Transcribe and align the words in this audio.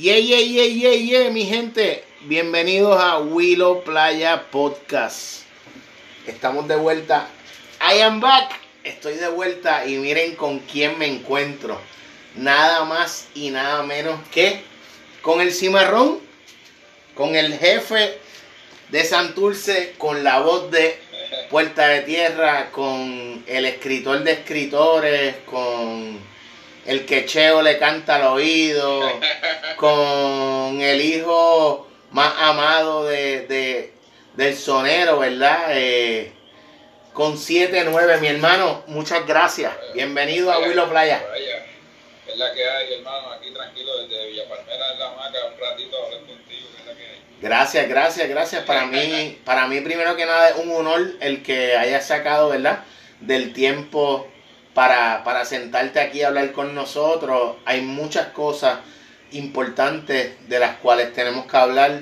Yeah, 0.00 0.16
yeah, 0.16 0.40
yeah, 0.40 0.64
yeah, 0.64 0.94
yeah, 0.94 1.30
mi 1.30 1.44
gente. 1.44 2.02
Bienvenidos 2.22 2.98
a 2.98 3.18
Willow 3.18 3.84
Playa 3.84 4.46
Podcast. 4.50 5.42
Estamos 6.26 6.66
de 6.68 6.76
vuelta. 6.76 7.28
I 7.82 8.00
am 8.00 8.18
back. 8.18 8.50
Estoy 8.82 9.16
de 9.16 9.28
vuelta 9.28 9.84
y 9.84 9.96
miren 9.96 10.36
con 10.36 10.60
quién 10.60 10.98
me 10.98 11.04
encuentro. 11.04 11.78
Nada 12.34 12.86
más 12.86 13.28
y 13.34 13.50
nada 13.50 13.82
menos 13.82 14.18
que 14.30 14.62
con 15.20 15.42
el 15.42 15.52
cimarrón, 15.52 16.20
con 17.14 17.36
el 17.36 17.58
jefe 17.58 18.18
de 18.88 19.04
Santurce, 19.04 19.92
con 19.98 20.24
la 20.24 20.40
voz 20.40 20.70
de 20.70 20.98
Puerta 21.50 21.88
de 21.88 22.00
Tierra, 22.00 22.70
con 22.70 23.44
el 23.46 23.66
escritor 23.66 24.24
de 24.24 24.32
escritores, 24.32 25.36
con 25.44 26.29
el 26.90 27.06
quecheo 27.06 27.62
le 27.62 27.78
canta 27.78 28.16
al 28.16 28.24
oído, 28.24 29.00
con 29.76 30.80
el 30.80 31.00
hijo 31.00 31.88
más 32.10 32.34
amado 32.36 33.04
de, 33.04 33.92
del 34.34 34.56
sonero, 34.56 35.20
¿verdad? 35.20 35.66
Eh, 35.68 36.32
con 37.12 37.36
7-9, 37.36 38.18
mi 38.18 38.26
hermano, 38.26 38.82
muchas 38.88 39.24
gracias. 39.24 39.72
Bienvenido 39.94 40.50
a 40.50 40.58
Willow 40.58 40.90
Playa. 40.90 41.22
Es 42.26 42.36
la 42.36 42.52
que 42.52 42.68
hay, 42.68 42.94
hermano, 42.94 43.30
aquí 43.34 43.52
tranquilo 43.52 43.96
desde 43.98 44.26
Villa 44.26 44.48
Palmera 44.48 44.92
en 44.92 44.98
la 44.98 45.10
maca, 45.10 45.38
un 45.46 45.60
ratito 45.60 45.96
a 45.96 46.06
hablar 46.06 46.20
contigo, 46.22 46.68
es 46.76 46.86
la 46.86 46.94
que 46.94 47.02
hay. 47.04 47.22
Gracias, 47.40 47.88
gracias, 47.88 48.28
gracias. 48.28 48.64
Para 48.64 48.86
mí, 48.86 49.38
para 49.44 49.68
mí 49.68 49.80
primero 49.80 50.16
que 50.16 50.26
nada 50.26 50.48
es 50.48 50.56
un 50.56 50.72
honor 50.72 51.12
el 51.20 51.44
que 51.44 51.76
hayas 51.76 52.04
sacado, 52.04 52.48
¿verdad? 52.48 52.82
Del 53.20 53.52
tiempo 53.52 54.26
para, 54.74 55.24
para 55.24 55.44
sentarte 55.44 56.00
aquí 56.00 56.22
a 56.22 56.28
hablar 56.28 56.52
con 56.52 56.74
nosotros. 56.74 57.56
Hay 57.64 57.82
muchas 57.82 58.28
cosas 58.28 58.78
importantes 59.32 60.32
de 60.48 60.58
las 60.58 60.76
cuales 60.76 61.12
tenemos 61.12 61.46
que 61.46 61.56
hablar, 61.56 62.00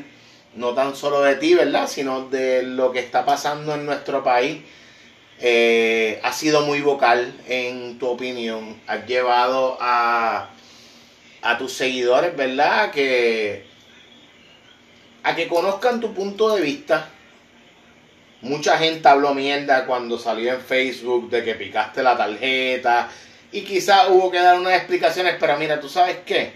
no 0.55 0.75
tan 0.75 0.95
solo 0.97 1.23
de 1.23 1.37
ti, 1.37 1.55
¿verdad? 1.55 1.89
Sino 1.89 2.29
de 2.29 2.63
lo 2.63 2.93
que 2.93 3.01
está 3.01 3.25
pasando 3.25 3.75
en 3.75 3.87
nuestro 3.87 4.23
país. 4.23 4.63
Eh, 5.41 6.21
has 6.25 6.37
sido 6.37 6.63
muy 6.63 6.81
vocal 6.81 7.33
en 7.47 7.99
tu 7.99 8.09
opinión. 8.09 8.81
Has 8.87 9.07
llevado 9.07 9.79
a, 9.81 10.49
a 11.43 11.59
tus 11.59 11.73
seguidores, 11.73 12.37
¿verdad? 12.37 12.91
Que, 12.91 13.65
a 15.23 15.37
que 15.37 15.49
conozcan 15.49 16.01
tu 16.01 16.13
punto 16.13 16.55
de 16.55 16.63
vista 16.63 17.11
Mucha 18.41 18.79
gente 18.79 19.09
habló 19.09 19.35
mierda 19.35 19.85
cuando 19.85 20.19
salió 20.19 20.55
en 20.55 20.61
Facebook 20.61 21.29
de 21.29 21.43
que 21.43 21.55
picaste 21.55 22.03
la 22.03 22.17
tarjeta 22.17 23.09
y 23.51 23.63
quizás 23.63 24.09
hubo 24.11 24.31
que 24.31 24.39
dar 24.39 24.59
unas 24.59 24.75
explicaciones, 24.75 25.37
pero 25.41 25.59
mira, 25.59 25.81
tú 25.81 25.89
sabes 25.89 26.19
qué, 26.25 26.53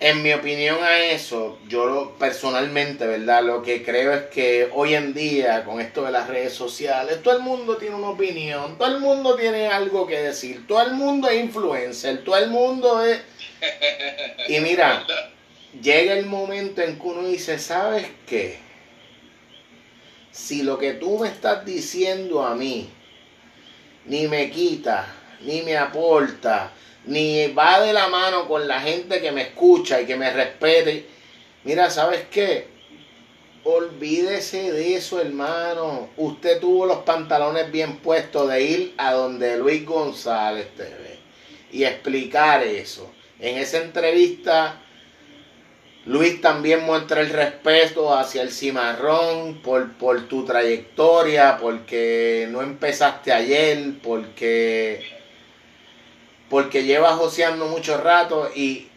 en 0.00 0.22
mi 0.22 0.32
opinión 0.32 0.82
a 0.82 0.98
eso, 0.98 1.58
yo 1.68 2.16
personalmente, 2.18 3.06
¿verdad? 3.06 3.42
Lo 3.42 3.62
que 3.62 3.84
creo 3.84 4.12
es 4.12 4.22
que 4.26 4.68
hoy 4.72 4.94
en 4.94 5.12
día, 5.12 5.64
con 5.64 5.80
esto 5.80 6.04
de 6.04 6.12
las 6.12 6.28
redes 6.28 6.52
sociales, 6.52 7.22
todo 7.22 7.36
el 7.36 7.42
mundo 7.42 7.76
tiene 7.76 7.96
una 7.96 8.10
opinión, 8.10 8.78
todo 8.78 8.88
el 8.88 9.00
mundo 9.00 9.34
tiene 9.34 9.68
algo 9.68 10.06
que 10.06 10.20
decir, 10.20 10.66
todo 10.66 10.82
el 10.82 10.94
mundo 10.94 11.28
es 11.28 11.44
influencer, 11.44 12.24
todo 12.24 12.36
el 12.36 12.48
mundo 12.50 13.04
es... 13.04 13.20
Y 14.48 14.60
mira, 14.60 15.04
llega 15.82 16.14
el 16.14 16.26
momento 16.26 16.80
en 16.80 16.98
que 16.98 17.06
uno 17.06 17.28
dice, 17.28 17.58
¿sabes 17.58 18.06
qué? 18.26 18.67
Si 20.38 20.62
lo 20.62 20.78
que 20.78 20.92
tú 20.92 21.18
me 21.18 21.28
estás 21.28 21.64
diciendo 21.64 22.46
a 22.46 22.54
mí 22.54 22.88
ni 24.06 24.28
me 24.28 24.48
quita, 24.50 25.12
ni 25.40 25.62
me 25.62 25.76
aporta, 25.76 26.70
ni 27.06 27.48
va 27.48 27.80
de 27.80 27.92
la 27.92 28.06
mano 28.08 28.46
con 28.46 28.68
la 28.68 28.80
gente 28.80 29.20
que 29.20 29.32
me 29.32 29.42
escucha 29.42 30.00
y 30.00 30.06
que 30.06 30.16
me 30.16 30.32
respete, 30.32 31.06
mira, 31.64 31.90
¿sabes 31.90 32.26
qué? 32.30 32.68
Olvídese 33.64 34.70
de 34.70 34.94
eso, 34.94 35.20
hermano. 35.20 36.08
Usted 36.16 36.60
tuvo 36.60 36.86
los 36.86 36.98
pantalones 36.98 37.70
bien 37.72 37.96
puestos 37.98 38.48
de 38.48 38.62
ir 38.62 38.94
a 38.96 39.12
donde 39.14 39.58
Luis 39.58 39.84
González 39.84 40.68
TV 40.76 41.18
y 41.72 41.82
explicar 41.82 42.62
eso. 42.62 43.10
En 43.40 43.58
esa 43.58 43.78
entrevista 43.78 44.80
Luis 46.08 46.40
también 46.40 46.84
muestra 46.86 47.20
el 47.20 47.28
respeto 47.28 48.16
hacia 48.16 48.40
el 48.40 48.50
cimarrón 48.50 49.60
por, 49.62 49.92
por 49.98 50.26
tu 50.26 50.42
trayectoria, 50.42 51.58
porque 51.60 52.48
no 52.50 52.62
empezaste 52.62 53.30
ayer, 53.30 53.92
porque, 54.02 55.06
porque 56.48 56.84
llevas 56.84 57.12
joseando 57.16 57.66
mucho 57.66 57.98
rato 57.98 58.50
y 58.54 58.88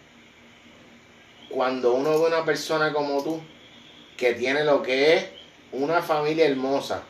cuando 1.50 1.96
uno 1.96 2.12
ve 2.18 2.28
una 2.28 2.46
persona 2.46 2.94
como 2.94 3.22
tú, 3.22 3.42
que 4.16 4.34
tiene 4.34 4.64
lo 4.64 4.82
que 4.82 5.16
es 5.16 5.26
una 5.74 6.02
familia 6.02 6.46
hermosa, 6.46 7.04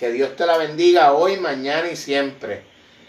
que 0.00 0.10
Dios 0.10 0.34
te 0.34 0.46
la 0.46 0.58
bendiga 0.58 1.12
hoy, 1.12 1.36
mañana 1.36 1.88
y 1.88 1.94
siempre. 1.94 2.64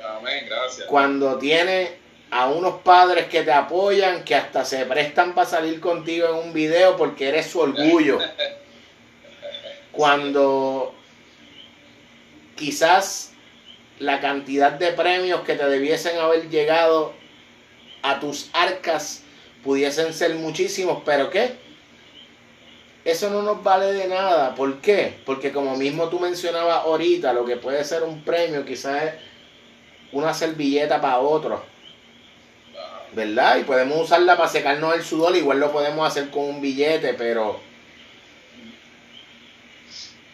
Amén, 0.07 0.45
gracias. 0.47 0.85
Cuando 0.85 1.39
tiene 1.39 2.04
a 2.31 2.47
unos 2.47 2.81
padres 2.81 3.28
que 3.28 3.44
te 3.44 3.52
apoyan, 3.52 4.24
que 4.24 4.36
hasta 4.36 4.66
se 4.66 4.86
prestan 4.86 5.34
para 5.34 5.47
salir 5.47 5.80
contigo 5.80 6.28
en 6.28 6.47
un 6.47 6.53
video 6.53 6.97
porque 6.97 7.30
eres 7.30 7.47
su 7.47 7.59
orgullo. 7.59 8.19
Cuando 9.91 10.94
quizás 12.56 13.31
la 14.00 14.19
cantidad 14.19 14.74
de 14.74 14.91
premios 14.91 15.41
que 15.41 15.56
te 15.56 15.68
debiesen 15.68 16.18
haber 16.19 16.50
llegado 16.50 17.13
a 18.02 18.19
tus 18.19 18.50
arcas 18.53 19.24
pudiesen 19.63 20.13
ser 20.13 20.36
muchísimos, 20.36 21.02
pero 21.06 21.30
¿qué? 21.30 21.53
Eso 23.06 23.30
no 23.30 23.44
nos 23.44 23.63
vale 23.63 23.94
de 23.94 24.07
nada. 24.07 24.56
¿Por 24.56 24.81
qué? 24.81 25.19
Porque 25.25 25.52
como 25.52 25.78
mismo 25.78 26.09
tú 26.09 26.19
mencionabas 26.19 26.84
ahorita, 26.86 27.34
lo 27.34 27.46
que 27.46 27.56
puede 27.56 27.84
ser 27.84 28.03
un 28.03 28.24
premio 28.24 28.66
quizás 28.66 29.03
es 29.03 29.13
una 30.12 30.34
servilleta 30.34 31.00
para 31.00 31.19
otro 31.19 31.75
¿verdad? 33.15 33.57
Y 33.57 33.63
podemos 33.63 34.01
usarla 34.01 34.35
para 34.35 34.49
secarnos 34.49 34.93
el 34.93 35.03
sudor, 35.03 35.35
igual 35.35 35.59
lo 35.59 35.71
podemos 35.71 36.05
hacer 36.05 36.29
con 36.29 36.43
un 36.43 36.61
billete, 36.61 37.13
pero... 37.13 37.59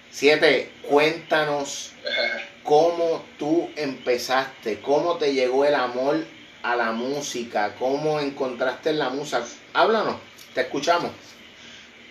Siete, 0.09 0.71
cuéntanos 0.81 1.93
cómo 2.63 3.23
tú 3.37 3.69
empezaste, 3.75 4.81
cómo 4.81 5.17
te 5.17 5.33
llegó 5.33 5.63
el 5.63 5.75
amor 5.75 6.25
a 6.63 6.75
la 6.75 6.91
música, 6.91 7.75
cómo 7.79 8.19
encontraste 8.19 8.93
la 8.93 9.09
música. 9.09 9.43
Háblanos, 9.73 10.17
te 10.53 10.61
escuchamos. 10.61 11.11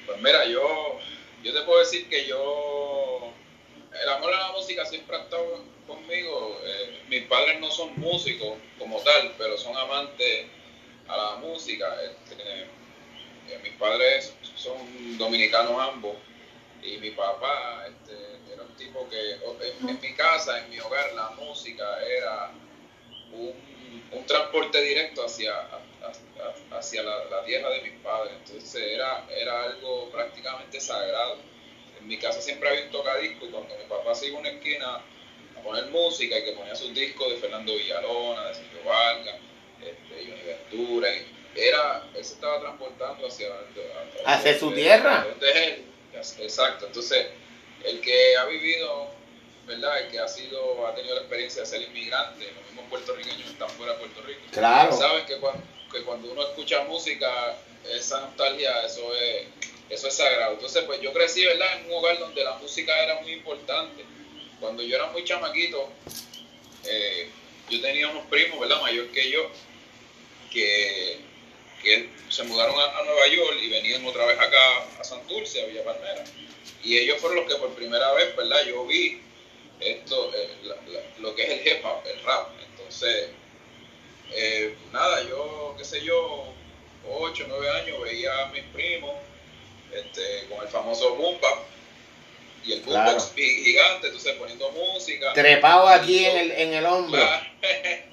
Pues 0.06 0.19
mira, 0.22 0.44
yo, 0.47 0.98
yo 1.42 1.52
te 1.52 1.62
puedo 1.62 1.81
decir 1.81 2.08
que 2.08 2.26
yo, 2.26 3.32
el 4.02 4.08
amor 4.08 4.32
a 4.34 4.38
la 4.38 4.52
música 4.52 4.84
siempre 4.87 5.16
ha 5.16 5.22
estado 5.22 5.64
conmigo. 5.87 6.58
Eh, 6.64 7.00
mis 7.08 7.25
padres 7.25 7.60
no 7.60 7.70
son 7.70 7.98
músicos 8.00 8.56
como 8.78 8.98
tal, 9.00 9.34
pero 9.37 9.56
son 9.58 9.76
amantes 9.76 10.47
a 11.10 11.16
la 11.16 11.37
música. 11.37 11.87
Este, 12.03 12.62
eh, 13.50 13.59
mis 13.62 13.72
padres 13.72 14.32
son 14.54 15.19
dominicanos 15.19 15.81
ambos 15.81 16.16
y 16.82 16.98
mi 16.98 17.10
papá 17.10 17.84
este, 17.87 18.53
era 18.53 18.62
un 18.62 18.75
tipo 18.76 19.09
que 19.09 19.32
en, 19.32 20.00
mi 20.00 20.15
casa, 20.15 20.60
en 20.60 20.70
mi 20.70 20.78
hogar, 20.78 21.12
la 21.15 21.31
música 21.31 21.84
era 22.04 22.53
un, 23.32 23.70
transporte 24.26 24.81
directo 24.82 25.25
hacia, 25.25 25.53
hacia 26.70 27.03
la, 27.03 27.44
tierra 27.44 27.70
de 27.70 27.82
mis 27.82 28.00
padres. 28.00 28.34
Entonces 28.44 28.82
era, 28.93 29.26
era 29.31 29.65
algo 29.65 30.09
prácticamente 30.10 30.81
sagrado. 30.81 31.38
En 31.99 32.06
mi 32.06 32.16
casa 32.19 32.41
siempre 32.41 32.69
había 32.69 32.84
un 32.84 32.91
tocadisco 32.91 33.47
y 33.47 33.50
cuando 33.50 33.76
mi 33.76 33.84
papá 33.84 34.15
se 34.15 34.28
iba 34.28 34.37
a 34.37 34.41
una 34.41 34.50
esquina 34.50 35.00
a 35.56 35.62
poner 35.62 35.87
música 35.87 36.38
y 36.38 36.44
que 36.44 36.53
ponía 36.53 36.76
sus 36.76 36.94
discos 36.94 37.31
de 37.31 37.38
Fernando 37.38 37.75
Villalona, 37.75 38.47
de 38.47 38.54
Sergio 38.54 38.84
Vargas, 38.84 39.37
era, 41.54 42.04
él 42.14 42.25
se 42.25 42.34
estaba 42.34 42.60
transportando 42.60 43.26
hacia, 43.26 43.49
hacia, 44.25 44.58
su 44.58 44.72
tierra. 44.72 45.26
exacto, 46.38 46.87
entonces 46.87 47.26
el 47.84 48.00
que 48.00 48.37
ha 48.37 48.44
vivido, 48.46 49.08
¿verdad? 49.67 50.00
El 50.00 50.11
que 50.11 50.19
ha 50.19 50.28
sido, 50.28 50.87
ha 50.87 50.94
tenido 50.94 51.14
la 51.14 51.22
experiencia 51.22 51.62
de 51.62 51.69
ser 51.69 51.82
inmigrante, 51.82 52.46
los 52.52 52.64
mismos 52.67 52.84
puertorriqueños 52.88 53.50
están 53.50 53.70
fuera 53.70 53.93
de 53.93 53.99
Puerto 53.99 54.22
Rico. 54.22 54.40
Claro. 54.52 54.96
Sabes 54.96 55.25
que 55.25 55.37
cuando, 55.37 55.62
que 55.93 56.02
cuando 56.02 56.31
uno 56.31 56.43
escucha 56.43 56.84
música, 56.84 57.56
esa 57.88 58.20
nostalgia, 58.20 58.84
eso 58.84 59.14
es, 59.14 59.46
eso 59.88 60.08
es 60.08 60.14
sagrado. 60.14 60.55
Entonces, 60.55 60.84
pues 60.84 61.00
yo 61.00 61.12
crecí, 61.12 61.44
¿verdad? 61.44 61.81
En 61.81 61.87
un 61.87 61.99
hogar 61.99 62.19
donde 62.19 62.44
la 62.44 62.55
música 62.56 62.96
era 63.02 63.20
muy 63.20 63.32
importante. 63.32 64.05
Cuando 64.61 64.82
yo 64.82 64.96
era 64.96 65.06
muy 65.06 65.25
chamaquito, 65.25 65.88
eh, 66.84 67.31
yo 67.70 67.81
tenía 67.81 68.08
unos 68.08 68.26
primos, 68.26 68.61
¿verdad? 68.61 68.81
Mayor 68.82 69.08
que 69.08 69.31
yo, 69.31 69.50
que, 70.50 71.20
se 72.29 72.43
mudaron 72.44 72.75
a, 72.79 73.02
Nueva 73.05 73.26
York 73.29 73.58
y 73.62 73.69
venían 73.69 74.05
otra 74.05 74.26
vez 74.26 74.38
acá 74.38 74.87
a 75.00 75.05
Santurce, 75.05 75.62
a 75.62 75.67
Villa 75.67 75.85
Palmera. 75.85 76.25
Y 76.82 76.99
ellos 76.99 77.19
fueron 77.20 77.38
los 77.38 77.52
que 77.52 77.58
por 77.58 77.75
primera 77.75 78.12
vez, 78.12 78.37
¿verdad? 78.37 78.64
Yo 78.67 78.87
vi 78.87 79.20
esto, 79.81 80.32
eh, 80.35 80.49
lo 81.19 81.35
que 81.35 81.43
es 81.43 81.50
el 81.50 81.67
hip 81.67 81.85
hop, 81.85 82.06
el 82.06 82.23
rap. 82.23 82.49
Entonces, 82.70 83.31
eh, 84.32 84.75
nada, 84.93 85.23
yo, 85.29 85.75
qué 85.76 85.85
sé 85.85 86.02
yo, 86.05 86.52
8 87.08 87.44
8 87.44 87.44
o 87.44 87.49
9 87.49 87.70
años, 87.70 88.00
veía 88.02 88.44
a 88.44 88.47
mis 88.49 88.62
primos 88.64 89.14
este, 89.93 90.47
con 90.49 90.62
el 90.62 90.69
famoso 90.69 91.14
Bumba 91.17 91.64
y 92.64 92.73
el 92.73 92.82
boombox 92.82 93.32
gigante, 93.35 94.08
entonces 94.08 94.35
poniendo 94.35 94.70
música. 94.73 95.32
Trepado 95.32 95.88
aquí 95.88 96.25
en 96.25 96.37
el, 96.37 96.50
en 96.52 96.75
el 96.75 96.87
hombro. 96.87 97.23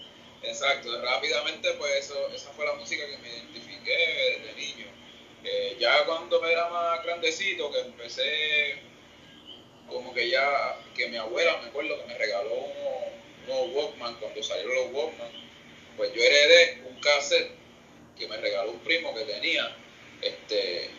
Exacto, 0.48 1.02
rápidamente 1.02 1.74
pues 1.74 2.06
eso, 2.06 2.30
esa 2.34 2.50
fue 2.52 2.66
la 2.66 2.74
música 2.76 3.06
que 3.06 3.18
me 3.18 3.28
identifiqué 3.28 4.40
desde 4.40 4.56
niño. 4.56 4.88
Eh, 5.44 5.76
ya 5.78 6.06
cuando 6.06 6.42
me 6.42 6.52
era 6.52 6.70
más 6.70 7.04
grandecito, 7.04 7.70
que 7.72 7.80
empecé 7.80 8.80
como 9.90 10.14
que 10.14 10.30
ya, 10.30 10.80
que 10.96 11.10
mi 11.10 11.18
abuela 11.18 11.58
me 11.58 11.68
acuerdo 11.68 12.00
que 12.00 12.08
me 12.08 12.18
regaló 12.18 12.54
unos, 12.54 13.76
Walkman 13.76 14.16
cuando 14.16 14.42
salieron 14.42 14.76
los 14.76 14.94
Walkman, 14.94 15.32
pues 15.98 16.14
yo 16.14 16.22
heredé 16.22 16.82
un 16.90 17.00
cassette 17.02 17.52
que 18.18 18.28
me 18.28 18.38
regaló 18.38 18.72
un 18.72 18.80
primo 18.80 19.14
que 19.14 19.26
tenía, 19.26 19.76
este, 20.22 20.90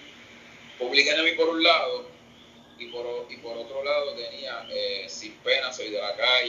Public 0.78 1.06
Enemy 1.08 1.32
por 1.32 1.48
un 1.48 1.62
lado, 1.62 2.06
y 2.78 2.86
por, 2.86 3.26
y 3.28 3.36
por 3.38 3.56
otro 3.56 3.82
lado 3.82 4.14
tenía 4.14 4.66
eh, 4.70 5.06
Sin 5.08 5.32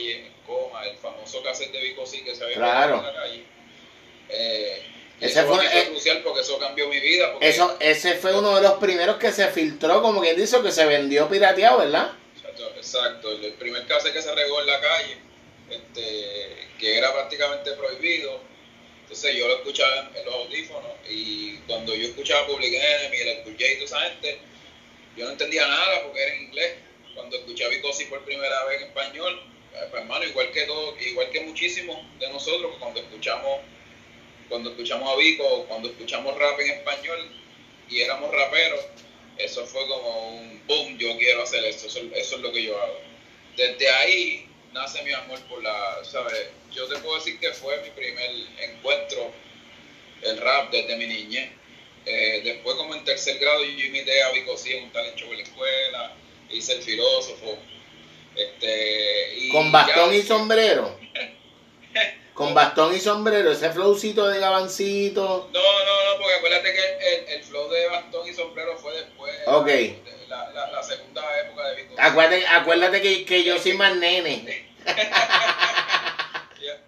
Calle, 0.00 0.30
Coma, 0.46 0.84
el 0.86 0.96
famoso 0.96 1.42
cassette 1.42 1.72
de 1.72 1.80
Vico 1.80 2.04
que 2.04 2.34
se 2.34 2.44
había 2.44 2.56
claro. 2.56 2.98
en 2.98 3.04
la 3.04 3.14
calle. 3.14 3.44
Eh, 4.28 4.82
ese 5.20 5.42
fue, 5.44 5.64
eh, 5.66 5.88
crucial 5.88 6.22
porque 6.22 6.40
eso 6.40 6.58
cambió 6.58 6.88
mi 6.88 6.98
vida. 6.98 7.34
Eso, 7.40 7.76
ese 7.80 8.14
fue 8.14 8.36
uno 8.36 8.56
de 8.56 8.62
los 8.62 8.74
primeros 8.74 9.16
que 9.16 9.32
se 9.32 9.48
filtró, 9.48 10.00
como 10.00 10.22
quien 10.22 10.36
dice, 10.36 10.62
que 10.62 10.72
se 10.72 10.86
vendió 10.86 11.28
pirateado, 11.28 11.78
¿verdad? 11.78 12.12
Exacto, 12.76 13.32
el 13.32 13.52
primer 13.54 13.86
cassette 13.86 14.14
que 14.14 14.22
se 14.22 14.34
regó 14.34 14.60
en 14.60 14.66
la 14.66 14.80
calle, 14.80 15.16
este, 15.68 16.68
que 16.78 16.96
era 16.98 17.12
prácticamente 17.12 17.72
prohibido. 17.72 18.40
Entonces 19.02 19.36
yo 19.36 19.48
lo 19.48 19.56
escuchaba 19.56 20.10
en, 20.14 20.24
los 20.24 20.34
audífonos 20.34 20.92
y 21.08 21.56
cuando 21.66 21.94
yo 21.94 22.08
escuchaba 22.08 22.46
Public 22.46 22.72
Enemy, 22.72 23.16
el 23.16 23.28
escuché 23.28 23.72
y 23.72 23.74
toda 23.74 23.84
esa 23.84 24.00
gente, 24.10 24.38
yo 25.16 25.26
no 25.26 25.32
entendía 25.32 25.66
nada 25.66 26.02
porque 26.04 26.22
era 26.22 26.34
en 26.34 26.42
inglés. 26.44 26.74
Cuando 27.14 27.36
escuché 27.36 27.64
a 27.64 27.68
Vicosi 27.68 28.04
por 28.06 28.24
primera 28.24 28.64
vez 28.64 28.80
en 28.80 28.86
español, 28.88 29.42
pues, 29.72 30.02
hermano, 30.02 30.24
igual 30.24 30.50
que 30.52 30.62
todo, 30.62 30.96
igual 31.00 31.30
que 31.30 31.40
muchísimos 31.40 31.96
de 32.18 32.28
nosotros, 32.28 32.74
cuando 32.78 33.00
escuchamos, 33.00 33.60
cuando 34.48 34.70
escuchamos 34.70 35.12
a 35.12 35.16
Vico, 35.16 35.64
cuando 35.68 35.88
escuchamos 35.88 36.36
rap 36.36 36.58
en 36.60 36.70
español 36.70 37.30
y 37.88 38.00
éramos 38.00 38.32
raperos, 38.32 38.80
eso 39.38 39.64
fue 39.66 39.86
como 39.86 40.28
un 40.36 40.66
boom, 40.66 40.98
yo 40.98 41.16
quiero 41.16 41.42
hacer 41.42 41.64
esto, 41.64 41.86
eso, 41.86 42.00
eso 42.14 42.36
es 42.36 42.42
lo 42.42 42.52
que 42.52 42.62
yo 42.62 42.80
hago. 42.80 43.00
Desde 43.56 43.88
ahí 43.88 44.46
nace 44.72 45.02
mi 45.02 45.12
amor 45.12 45.40
por 45.48 45.62
la, 45.62 45.98
¿sabes? 46.04 46.48
Yo 46.72 46.86
te 46.86 46.98
puedo 47.00 47.16
decir 47.16 47.38
que 47.40 47.52
fue 47.52 47.80
mi 47.82 47.90
primer 47.90 48.30
encuentro 48.60 49.32
el 50.22 50.36
rap 50.38 50.70
desde 50.70 50.96
mi 50.96 51.06
niñez. 51.06 51.50
Eh, 52.06 52.40
después, 52.44 52.76
como 52.76 52.94
en 52.94 53.04
tercer 53.04 53.38
grado, 53.38 53.64
yo 53.64 53.86
imité 53.86 54.22
a 54.22 54.30
Vico 54.32 54.54
en 54.66 54.84
un 54.84 54.92
talent 54.92 55.16
show 55.16 55.30
en 55.30 55.38
la 55.38 55.42
escuela, 55.42 56.16
hice 56.50 56.72
el 56.74 56.82
filósofo. 56.82 57.58
Este, 58.34 59.48
¿Con 59.52 59.72
bastón 59.72 60.14
y 60.14 60.22
sombrero? 60.22 60.98
Con 62.34 62.54
bastón 62.54 62.94
y 62.94 63.00
sombrero, 63.00 63.52
ese 63.52 63.70
flowcito 63.70 64.28
de 64.28 64.38
gabancito. 64.38 65.50
No, 65.52 65.60
no, 65.60 66.04
no, 66.04 66.18
porque 66.18 66.34
acuérdate 66.36 66.72
que 66.72 67.34
el, 67.34 67.44
flow 67.44 67.68
de 67.68 67.86
bastón 67.88 68.28
y 68.28 68.32
sombrero 68.32 68.78
fue 68.78 68.94
después. 68.94 69.34
Ok. 69.46 69.68
la, 70.28 70.50
la, 70.50 70.70
la, 70.70 70.82
segunda 70.82 71.22
época 71.40 71.68
de 71.68 71.82
Vico. 71.82 71.94
Acuérdate, 71.98 72.46
acuérdate 72.46 73.02
que, 73.02 73.24
que 73.24 73.44
yo 73.44 73.58
soy 73.58 73.74
más 73.74 73.94
nene. 73.96 74.70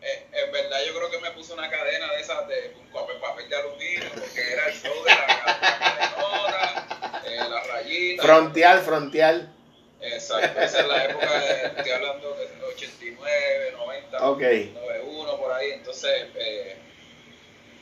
Eh, 0.02 0.26
en 0.32 0.52
verdad 0.52 0.78
yo 0.86 0.94
creo 0.94 1.10
que 1.10 1.18
me 1.18 1.30
puse 1.30 1.52
una 1.52 1.68
cadena 1.70 2.12
de 2.12 2.20
esas 2.20 2.46
de 2.48 2.74
un 2.78 2.86
papel, 2.90 3.16
papel 3.18 3.48
de 3.48 3.56
aluminio, 3.56 4.10
porque 4.14 4.52
era 4.52 4.66
el 4.66 4.74
show 4.74 4.92
de 5.04 5.10
la, 5.10 5.26
cadenota, 5.26 7.22
eh, 7.24 7.36
la 7.48 7.62
rayita. 7.62 8.22
Frontial, 8.22 8.80
frontial. 8.80 9.52
Exacto, 10.02 10.60
esa 10.60 10.81
es 10.81 10.87
la 10.88 11.04
época, 11.04 11.40
de, 11.40 11.66
estoy 11.66 11.93
hablando 11.93 12.34
de 12.34 12.64
89, 12.75 13.72
90, 13.72 14.28
okay. 14.28 14.72
91, 14.75 15.37
por 15.38 15.52
ahí. 15.52 15.70
Entonces, 15.70 16.26
eh, 16.34 16.76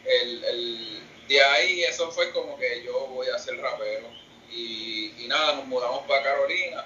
el, 0.05 0.45
el, 0.45 1.01
de 1.29 1.43
ahí 1.43 1.83
eso 1.85 2.11
fue 2.11 2.31
como 2.33 2.59
que 2.59 2.83
yo 2.85 3.07
voy 3.07 3.29
a 3.29 3.39
ser 3.39 3.57
rapero. 3.59 4.09
Y, 4.51 5.15
y 5.19 5.27
nada, 5.29 5.55
nos 5.55 5.67
mudamos 5.67 6.07
para 6.07 6.23
Carolina. 6.23 6.85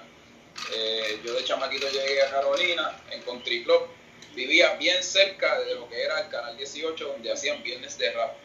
Eh, 0.73 1.19
yo 1.23 1.33
de 1.33 1.43
chamaquito 1.43 1.89
llegué 1.89 2.21
a 2.21 2.31
Carolina 2.31 2.97
en 3.11 3.21
Country 3.23 3.63
Club 3.63 3.89
vivía 4.35 4.73
bien 4.75 5.01
cerca 5.01 5.59
de 5.61 5.75
lo 5.75 5.89
que 5.89 6.01
era 6.01 6.19
el 6.19 6.29
Canal 6.29 6.57
18, 6.57 7.07
donde 7.07 7.31
hacían 7.31 7.63
viernes 7.63 7.97
de 7.97 8.11
rap. 8.11 8.35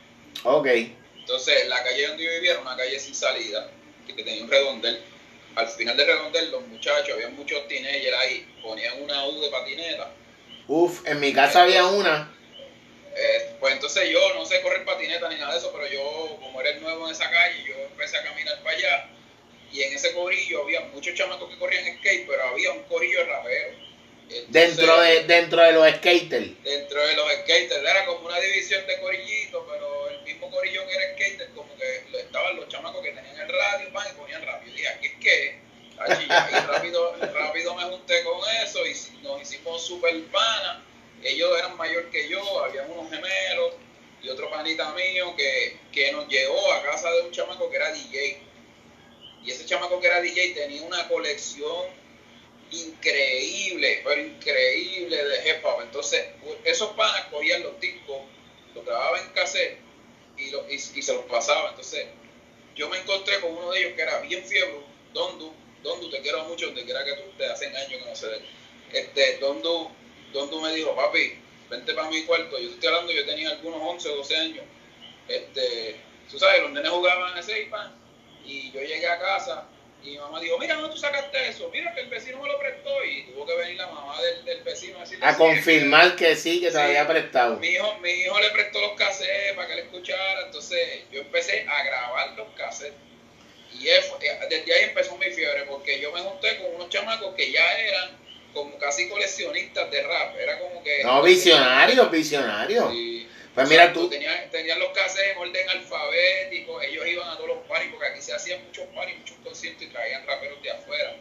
Ok. 0.44 0.68
Entonces, 1.18 1.68
la 1.68 1.82
calle 1.82 2.06
donde 2.06 2.24
yo 2.24 2.30
vivía 2.30 2.52
era 2.52 2.60
una 2.60 2.76
calle 2.76 2.98
sin 2.98 3.14
salida, 3.14 3.70
que 4.06 4.22
tenía 4.22 4.42
un 4.42 4.50
redondel. 4.50 5.02
Al 5.56 5.68
final 5.68 5.96
del 5.96 6.06
redondel, 6.06 6.50
los 6.50 6.66
muchachos, 6.66 7.10
había 7.14 7.28
muchos 7.28 7.66
teenagers 7.68 8.16
ahí, 8.18 8.46
ponían 8.62 9.02
una 9.02 9.26
U 9.26 9.40
de 9.40 9.48
patineta. 9.48 10.10
Uf, 10.68 11.06
en 11.06 11.20
mi 11.20 11.32
casa 11.32 11.62
había 11.62 11.86
una. 11.86 12.32
Eh, 13.16 13.56
pues 13.58 13.74
entonces 13.74 14.08
yo 14.08 14.34
no 14.34 14.46
sé 14.46 14.60
correr 14.62 14.84
patineta 14.84 15.28
ni 15.28 15.36
nada 15.36 15.52
de 15.52 15.58
eso, 15.58 15.72
pero 15.72 15.86
yo, 15.90 16.38
como 16.40 16.60
era 16.60 16.70
el 16.70 16.80
nuevo 16.80 17.06
en 17.06 17.12
esa 17.12 17.28
calle, 17.30 17.64
yo 17.66 17.74
empecé 17.74 18.18
a 18.18 18.24
caminar 18.24 18.62
para 18.62 18.76
allá. 18.76 19.08
Y 19.72 19.82
en 19.82 19.92
ese 19.92 20.12
corillo 20.12 20.62
había 20.62 20.80
muchos 20.92 21.14
chamacos 21.14 21.50
que 21.50 21.58
corrían 21.58 21.84
skate, 21.98 22.26
pero 22.26 22.44
había 22.44 22.72
un 22.72 22.82
corillo 22.84 23.20
de 23.20 23.24
raperos 23.24 23.90
dentro 24.48 25.00
de 25.00 25.24
dentro 25.24 25.62
de 25.62 25.72
los 25.72 25.88
skaters. 25.96 26.62
Dentro 26.62 27.06
de 27.06 27.16
los 27.16 27.32
skaters, 27.42 27.82
era 27.82 28.06
como 28.06 28.26
una 28.26 28.38
división 28.40 28.86
de 28.86 29.00
corillitos, 29.00 29.64
pero 29.70 29.99
mismo 30.50 30.56
corillón 30.56 30.88
era 30.88 31.14
skater, 31.14 31.48
como 31.54 31.74
que 31.76 32.18
estaban 32.18 32.56
los 32.56 32.68
chamacos 32.68 33.02
que 33.02 33.12
tenían 33.12 33.40
el 33.40 33.48
radio 33.48 33.92
pan, 33.92 34.06
y 34.10 34.18
ponían 34.18 34.42
rápido. 34.42 34.72
Y 34.72 34.76
dije, 34.76 34.88
aquí 34.88 35.06
es 35.06 35.14
que, 35.20 35.58
allí, 35.98 36.26
rápido, 36.66 37.16
rápido 37.32 37.74
me 37.74 37.82
junté 37.84 38.22
con 38.24 38.40
eso 38.64 38.86
y 38.86 39.22
nos 39.22 39.42
hicimos 39.42 39.82
super 39.84 40.22
pana. 40.26 40.84
Ellos 41.22 41.50
eran 41.58 41.76
mayor 41.76 42.10
que 42.10 42.28
yo, 42.28 42.64
había 42.64 42.82
unos 42.84 43.10
gemelos 43.10 43.74
y 44.22 44.28
otro 44.28 44.50
panita 44.50 44.92
mío 44.92 45.34
que, 45.36 45.78
que 45.92 46.12
nos 46.12 46.28
llevó 46.28 46.72
a 46.72 46.82
casa 46.82 47.10
de 47.12 47.22
un 47.22 47.30
chamaco 47.30 47.70
que 47.70 47.76
era 47.76 47.92
DJ. 47.92 48.42
Y 49.44 49.50
ese 49.50 49.64
chamaco 49.64 50.00
que 50.00 50.06
era 50.06 50.20
DJ 50.20 50.54
tenía 50.54 50.82
una 50.82 51.08
colección 51.08 51.86
increíble, 52.70 54.02
pero 54.04 54.20
increíble 54.20 55.16
de 55.16 55.50
hip 55.50 55.64
hop. 55.64 55.82
Entonces, 55.82 56.26
esos 56.64 56.90
panas 56.90 57.26
cogían 57.30 57.62
los 57.62 57.78
discos, 57.80 58.22
los 58.74 58.84
grababan 58.84 59.24
en 59.24 59.32
cassette 59.32 59.89
y, 60.40 60.74
y, 60.74 61.02
se 61.02 61.14
los 61.14 61.24
pasaba. 61.26 61.70
Entonces, 61.70 62.06
yo 62.74 62.88
me 62.88 62.98
encontré 62.98 63.40
con 63.40 63.52
uno 63.52 63.70
de 63.70 63.80
ellos 63.80 63.92
que 63.94 64.02
era 64.02 64.20
bien 64.20 64.44
fiebre, 64.44 64.80
Dondu, 65.12 65.52
Dondu, 65.82 66.10
te 66.10 66.20
quiero 66.20 66.44
mucho, 66.44 66.66
donde 66.66 66.84
quiera 66.84 67.04
que 67.04 67.14
tú 67.14 67.22
te 67.36 67.46
hacen 67.46 67.74
años 67.74 68.02
que 68.02 68.08
no 68.08 68.14
sé 68.14 68.28
de 68.28 68.42
Este, 68.92 69.38
Dondu, 69.38 69.90
Dondu 70.32 70.60
me 70.60 70.72
dijo, 70.74 70.94
papi, 70.94 71.34
vente 71.68 71.94
para 71.94 72.10
mi 72.10 72.22
cuarto. 72.24 72.58
Yo 72.58 72.70
estoy 72.70 72.88
hablando, 72.88 73.12
yo 73.12 73.24
tenía 73.26 73.50
algunos 73.50 73.80
11 73.82 74.08
o 74.10 74.16
12 74.16 74.36
años. 74.36 74.64
Este, 75.28 75.96
tú 76.30 76.38
sabes, 76.38 76.62
los 76.62 76.72
nenes 76.72 76.90
jugaban 76.90 77.38
ese 77.38 77.68
y 78.44 78.72
yo 78.72 78.80
llegué 78.80 79.06
a 79.06 79.18
casa 79.18 79.68
y 80.02 80.10
mi 80.10 80.18
mamá 80.18 80.40
dijo, 80.40 80.58
mira, 80.58 80.74
¿dónde 80.74 80.90
tú 80.90 80.96
sacaste 80.96 81.48
eso? 81.48 81.68
Mira 81.72 81.94
que 81.94 82.00
el 82.00 82.08
vecino 82.08 82.40
me 82.42 82.48
lo 82.48 82.58
prestó 82.58 83.04
y 83.04 83.24
tuvo 83.24 83.46
que 83.46 83.56
venir 83.56 83.76
la 83.76 83.86
mamá 83.86 84.20
del, 84.22 84.44
del 84.44 84.62
vecino 84.62 84.98
a 84.98 85.00
decirle... 85.00 85.26
A 85.26 85.36
confirmar 85.36 86.16
que, 86.16 86.34
sí, 86.36 86.60
que 86.60 86.70
te 86.70 86.78
había 86.78 87.06
prestado. 87.06 87.56
Mi 87.56 87.68
hijo, 87.68 87.98
mi 87.98 88.10
hijo 88.10 88.40
le 88.40 88.50
prestó 88.50 88.80
los 88.80 88.92
cassettes 88.92 89.54
para 89.54 89.68
que 89.68 89.74
le 89.74 89.82
escuchara, 89.82 90.46
entonces 90.46 90.80
yo 91.12 91.20
empecé 91.20 91.66
a 91.68 91.82
grabar 91.84 92.32
los 92.36 92.48
cassettes. 92.56 92.94
Y 93.72 93.84
desde 93.84 94.74
ahí 94.74 94.84
empezó 94.84 95.16
mi 95.16 95.30
fiebre, 95.30 95.64
porque 95.64 96.00
yo 96.00 96.12
me 96.12 96.20
junté 96.20 96.58
con 96.58 96.74
unos 96.74 96.88
chamacos 96.88 97.34
que 97.34 97.52
ya 97.52 97.78
eran 97.78 98.18
como 98.52 98.76
casi 98.78 99.08
coleccionistas 99.08 99.90
de 99.90 100.02
rap. 100.02 100.36
Era 100.38 100.58
como 100.58 100.82
que... 100.82 101.04
No, 101.04 101.22
visionarios, 101.22 102.10
visionarios. 102.10 102.92
Pues 103.54 103.68
mira 103.68 103.92
tú. 103.92 104.08
Tenían, 104.08 104.50
tenían 104.50 104.78
los 104.78 104.90
cassettes 104.90 105.32
en 105.32 105.38
orden 105.38 105.68
alfabético, 105.68 106.80
ellos 106.82 107.06
iban 107.06 107.28
a 107.28 107.36
todos 107.36 107.48
los 107.48 107.58
paris, 107.66 107.88
porque 107.90 108.06
aquí 108.06 108.20
se 108.20 108.32
hacían 108.32 108.64
muchos 108.64 108.84
paris, 108.94 109.18
muchos 109.18 109.36
conciertos 109.42 109.82
y 109.82 109.86
traían 109.88 110.26
raperos 110.26 110.62
de 110.62 110.70
afuera, 110.70 111.16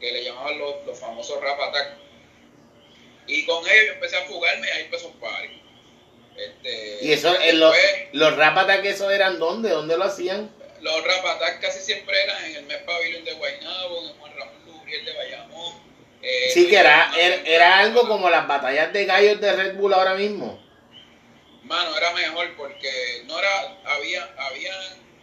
que 0.00 0.12
le 0.12 0.24
llamaban 0.24 0.58
los, 0.58 0.86
los 0.86 0.98
famosos 0.98 1.40
rap 1.40 1.60
attack. 1.60 1.96
Y 3.26 3.44
con 3.46 3.66
ellos 3.66 3.86
yo 3.86 3.92
empecé 3.94 4.16
a 4.16 4.22
fugarme 4.22 4.66
y 4.66 4.70
ahí 4.70 4.82
empezó 4.82 5.08
el 5.08 5.14
paris. 5.14 5.50
Este, 6.36 6.98
¿Y 7.04 7.12
eso, 7.12 7.34
en 7.40 7.60
los, 7.60 7.76
los 8.12 8.36
rap 8.36 8.56
attack 8.58 8.84
esos 8.84 9.12
eran 9.12 9.38
dónde? 9.38 9.70
¿Dónde 9.70 9.96
lo 9.98 10.04
hacían? 10.04 10.50
Los 10.80 11.04
rap 11.04 11.24
attack 11.26 11.60
casi 11.60 11.80
siempre 11.80 12.20
eran 12.22 12.44
en 12.44 12.56
el 12.56 12.64
mes 12.64 12.78
Pavilion 12.78 13.24
de 13.24 13.32
Guaynabo, 13.34 14.00
en 14.00 14.08
el 14.08 14.14
Juan 14.14 14.32
Ramón 14.36 14.66
Lubriel 14.66 15.04
de 15.04 15.12
Bayamón. 15.12 15.74
Eh, 16.22 16.50
sí, 16.54 16.68
que 16.68 16.76
era, 16.76 17.12
era, 17.18 17.36
era 17.44 17.78
algo 17.80 18.06
como 18.08 18.30
las 18.30 18.46
batallas 18.46 18.92
de 18.92 19.04
gallos 19.04 19.40
de 19.40 19.52
Red 19.52 19.74
Bull 19.74 19.92
ahora 19.92 20.14
mismo. 20.14 20.60
Mano, 21.72 21.96
era 21.96 22.12
mejor 22.12 22.54
porque 22.54 23.22
no 23.24 23.38
era, 23.38 23.78
había, 23.86 24.30
habían, 24.36 24.76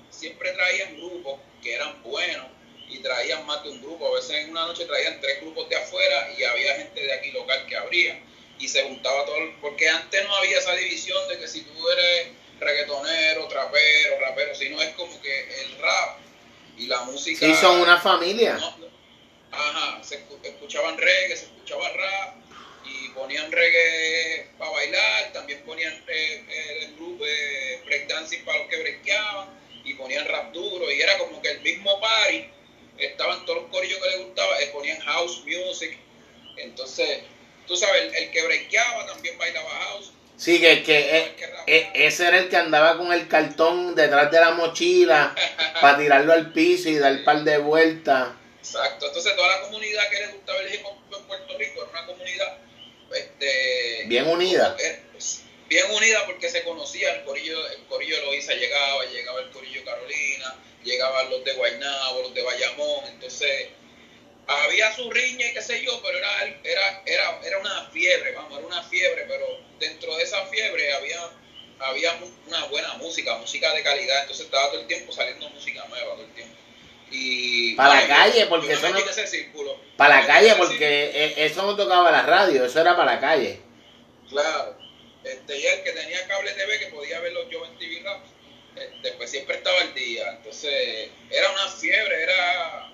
siempre 0.10 0.52
traían 0.52 0.98
grupos 0.98 1.40
que 1.62 1.76
eran 1.76 2.02
buenos 2.02 2.48
y 2.90 2.98
traían 3.04 3.46
más 3.46 3.62
de 3.64 3.70
un 3.70 3.80
grupo. 3.84 4.08
A 4.08 4.16
veces 4.16 4.32
en 4.32 4.50
una 4.50 4.66
noche 4.66 4.86
traían 4.86 5.22
tres 5.22 5.42
grupos 5.42 5.70
de 5.70 5.76
afuera 5.76 6.34
y 6.36 6.44
había 6.44 6.76
gente 6.78 7.02
de 7.02 7.14
aquí 7.14 7.30
local 7.34 7.68
que 7.68 7.78
abría 7.78 8.20
y 8.58 8.68
se 8.68 8.82
juntaba 8.82 9.26
todo, 9.26 9.38
porque 9.62 9.88
antes 9.90 10.28
no 10.28 10.36
había 10.38 10.58
esa 10.58 10.74
división 10.74 11.20
de 11.28 11.38
que 11.38 11.48
si 11.48 11.62
tú 11.62 11.88
eres 11.88 12.30
reggaetonero, 12.60 13.48
trapero, 13.48 14.20
rapero, 14.20 14.56
sino 14.56 14.82
es 14.82 14.96
y 16.78 16.88
la 16.88 17.04
música... 17.04 17.46
Sí, 17.46 17.54
son 17.54 17.80
una 17.80 18.02
familia. 18.02 18.58
ajá, 19.52 20.04
se 20.04 20.26
escuchaban 20.42 20.98
reggae, 20.98 21.38
se 21.38 21.46
escuchaba 21.46 21.90
rap 21.90 22.49
y 22.90 23.10
ponían 23.10 23.52
reggae 23.52 24.48
para 24.58 24.72
bailar, 24.72 25.34
también 25.34 25.62
ponían 25.66 25.94
eh, 26.08 26.44
eh, 26.50 26.80
el 26.82 26.96
grupo 26.96 27.26
eh, 27.26 27.82
breakdancing 27.86 28.44
para 28.46 28.60
los 28.60 28.68
que 28.68 28.78
breakeaban 28.78 29.50
y 29.84 29.94
ponían 29.94 30.26
rap 30.26 30.52
duro 30.52 30.92
y 30.92 31.02
era 31.02 31.18
como 31.18 31.42
que 31.42 31.52
el 31.52 31.62
mismo 31.62 32.00
party, 32.00 32.50
estaban 32.98 33.46
todos 33.46 33.64
los 33.64 33.72
corillos 33.72 34.00
que 34.00 34.10
les 34.10 34.26
gustaba, 34.26 34.56
ponían 34.74 35.00
house 35.02 35.44
music, 35.46 35.98
entonces, 36.58 37.20
tú 37.68 37.76
sabes, 37.76 38.14
el, 38.14 38.32
que 38.32 38.44
breakeaba 38.44 39.06
también 39.06 39.38
bailaba 39.38 39.70
house. 39.70 40.12
Sí, 40.36 40.60
que, 40.60 40.84
que, 40.84 41.36
ese 41.94 42.28
era 42.28 42.40
el 42.40 42.50
que 42.50 42.56
andaba 42.56 42.98
con 42.98 43.12
el 43.12 43.28
cartón 43.28 43.94
detrás 43.94 44.32
de 44.32 44.40
la 44.40 44.52
mochila 44.52 45.36
para 45.82 45.98
tirarlo 45.98 46.32
al 46.32 46.54
piso 46.54 46.90
y 46.90 46.98
dar 46.98 47.12
un 47.12 47.24
par 47.26 47.44
de 47.44 47.58
vueltas. 47.58 48.30
Exacto, 48.60 49.08
entonces 49.08 49.36
toda 49.36 49.58
la 49.58 49.62
comunidad 49.64 50.10
que 50.10 50.20
le 50.20 50.28
gustaba 50.28 50.60
el 50.60 50.74
hip 50.74 50.82
en 50.86 51.24
Puerto 51.24 51.58
Rico 51.58 51.82
era 51.82 51.92
una 51.92 52.06
comunidad 52.06 52.58
este, 53.14 54.04
bien 54.06 54.28
unida. 54.28 54.76
Bien 55.68 55.86
unida 55.92 56.26
porque 56.26 56.50
se 56.50 56.64
conocía, 56.64 57.14
el 57.14 57.24
corillo, 57.26 57.68
el 57.68 57.86
corillo 57.86 58.16
de 58.16 58.22
Loíza 58.24 58.54
llegaba, 58.54 59.06
llegaba 59.06 59.40
el 59.42 59.52
corillo 59.52 59.86
Carolina, 59.86 60.56
llegaban 60.84 61.30
los 61.30 61.44
de 61.44 61.54
Guaynabo, 61.54 62.24
los 62.24 62.34
de 62.34 62.42
Bayamón, 62.42 63.06
entonces 63.08 63.68
había 64.48 64.96
su 64.96 65.12
riña 65.12 65.48
y 65.48 65.54
qué 65.54 65.62
sé 65.62 65.84
yo, 65.86 66.02
pero 66.04 66.18
era, 66.18 66.44
era, 66.64 67.04
era, 67.06 67.40
era 67.44 67.60
una 67.60 67.86
fiebre, 67.92 68.32
vamos, 68.32 68.58
era 68.58 68.66
una 68.66 68.84
fiebre, 68.84 69.26
pero 69.28 69.46
dentro 69.80 70.16
de 70.18 70.24
esa 70.24 70.44
fiebre 70.48 70.92
había, 70.92 71.20
había 71.80 72.20
una 72.48 72.66
buena 72.66 72.94
música, 72.96 73.36
música 73.38 73.72
de 73.74 73.84
calidad, 73.84 74.22
entonces 74.22 74.46
estaba 74.46 74.72
todo 74.72 74.82
el 74.82 74.88
tiempo 74.88 75.12
saliendo 75.14 75.50
música 75.50 75.86
nueva, 75.88 76.14
todo 76.14 76.24
el 76.24 76.34
tiempo. 76.34 76.56
Y, 77.12 77.76
para 77.76 78.02
la 78.02 78.08
calle, 78.08 78.46
porque 78.48 78.74
eso 78.74 78.90
no, 78.90 79.00
para 79.98 80.22
la 80.22 80.28
calle, 80.28 80.56
porque 80.56 81.12
e, 81.14 81.46
eso 81.46 81.64
no 81.64 81.76
tocaba 81.76 82.12
la 82.12 82.24
radio, 82.24 82.66
eso 82.66 82.80
era 82.82 82.96
para 82.96 83.16
la 83.16 83.20
calle. 83.20 83.60
Claro, 84.30 84.78
este, 85.24 85.58
y 85.58 85.66
el 85.66 85.84
que 85.84 85.92
tenía 85.92 86.28
cable 86.28 86.52
TV 86.52 86.80
que 86.80 86.88
podía 86.88 87.20
ver 87.20 87.34
los 87.34 87.46
Joven 87.52 87.78
TV 87.80 88.02
Raps, 88.04 88.30
este, 88.76 89.12
pues 89.14 89.32
siempre 89.32 89.58
estaba 89.58 89.80
al 89.82 89.94
día, 89.94 90.30
entonces 90.30 91.10
era 91.30 91.52
una 91.52 91.68
fiebre, 91.70 92.24
era 92.24 92.90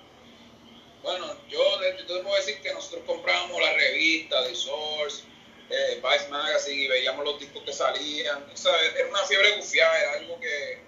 bueno, 1.06 1.36
yo, 1.48 1.60
te 1.78 2.02
puedo 2.02 2.34
decir 2.34 2.60
que 2.60 2.72
nosotros 2.74 3.04
comprábamos 3.06 3.62
la 3.62 3.72
revista 3.74 4.42
de 4.42 4.56
Source, 4.56 5.22
eh, 5.70 6.02
Vice 6.02 6.28
Magazine 6.28 6.82
y 6.82 6.88
veíamos 6.88 7.24
los 7.24 7.38
discos 7.38 7.62
que 7.62 7.72
salían. 7.72 8.44
O 8.52 8.56
sea, 8.56 8.72
era 8.98 9.08
una 9.08 9.24
fiebre 9.24 9.52
gufiada, 9.56 10.00
era 10.00 10.12
algo 10.14 10.40
que, 10.40 10.80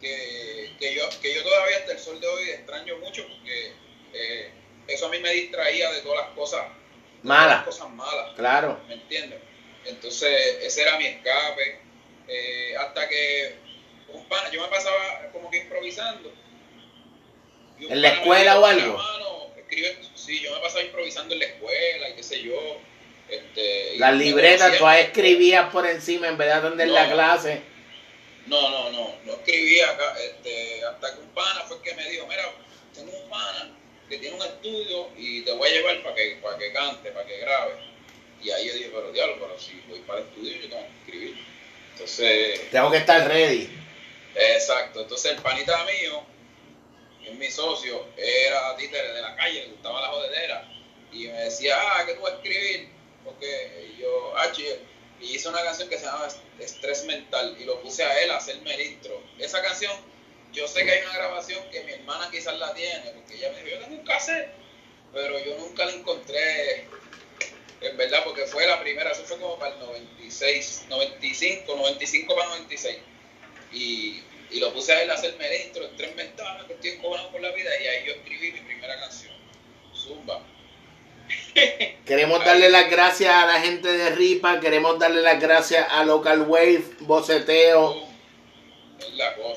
que, 0.00 0.94
yo, 0.94 1.08
que 1.20 1.34
yo 1.34 1.42
todavía 1.42 1.76
hasta 1.78 1.92
el 1.92 1.98
sol 1.98 2.20
de 2.20 2.26
hoy 2.26 2.50
extraño 2.50 2.98
mucho 2.98 3.26
porque 3.26 3.72
eh, 4.12 4.50
eso 4.86 5.06
a 5.06 5.10
mí 5.10 5.18
me 5.18 5.32
distraía 5.32 5.90
de 5.92 6.00
todas 6.00 6.26
las 6.26 6.36
cosas 6.36 6.66
malas. 7.22 7.64
cosas 7.64 7.90
malas. 7.90 8.34
Claro. 8.36 8.80
¿Me 8.88 8.94
entiendes? 8.94 9.40
Entonces, 9.84 10.58
ese 10.62 10.82
era 10.82 10.98
mi 10.98 11.06
escape. 11.06 11.80
Eh, 12.28 12.76
hasta 12.76 13.08
que 13.08 13.56
un 14.08 14.24
pana, 14.28 14.50
yo 14.50 14.60
me 14.62 14.68
pasaba 14.68 15.28
como 15.32 15.50
que 15.50 15.58
improvisando. 15.58 16.32
¿En 17.80 18.02
la 18.02 18.08
escuela 18.08 18.58
o 18.58 18.64
algo? 18.64 19.02
sí, 20.14 20.40
yo 20.40 20.52
me 20.54 20.60
pasaba 20.60 20.82
improvisando 20.82 21.34
en 21.34 21.40
la 21.40 21.46
escuela 21.46 22.08
y 22.10 22.14
qué 22.14 22.22
sé 22.22 22.42
yo. 22.42 22.78
Este, 23.28 23.98
Las 23.98 24.14
libretas, 24.14 24.78
tú 24.78 24.88
escribías 24.88 25.70
por 25.70 25.86
encima 25.86 26.28
en 26.28 26.38
vez 26.38 26.48
de 26.48 26.54
atender 26.54 26.88
la 26.88 27.10
clase. 27.10 27.60
No, 28.48 28.70
no, 28.70 28.90
no, 28.90 29.14
no 29.24 29.32
escribía 29.32 29.90
acá, 29.90 30.16
este, 30.20 30.84
hasta 30.84 31.14
que 31.14 31.20
un 31.20 31.28
pana 31.30 31.60
fue 31.66 31.76
el 31.76 31.82
que 31.82 31.94
me 31.94 32.08
dijo, 32.10 32.26
mira, 32.26 32.50
tengo 32.94 33.12
un 33.12 33.30
pana 33.30 33.76
que 34.08 34.18
tiene 34.18 34.36
un 34.36 34.42
estudio 34.42 35.10
y 35.16 35.42
te 35.42 35.52
voy 35.52 35.68
a 35.68 35.72
llevar 35.72 36.02
para 36.02 36.14
que, 36.14 36.38
para 36.42 36.58
que 36.58 36.72
cante, 36.72 37.10
para 37.10 37.26
que 37.26 37.38
grabe. 37.38 37.74
Y 38.42 38.50
ahí 38.50 38.68
yo 38.68 38.74
dije, 38.74 38.90
pero 38.92 39.12
diablo, 39.12 39.36
pero 39.40 39.58
si 39.58 39.80
voy 39.88 40.00
para 40.00 40.20
el 40.20 40.26
estudio 40.26 40.56
yo 40.62 40.68
tengo 40.68 40.82
que 40.82 40.98
escribir. 41.10 41.44
Entonces... 41.92 42.70
Tengo 42.70 42.90
que 42.90 42.96
estar 42.98 43.28
ready. 43.28 43.68
Exacto, 44.34 45.02
entonces 45.02 45.32
el 45.32 45.42
panita 45.42 45.84
mío 45.84 46.24
mi 47.36 47.50
socio, 47.50 48.06
era 48.16 48.76
títere 48.76 49.12
de 49.12 49.22
la 49.22 49.36
calle, 49.36 49.64
le 49.64 49.68
gustaba 49.72 50.00
la 50.00 50.08
jodedera, 50.08 50.68
y 51.12 51.26
me 51.26 51.40
decía, 51.40 51.76
ah, 51.78 52.06
que 52.06 52.14
tú 52.14 52.22
vas 52.22 52.32
a 52.32 52.36
escribir, 52.36 52.88
porque 53.24 53.94
yo, 53.98 54.34
ah, 54.36 54.50
y 55.20 55.34
hice 55.34 55.48
una 55.48 55.62
canción 55.62 55.88
que 55.88 55.98
se 55.98 56.04
llama 56.04 56.28
Estrés 56.58 57.04
Mental, 57.04 57.56
y 57.58 57.64
lo 57.64 57.80
puse 57.82 58.04
a 58.04 58.22
él 58.22 58.30
a 58.30 58.36
hacerme 58.36 58.74
el 58.74 58.92
intro. 58.92 59.22
Esa 59.38 59.62
canción, 59.62 59.92
yo 60.52 60.66
sé 60.68 60.84
que 60.84 60.90
hay 60.90 61.02
una 61.02 61.14
grabación 61.14 61.62
que 61.70 61.82
mi 61.84 61.92
hermana 61.92 62.30
quizás 62.30 62.58
la 62.58 62.72
tiene, 62.74 63.10
porque 63.10 63.34
ella 63.34 63.50
me 63.52 63.62
dijo, 63.62 63.76
yo 63.76 63.84
tengo 63.84 64.00
un 64.00 64.06
cassette, 64.06 64.50
pero 65.12 65.38
yo 65.44 65.58
nunca 65.58 65.84
la 65.84 65.92
encontré, 65.92 66.86
en 67.80 67.96
verdad, 67.96 68.24
porque 68.24 68.46
fue 68.46 68.66
la 68.66 68.80
primera, 68.80 69.12
eso 69.12 69.24
fue 69.24 69.38
como 69.38 69.58
para 69.58 69.74
el 69.74 69.80
96, 69.80 70.86
95, 70.88 71.76
95 71.76 72.34
para 72.34 72.48
96. 72.50 72.98
Y 73.72 74.22
y 74.50 74.60
lo 74.60 74.72
puse 74.72 74.92
a 74.92 75.02
él 75.02 75.10
a 75.10 75.14
hacerme 75.14 75.46
el 75.46 75.66
intro 75.66 75.84
en 75.84 75.96
tres 75.96 76.16
ventanas, 76.16 76.64
que 76.66 76.74
estoy 76.74 76.90
encojonado 76.90 77.30
por 77.30 77.40
la 77.40 77.52
vida, 77.52 77.70
y 77.80 77.86
ahí 77.86 78.06
yo 78.06 78.14
escribí 78.14 78.52
mi 78.52 78.60
primera 78.60 78.98
canción, 78.98 79.34
Zumba. 79.94 80.42
Queremos 82.06 82.44
darle 82.44 82.70
las 82.70 82.90
gracias 82.90 83.34
a 83.34 83.46
la 83.46 83.60
gente 83.60 83.88
de 83.88 84.10
Ripa, 84.10 84.60
queremos 84.60 84.98
darle 84.98 85.20
las 85.20 85.40
gracias 85.40 85.86
a 85.90 86.04
Local 86.04 86.42
Wave, 86.42 86.84
Boceteo, 87.00 87.96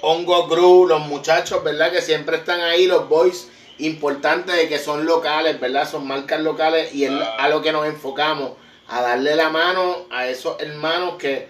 Hongo 0.01 0.47
Gru, 0.47 0.87
los 0.87 1.01
muchachos, 1.01 1.63
¿verdad? 1.63 1.91
Que 1.91 2.01
siempre 2.01 2.37
están 2.37 2.61
ahí, 2.61 2.87
los 2.87 3.07
boys 3.07 3.47
importantes 3.77 4.55
de 4.55 4.67
que 4.67 4.79
son 4.79 5.05
locales, 5.05 5.59
¿verdad? 5.59 5.89
Son 5.89 6.05
marcas 6.05 6.41
locales 6.41 6.93
y 6.93 7.05
es 7.05 7.11
a 7.11 7.49
lo 7.49 7.61
que 7.61 7.71
nos 7.71 7.85
enfocamos, 7.85 8.51
a 8.87 9.01
darle 9.01 9.35
la 9.35 9.49
mano 9.49 10.07
a 10.11 10.27
esos 10.27 10.59
hermanos 10.59 11.15
que 11.17 11.47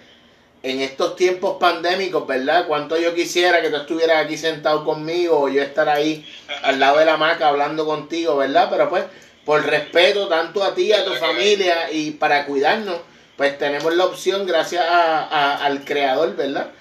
en 0.64 0.80
estos 0.82 1.16
tiempos 1.16 1.58
pandémicos, 1.60 2.28
¿verdad? 2.28 2.68
Cuánto 2.68 2.98
yo 2.98 3.16
quisiera 3.16 3.62
que 3.62 3.70
tú 3.70 3.78
estuvieras 3.78 4.24
aquí 4.24 4.38
sentado 4.38 4.86
conmigo 4.86 5.40
o 5.40 5.50
yo 5.50 5.64
estar 5.64 5.90
ahí 5.90 6.26
al 6.62 6.80
lado 6.80 7.00
de 7.00 7.06
la 7.06 7.18
maca 7.18 7.48
hablando 7.48 7.86
contigo, 7.86 8.38
¿verdad? 8.38 8.68
Pero 8.70 8.90
pues, 8.90 9.06
por 9.46 9.66
respeto 9.66 10.28
tanto 10.28 10.64
a 10.64 10.76
ti, 10.76 10.94
a 10.94 11.04
tu 11.04 11.14
familia 11.14 11.92
y 11.92 12.12
para 12.12 12.46
cuidarnos, 12.46 12.98
pues 13.38 13.58
tenemos 13.58 13.94
la 13.96 14.06
opción, 14.06 14.46
gracias 14.46 14.86
a, 14.88 15.66
al 15.66 15.84
creador, 15.84 16.36
¿verdad? 16.36 16.72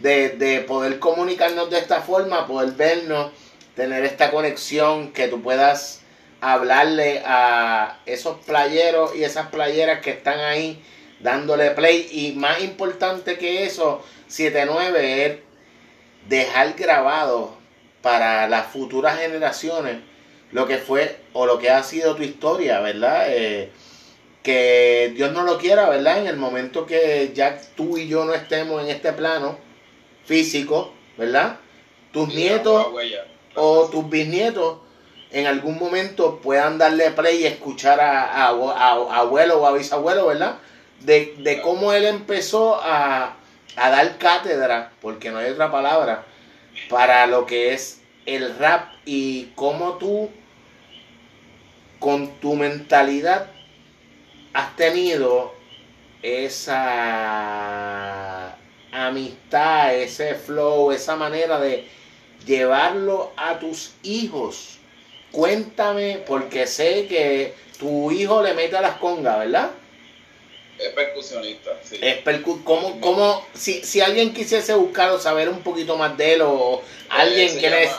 De, 0.00 0.30
de 0.30 0.60
poder 0.60 0.98
comunicarnos 0.98 1.70
de 1.70 1.78
esta 1.78 2.00
forma, 2.00 2.46
poder 2.46 2.72
vernos, 2.72 3.32
tener 3.74 4.04
esta 4.04 4.30
conexión, 4.30 5.12
que 5.12 5.28
tú 5.28 5.42
puedas 5.42 6.00
hablarle 6.40 7.22
a 7.26 7.98
esos 8.06 8.38
playeros 8.44 9.14
y 9.16 9.24
esas 9.24 9.48
playeras 9.48 10.00
que 10.00 10.10
están 10.10 10.38
ahí 10.40 10.82
dándole 11.20 11.72
play. 11.72 12.08
Y 12.10 12.32
más 12.32 12.62
importante 12.62 13.36
que 13.38 13.64
eso, 13.64 14.02
79 14.28 15.26
es 15.26 15.38
dejar 16.28 16.74
grabado 16.74 17.56
para 18.02 18.48
las 18.48 18.66
futuras 18.68 19.18
generaciones 19.18 20.07
lo 20.52 20.66
que 20.66 20.78
fue 20.78 21.20
o 21.32 21.46
lo 21.46 21.58
que 21.58 21.70
ha 21.70 21.82
sido 21.82 22.16
tu 22.16 22.22
historia, 22.22 22.80
¿verdad? 22.80 23.26
Eh, 23.28 23.70
que 24.42 25.12
Dios 25.14 25.32
no 25.32 25.42
lo 25.42 25.58
quiera, 25.58 25.88
¿verdad? 25.88 26.18
En 26.18 26.26
el 26.26 26.36
momento 26.36 26.86
que 26.86 27.32
ya 27.34 27.60
tú 27.76 27.98
y 27.98 28.08
yo 28.08 28.24
no 28.24 28.34
estemos 28.34 28.82
en 28.82 28.88
este 28.88 29.12
plano 29.12 29.58
físico, 30.24 30.94
¿verdad? 31.16 31.58
Tus 32.12 32.28
nietos 32.28 32.86
o 33.54 33.88
tus 33.90 34.08
bisnietos 34.08 34.78
en 35.30 35.46
algún 35.46 35.78
momento 35.78 36.40
puedan 36.40 36.78
darle 36.78 37.10
play 37.10 37.42
y 37.42 37.46
escuchar 37.46 38.00
a, 38.00 38.24
a, 38.24 38.48
a 38.48 39.16
abuelo 39.18 39.60
o 39.60 39.66
a 39.66 39.72
bisabuelo, 39.72 40.26
¿verdad? 40.26 40.58
de, 41.00 41.60
cómo 41.62 41.92
él 41.92 42.04
empezó 42.04 42.80
a, 42.82 43.36
dar 43.76 44.18
cátedra, 44.18 44.92
porque 45.00 45.30
no 45.30 45.38
hay 45.38 45.50
otra 45.50 45.70
palabra, 45.70 46.24
para 46.88 47.26
lo 47.26 47.46
que 47.46 47.72
es 47.74 48.00
el 48.26 48.56
rap 48.58 48.92
y 49.04 49.52
cómo 49.54 49.98
tú 49.98 50.30
con 51.98 52.38
tu 52.40 52.54
mentalidad 52.54 53.50
has 54.52 54.76
tenido 54.76 55.54
esa 56.22 56.78
amistad, 58.92 59.94
ese 59.94 60.34
flow, 60.34 60.92
esa 60.92 61.16
manera 61.16 61.60
de 61.60 61.86
llevarlo 62.46 63.32
a 63.36 63.58
tus 63.58 63.94
hijos. 64.02 64.78
Cuéntame, 65.30 66.22
porque 66.26 66.66
sé 66.66 67.06
que 67.06 67.54
tu 67.78 68.10
hijo 68.10 68.42
le 68.42 68.54
mete 68.54 68.76
a 68.76 68.80
las 68.80 68.96
congas, 68.98 69.38
¿verdad? 69.38 69.70
Es 70.78 70.88
percusionista, 70.90 71.78
sí. 71.82 71.98
Es 72.00 72.18
¿cómo, 72.64 73.46
si, 73.52 73.82
si 73.84 74.00
alguien 74.00 74.32
quisiese 74.32 74.74
buscar 74.74 75.10
o 75.10 75.18
saber 75.18 75.48
un 75.48 75.62
poquito 75.62 75.96
más 75.96 76.16
de 76.16 76.34
él 76.34 76.42
o 76.42 76.82
alguien 77.08 77.58
que 77.58 77.84
es... 77.84 77.90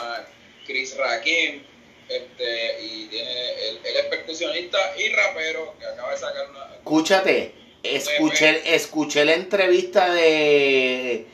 Chris 0.66 0.96
Rakim, 0.96 1.62
este, 2.10 2.82
y 2.82 3.06
tiene, 3.06 3.68
él, 3.68 3.80
es 3.84 4.04
percusionista 4.06 4.78
y 4.98 5.08
rapero 5.10 5.74
que 5.78 5.86
acaba 5.86 6.10
de 6.10 6.18
sacar 6.18 6.50
una... 6.50 6.74
Escúchate, 6.74 7.54
escuché, 7.82 8.74
escuché 8.74 9.24
la 9.24 9.34
entrevista 9.34 10.12
de, 10.12 11.26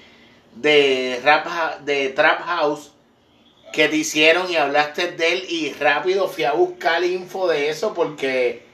de, 0.54 1.20
rap, 1.24 1.80
de 1.80 2.10
Trap 2.10 2.40
House 2.42 2.92
que 3.72 3.88
te 3.88 3.96
hicieron 3.96 4.50
y 4.50 4.56
hablaste 4.56 5.12
de 5.12 5.32
él 5.32 5.46
y 5.48 5.72
rápido 5.72 6.28
fui 6.28 6.44
a 6.44 6.52
buscar 6.52 7.02
info 7.04 7.48
de 7.48 7.70
eso 7.70 7.94
porque 7.94 8.65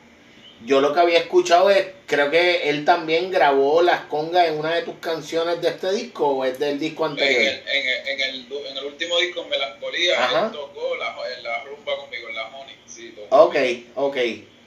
yo 0.64 0.80
lo 0.80 0.94
que 0.94 1.00
había 1.00 1.18
escuchado 1.18 1.70
es, 1.70 1.86
creo 2.06 2.30
que 2.30 2.68
él 2.70 2.84
también 2.84 3.30
grabó 3.30 3.82
las 3.82 4.02
congas 4.02 4.48
en 4.48 4.58
una 4.58 4.74
de 4.74 4.82
tus 4.82 4.94
canciones 4.96 5.60
de 5.60 5.68
este 5.68 5.92
disco 5.92 6.26
o 6.28 6.44
es 6.44 6.58
del 6.58 6.78
disco 6.78 7.04
anterior. 7.04 7.40
En 7.40 7.48
el, 7.48 7.68
en 7.68 7.88
el, 7.88 8.08
en 8.08 8.20
el, 8.20 8.66
en 8.66 8.76
el 8.76 8.84
último 8.84 9.18
disco, 9.18 9.44
Melancolía, 9.44 10.14
él 10.44 10.52
tocó 10.52 10.96
la, 10.96 11.16
la 11.42 11.64
rumba 11.64 11.96
conmigo, 11.96 12.28
en 12.28 12.34
la 12.34 12.46
Honey. 12.48 12.76
Sí, 12.86 13.14
ok, 13.30 13.56
ok, 13.94 14.16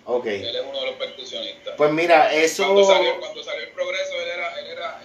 ok. 0.05 0.25
Él 0.25 0.55
es 0.55 0.63
uno 0.67 0.79
de 0.79 0.85
los 0.85 0.95
percusionistas. 0.95 1.75
Pues 1.77 1.91
mira, 1.91 2.33
eso... 2.33 2.63
Cuando 2.63 2.85
salió, 2.85 3.19
cuando 3.19 3.43
salió 3.43 3.63
el 3.63 3.71
progreso, 3.71 4.13
él 4.21 4.29
era, 4.33 4.59
él 4.59 4.65
era 4.67 5.01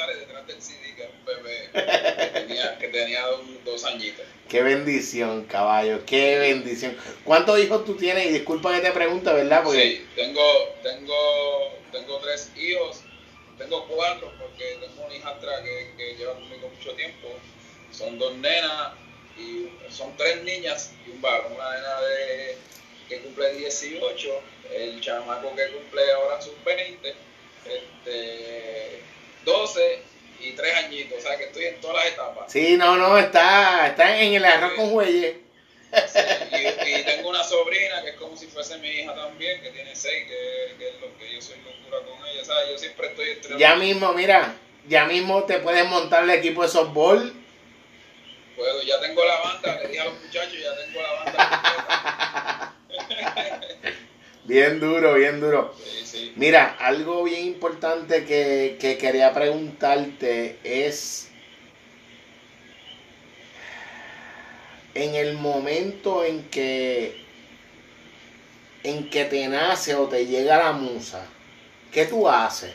sale 0.00 0.16
detrás 0.16 0.46
del 0.46 0.62
CD, 0.62 0.94
que 0.94 1.02
es 1.02 1.10
un 1.10 1.24
bebé 1.26 1.70
que 1.72 2.40
tenía, 2.40 2.78
que 2.78 2.88
tenía 2.88 3.26
dos, 3.26 3.42
dos 3.64 3.84
añitos. 3.84 4.24
Qué 4.48 4.62
bendición, 4.62 5.44
caballo, 5.44 6.04
qué 6.06 6.38
bendición. 6.38 6.96
¿Cuántos 7.24 7.58
hijos 7.58 7.84
tú 7.84 7.96
tienes? 7.96 8.26
Y 8.26 8.32
disculpa 8.32 8.74
que 8.74 8.80
te 8.80 8.92
pregunte, 8.92 9.30
¿verdad? 9.30 9.62
Porque... 9.62 9.82
Sí, 9.82 10.06
tengo, 10.16 10.42
tengo, 10.82 11.78
tengo 11.92 12.18
tres 12.20 12.50
hijos, 12.56 13.02
tengo 13.58 13.86
cuatro 13.88 14.32
porque 14.40 14.78
tengo 14.80 15.04
una 15.04 15.14
hijastra 15.14 15.62
que, 15.62 15.92
que 15.98 16.14
lleva 16.16 16.34
conmigo 16.34 16.70
mucho 16.74 16.92
tiempo. 16.94 17.28
Son 17.92 18.18
dos 18.18 18.34
nenas 18.36 18.92
y 19.36 19.68
son 19.92 20.16
tres 20.16 20.42
niñas 20.44 20.92
y 21.06 21.10
un 21.10 21.20
varón. 21.20 21.52
Una 21.52 21.74
nena 21.74 22.00
de, 22.00 22.56
que 23.08 23.18
cumple 23.20 23.52
18, 23.52 24.28
el 24.72 25.00
chamaco 25.02 25.54
que 25.54 25.66
cumple 25.72 26.12
ahora 26.12 26.40
sus 26.40 26.54
20, 26.64 27.14
este, 27.66 29.09
12 29.44 30.02
y 30.40 30.52
tres 30.52 30.74
añitos, 30.76 31.18
o 31.18 31.20
sea 31.20 31.36
que 31.36 31.44
estoy 31.44 31.64
en 31.66 31.80
todas 31.80 31.96
las 31.96 32.06
etapas. 32.14 32.52
Sí, 32.52 32.76
no, 32.76 32.96
no, 32.96 33.18
está, 33.18 33.88
está 33.88 34.20
en 34.20 34.34
el 34.34 34.44
arroz 34.44 34.72
con 34.74 34.92
huelle. 34.92 35.40
y, 35.92 37.02
tengo 37.02 37.30
una 37.30 37.42
sobrina 37.42 38.02
que 38.02 38.10
es 38.10 38.16
como 38.16 38.36
si 38.36 38.46
fuese 38.46 38.78
mi 38.78 38.88
hija 38.88 39.14
también, 39.14 39.60
que 39.60 39.70
tiene 39.70 39.94
seis, 39.94 40.26
que, 40.28 40.88
es 40.88 41.00
lo 41.00 41.16
que 41.18 41.34
yo 41.34 41.42
soy 41.42 41.56
locura 41.58 41.98
con 42.06 42.26
ella, 42.28 42.44
¿sabes? 42.44 42.70
Yo 42.70 42.78
siempre 42.78 43.08
estoy 43.08 43.30
entre 43.30 43.58
Ya 43.58 43.74
mismo, 43.76 44.12
mira, 44.12 44.54
ya 44.86 45.04
mismo 45.04 45.44
te 45.44 45.58
puedes 45.58 45.84
montar 45.86 46.24
el 46.24 46.30
equipo 46.30 46.62
de 46.62 46.68
softball. 46.68 47.34
Puedo, 48.56 48.82
ya 48.82 49.00
tengo 49.00 49.24
la 49.24 49.40
banda, 49.40 49.80
le 49.82 49.88
dije 49.88 50.00
a 50.00 50.04
los 50.04 50.20
muchachos, 50.20 50.58
ya 50.60 50.76
tengo 50.76 51.02
la 51.02 51.12
banda. 51.12 52.74
bien 54.44 54.80
duro, 54.80 55.14
bien 55.14 55.40
duro. 55.40 55.74
Mira, 56.36 56.76
algo 56.78 57.24
bien 57.24 57.46
importante 57.46 58.24
que, 58.24 58.76
quería 59.00 59.32
preguntarte 59.32 60.58
es 60.64 61.28
en 64.94 65.14
el 65.14 65.34
momento 65.34 66.24
en 66.24 66.42
que 66.50 67.24
en 68.82 69.10
que 69.10 69.26
te 69.26 69.46
nace 69.46 69.94
o 69.94 70.08
te 70.08 70.26
llega 70.26 70.58
la 70.58 70.72
musa, 70.72 71.26
¿qué 71.92 72.06
tú 72.06 72.28
haces? 72.28 72.72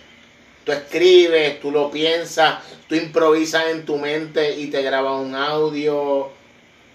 Tú 0.64 0.72
escribes, 0.72 1.60
tú 1.60 1.72
lo 1.72 1.90
piensas, 1.90 2.64
tú 2.88 2.96
improvisas 2.96 3.68
en 3.70 3.86
tu 3.86 3.98
mente 3.98 4.56
y 4.56 4.68
te 4.68 4.84
grabas 4.84 5.20
un 5.20 5.34
audio, 5.34 6.30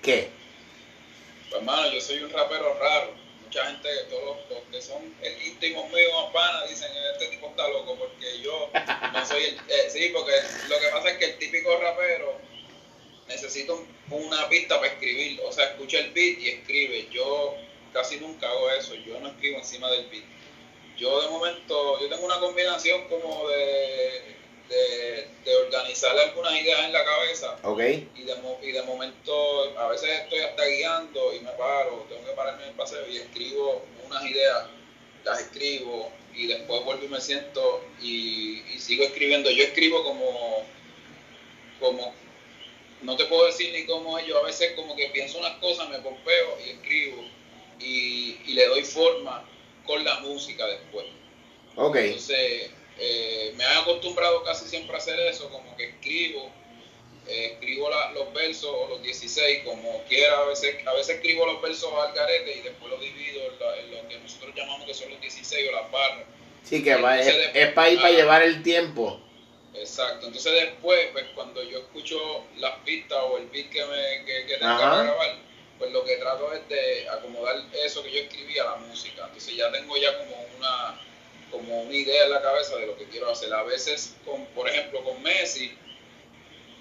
¿qué? 0.00 0.30
Pues 1.48 1.60
hermano, 1.60 1.92
yo 1.92 2.00
soy 2.00 2.22
un 2.22 2.30
rapero 2.30 2.72
raro 2.78 3.19
mucha 3.50 3.66
gente, 3.66 3.88
todos 4.08 4.36
los, 4.48 4.62
que 4.70 4.80
son 4.80 5.02
íntimos 5.44 5.90
míos, 5.90 6.12
panas, 6.32 6.70
dicen, 6.70 6.88
este 7.12 7.26
tipo 7.26 7.48
está 7.48 7.66
loco, 7.66 7.96
porque 7.96 8.40
yo 8.40 8.70
no 9.12 9.26
soy 9.26 9.42
el... 9.42 9.54
Eh, 9.56 9.90
sí, 9.90 10.10
porque 10.14 10.30
lo 10.68 10.78
que 10.78 10.86
pasa 10.86 11.10
es 11.10 11.18
que 11.18 11.24
el 11.24 11.38
típico 11.38 11.76
rapero 11.78 12.38
necesita 13.26 13.72
una 14.08 14.48
pista 14.48 14.76
para 14.78 14.92
escribir, 14.92 15.40
o 15.44 15.50
sea, 15.50 15.64
escucha 15.64 15.98
el 15.98 16.12
beat 16.12 16.38
y 16.38 16.48
escribe. 16.50 17.08
Yo 17.10 17.56
casi 17.92 18.20
nunca 18.20 18.48
hago 18.48 18.70
eso, 18.70 18.94
yo 18.94 19.18
no 19.18 19.30
escribo 19.30 19.58
encima 19.58 19.90
del 19.90 20.06
beat. 20.06 20.24
Yo 20.96 21.20
de 21.20 21.28
momento, 21.28 22.00
yo 22.00 22.08
tengo 22.08 22.26
una 22.26 22.38
combinación 22.38 23.08
como 23.08 23.48
de 23.48 24.29
de, 24.70 25.28
de, 25.44 25.56
organizar 25.56 26.16
algunas 26.16 26.52
ideas 26.54 26.84
en 26.84 26.92
la 26.92 27.04
cabeza. 27.04 27.56
Okay. 27.62 28.08
Y, 28.16 28.22
de, 28.22 28.34
y 28.62 28.72
de 28.72 28.82
momento, 28.84 29.78
a 29.78 29.88
veces 29.88 30.08
estoy 30.22 30.38
hasta 30.38 30.64
guiando 30.64 31.34
y 31.34 31.40
me 31.40 31.50
paro, 31.52 32.06
tengo 32.08 32.24
que 32.24 32.32
pararme 32.32 32.62
en 32.62 32.68
el 32.70 32.76
paseo 32.76 33.06
y 33.08 33.16
escribo 33.16 33.84
unas 34.06 34.24
ideas, 34.24 34.66
las 35.24 35.40
escribo 35.40 36.12
y 36.34 36.46
después 36.46 36.84
vuelvo 36.84 37.04
y 37.04 37.08
me 37.08 37.20
siento 37.20 37.84
y, 38.00 38.62
sigo 38.78 39.04
escribiendo. 39.04 39.50
Yo 39.50 39.64
escribo 39.64 40.04
como, 40.04 40.64
como, 41.80 42.14
no 43.02 43.16
te 43.16 43.24
puedo 43.26 43.46
decir 43.46 43.72
ni 43.72 43.84
cómo 43.86 44.18
es, 44.18 44.26
yo 44.26 44.38
a 44.38 44.44
veces 44.44 44.72
como 44.76 44.94
que 44.96 45.08
pienso 45.08 45.38
unas 45.38 45.58
cosas, 45.58 45.88
me 45.88 45.98
pompeo 45.98 46.58
y 46.64 46.70
escribo 46.70 47.24
y, 47.80 48.38
y 48.46 48.52
le 48.52 48.66
doy 48.66 48.84
forma 48.84 49.44
con 49.84 50.04
la 50.04 50.20
música 50.20 50.66
después. 50.66 51.06
Okay. 51.76 52.06
Entonces, 52.06 52.70
eh, 53.02 53.54
me 53.56 53.64
han 53.64 53.78
acostumbrado 53.78 54.42
casi 54.44 54.66
siempre 54.66 54.94
a 54.94 54.98
hacer 54.98 55.18
eso, 55.20 55.48
como 55.48 55.74
que 55.74 55.86
escribo, 55.86 56.50
eh, 57.26 57.52
escribo 57.54 57.88
los 58.12 58.32
versos 58.34 58.70
o 58.70 58.88
los 58.88 59.02
16 59.02 59.64
como 59.64 60.04
quiera, 60.04 60.38
a 60.38 60.44
veces, 60.44 60.86
a 60.86 60.92
veces 60.92 61.16
escribo 61.16 61.46
los 61.46 61.62
versos 61.62 61.90
al 61.94 62.12
garete 62.12 62.58
y 62.58 62.60
después 62.60 62.90
los 62.90 63.00
divido 63.00 63.40
en, 63.78 63.90
lo 63.90 64.08
que 64.08 64.18
nosotros 64.18 64.54
llamamos 64.54 64.86
que 64.86 64.92
son 64.92 65.10
los 65.10 65.20
16 65.20 65.68
o 65.68 65.72
las 65.72 65.90
barras. 65.90 66.26
Sí, 66.62 66.82
que 66.82 66.90
es, 66.90 67.72
para 67.72 67.90
ir 67.90 68.00
para 68.00 68.10
llevar 68.10 68.42
el 68.42 68.62
tiempo. 68.62 69.18
Exacto, 69.72 70.26
entonces 70.26 70.52
después, 70.52 71.08
pues 71.12 71.24
cuando 71.34 71.62
yo 71.62 71.78
escucho 71.78 72.44
las 72.58 72.78
pistas 72.80 73.18
o 73.30 73.38
el 73.38 73.46
beat 73.46 73.70
que, 73.70 73.82
me, 73.86 74.24
que, 74.26 74.46
que 74.46 74.56
tengo 74.58 74.76
que 74.76 74.82
grabar, 74.82 75.36
pues 75.78 75.90
lo 75.92 76.04
que 76.04 76.16
trato 76.16 76.52
es 76.52 76.68
de 76.68 77.08
acomodar 77.08 77.56
eso 77.82 78.02
que 78.02 78.12
yo 78.12 78.20
escribí 78.20 78.58
a 78.58 78.64
la 78.64 78.76
música. 78.76 79.24
Entonces 79.24 79.56
ya 79.56 79.72
tengo 79.72 79.96
ya 79.96 80.18
como 80.18 80.36
una 80.58 81.00
como 81.50 81.82
una 81.82 81.94
idea 81.94 82.24
en 82.24 82.30
la 82.30 82.42
cabeza 82.42 82.76
de 82.76 82.86
lo 82.86 82.96
que 82.96 83.04
quiero 83.04 83.30
hacer. 83.30 83.52
A 83.52 83.62
veces, 83.64 84.14
con, 84.24 84.44
por 84.46 84.68
ejemplo, 84.68 85.02
con 85.02 85.22
Messi, 85.22 85.72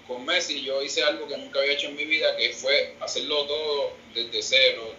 con 0.06 0.24
Messi 0.24 0.62
yo 0.62 0.82
hice 0.82 1.02
algo 1.04 1.28
que 1.28 1.36
nunca 1.36 1.60
había 1.60 1.72
hecho 1.72 1.88
en 1.88 1.96
mi 1.96 2.04
vida, 2.04 2.36
que 2.36 2.52
fue 2.52 2.96
hacerlo 3.00 3.46
todo 3.46 3.92
desde 4.14 4.42
cero. 4.42 4.94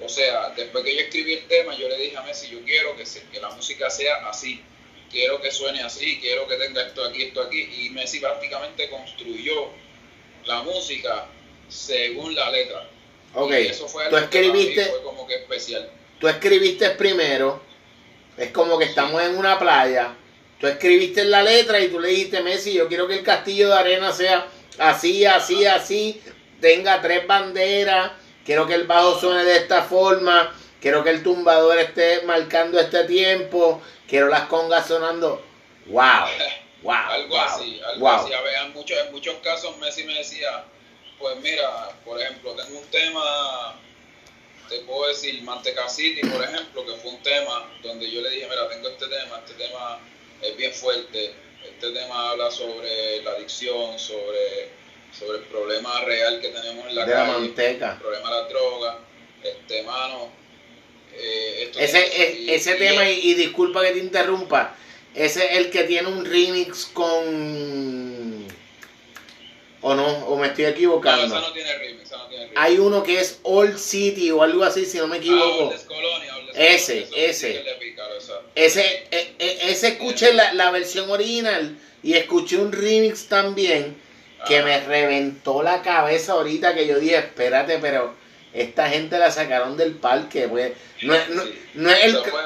O 0.00 0.08
sea, 0.08 0.50
después 0.50 0.84
que 0.84 0.94
yo 0.94 1.00
escribí 1.00 1.34
el 1.34 1.46
tema, 1.46 1.76
yo 1.76 1.88
le 1.88 1.96
dije 1.96 2.16
a 2.16 2.22
Messi, 2.22 2.48
yo 2.48 2.60
quiero 2.64 2.96
que, 2.96 3.04
que 3.32 3.40
la 3.40 3.50
música 3.50 3.90
sea 3.90 4.28
así, 4.28 4.62
quiero 5.10 5.40
que 5.40 5.50
suene 5.50 5.82
así, 5.82 6.18
quiero 6.20 6.46
que 6.46 6.56
tenga 6.56 6.86
esto 6.86 7.04
aquí, 7.04 7.24
esto 7.24 7.42
aquí. 7.42 7.86
Y 7.86 7.90
Messi 7.90 8.20
prácticamente 8.20 8.90
construyó 8.90 9.68
la 10.44 10.62
música 10.62 11.28
según 11.68 12.34
la 12.34 12.50
letra. 12.50 12.88
Ok, 13.34 13.52
eso 13.52 13.88
fue 13.88 14.04
algo 14.04 14.16
tú 14.16 14.24
escribiste, 14.24 14.84
fue 14.84 15.02
como 15.02 15.26
que 15.26 15.34
especial. 15.34 15.90
Tú 16.20 16.28
escribiste 16.28 16.90
primero, 16.90 17.60
es 18.36 18.50
como 18.50 18.78
que 18.78 18.84
estamos 18.84 19.22
en 19.22 19.36
una 19.36 19.58
playa. 19.58 20.14
Tú 20.58 20.66
escribiste 20.66 21.24
la 21.24 21.42
letra 21.42 21.80
y 21.80 21.88
tú 21.88 22.00
le 22.00 22.08
dijiste, 22.08 22.42
Messi, 22.42 22.72
yo 22.72 22.88
quiero 22.88 23.06
que 23.06 23.14
el 23.14 23.24
castillo 23.24 23.68
de 23.68 23.74
arena 23.74 24.12
sea 24.12 24.46
así, 24.78 25.24
así, 25.24 25.66
así, 25.66 26.22
tenga 26.60 27.00
tres 27.00 27.26
banderas, 27.26 28.12
quiero 28.44 28.66
que 28.66 28.74
el 28.74 28.86
bajo 28.86 29.18
suene 29.18 29.44
de 29.44 29.56
esta 29.56 29.82
forma, 29.82 30.54
quiero 30.80 31.04
que 31.04 31.10
el 31.10 31.22
tumbador 31.22 31.78
esté 31.78 32.22
marcando 32.22 32.78
este 32.80 33.04
tiempo, 33.04 33.82
quiero 34.08 34.28
las 34.28 34.42
congas 34.42 34.86
sonando. 34.86 35.44
¡Wow! 35.86 36.28
Wow, 36.82 36.94
algo 36.94 37.40
así, 37.40 37.80
algo 37.94 38.10
así. 38.10 38.32
A 38.32 38.42
ver, 38.42 38.54
en, 38.66 38.72
muchos, 38.74 38.98
en 38.98 39.10
muchos 39.10 39.34
casos 39.42 39.76
Messi 39.78 40.04
me 40.04 40.14
decía, 40.14 40.64
pues 41.18 41.36
mira, 41.40 41.90
por 42.04 42.20
ejemplo, 42.20 42.54
tengo 42.54 42.78
un 42.78 42.86
tema 42.88 43.74
te 44.74 44.80
puedo 44.80 45.08
decir 45.08 45.40
Manteca 45.42 45.88
City, 45.88 46.20
por 46.26 46.42
ejemplo, 46.42 46.84
que 46.84 46.92
fue 46.94 47.12
un 47.12 47.22
tema 47.22 47.70
donde 47.82 48.10
yo 48.10 48.20
le 48.20 48.30
dije, 48.30 48.48
mira, 48.48 48.68
tengo 48.68 48.88
este 48.88 49.06
tema, 49.06 49.38
este 49.46 49.54
tema 49.64 50.00
es 50.42 50.56
bien 50.56 50.72
fuerte, 50.72 51.32
este 51.64 51.90
tema 51.90 52.30
habla 52.30 52.50
sobre 52.50 53.22
la 53.22 53.32
adicción, 53.32 53.98
sobre, 53.98 54.70
sobre 55.16 55.38
el 55.38 55.44
problema 55.44 56.00
real 56.04 56.40
que 56.40 56.48
tenemos 56.48 56.88
en 56.88 56.94
la 56.96 57.06
de 57.06 57.12
calle, 57.12 57.44
el 57.46 57.98
problema 57.98 58.30
de 58.30 58.42
la 58.42 58.48
droga, 58.48 58.98
este 59.42 59.82
mano. 59.84 60.32
Eh, 61.16 61.70
ese, 61.78 62.54
ese 62.54 62.74
tema, 62.74 63.08
y, 63.08 63.34
disculpa 63.34 63.82
que 63.82 63.92
te 63.92 63.98
interrumpa, 63.98 64.76
ese 65.14 65.44
es 65.44 65.58
el 65.58 65.70
que 65.70 65.84
tiene 65.84 66.08
un 66.08 66.24
remix 66.24 66.86
con... 66.86 68.13
¿O 69.86 69.94
no? 69.94 70.06
¿O 70.06 70.38
me 70.38 70.46
estoy 70.46 70.64
equivocando? 70.64 71.26
No, 71.26 71.36
esa 71.36 71.46
no 71.46 71.52
tiene. 71.52 71.70
Hay 72.56 72.78
uno 72.78 73.02
que 73.02 73.20
es 73.20 73.40
Old 73.42 73.76
City 73.76 74.30
o 74.30 74.42
algo 74.42 74.64
así, 74.64 74.86
si 74.86 74.96
no 74.96 75.06
me 75.06 75.18
equivoco. 75.18 75.74
ese, 76.54 77.06
ese. 77.14 77.62
Ese, 78.54 79.06
e, 79.10 79.34
e, 79.38 79.70
ese 79.70 79.88
escuché 79.88 80.32
la, 80.32 80.54
la, 80.54 80.70
versión 80.70 81.10
original 81.10 81.76
y 82.02 82.14
escuché 82.14 82.56
un 82.56 82.72
remix 82.72 83.26
también 83.26 83.96
que 84.46 84.62
me 84.62 84.80
reventó 84.80 85.62
la 85.62 85.82
cabeza 85.82 86.32
ahorita 86.32 86.74
que 86.74 86.86
yo 86.86 86.98
dije, 86.98 87.18
espérate, 87.18 87.78
pero 87.78 88.14
esta 88.54 88.88
gente 88.88 89.18
la 89.18 89.30
sacaron 89.30 89.76
del 89.76 89.96
parque. 89.96 90.48
Pues, 90.48 90.72
no, 91.02 91.14
no, 91.28 91.42
no 91.74 91.90
es 91.90 92.04
el... 92.04 92.16
fue 92.16 92.42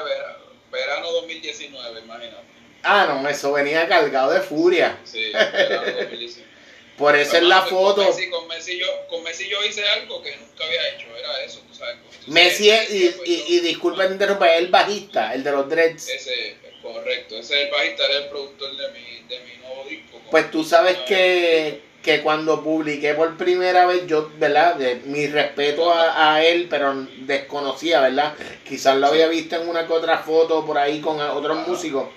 verano 0.71 1.11
2019, 1.11 2.01
imagínate. 2.01 2.43
Ah, 2.83 3.05
no, 3.07 3.29
eso 3.29 3.53
venía 3.53 3.87
cargado 3.87 4.31
de 4.31 4.41
furia. 4.41 4.97
Sí, 5.05 5.31
verano 5.31 5.85
2019. 5.85 6.49
Por 6.99 7.15
eso 7.15 7.37
es 7.37 7.43
la 7.43 7.61
foto. 7.61 8.03
Con 8.03 8.07
Messi, 8.07 8.29
con, 8.29 8.47
Messi 8.49 8.77
yo, 8.77 8.85
con 9.09 9.23
Messi 9.23 9.47
yo 9.47 9.63
hice 9.63 9.87
algo 9.87 10.21
que 10.21 10.35
nunca 10.35 10.65
había 10.65 10.89
hecho, 10.89 11.07
era 11.17 11.43
eso, 11.45 11.61
tú 11.65 11.73
sabes. 11.73 11.95
Entonces, 11.95 12.27
Messi 12.27 12.69
es, 12.69 12.91
y, 12.91 13.15
y, 13.25 13.43
y 13.47 13.59
disculpa 13.61 14.05
que 14.05 14.13
interrumpa, 14.13 14.53
es 14.53 14.59
el 14.59 14.67
bajista, 14.67 15.33
el 15.33 15.41
de 15.41 15.51
los 15.51 15.69
dreads. 15.69 16.09
Ese, 16.09 16.57
correcto, 16.81 17.37
ese 17.37 17.61
es 17.61 17.65
el 17.67 17.71
bajista, 17.71 18.05
era 18.05 18.17
el 18.17 18.29
productor 18.29 18.75
de 18.75 18.89
mi, 18.89 19.27
de 19.29 19.39
mi 19.39 19.57
nuevo 19.65 19.85
disco. 19.89 20.19
Pues 20.29 20.51
tú 20.51 20.65
sabes 20.65 20.97
que, 21.07 21.79
que 22.03 22.21
cuando 22.21 22.61
publiqué 22.61 23.13
por 23.13 23.37
primera 23.37 23.85
vez, 23.85 24.05
yo, 24.05 24.29
¿verdad? 24.37 24.75
De, 24.75 24.95
mi 24.95 25.25
respeto 25.27 25.93
a, 25.93 26.35
a 26.35 26.43
él, 26.43 26.67
pero 26.69 27.07
desconocía, 27.19 28.01
¿verdad? 28.01 28.35
Quizás 28.67 28.97
lo 28.97 29.07
había 29.07 29.29
visto 29.29 29.55
en 29.55 29.69
una 29.69 29.87
que 29.87 29.93
otra 29.93 30.17
foto 30.17 30.65
por 30.65 30.77
ahí 30.77 30.99
con 30.99 31.21
otros 31.21 31.65
músicos. 31.65 32.09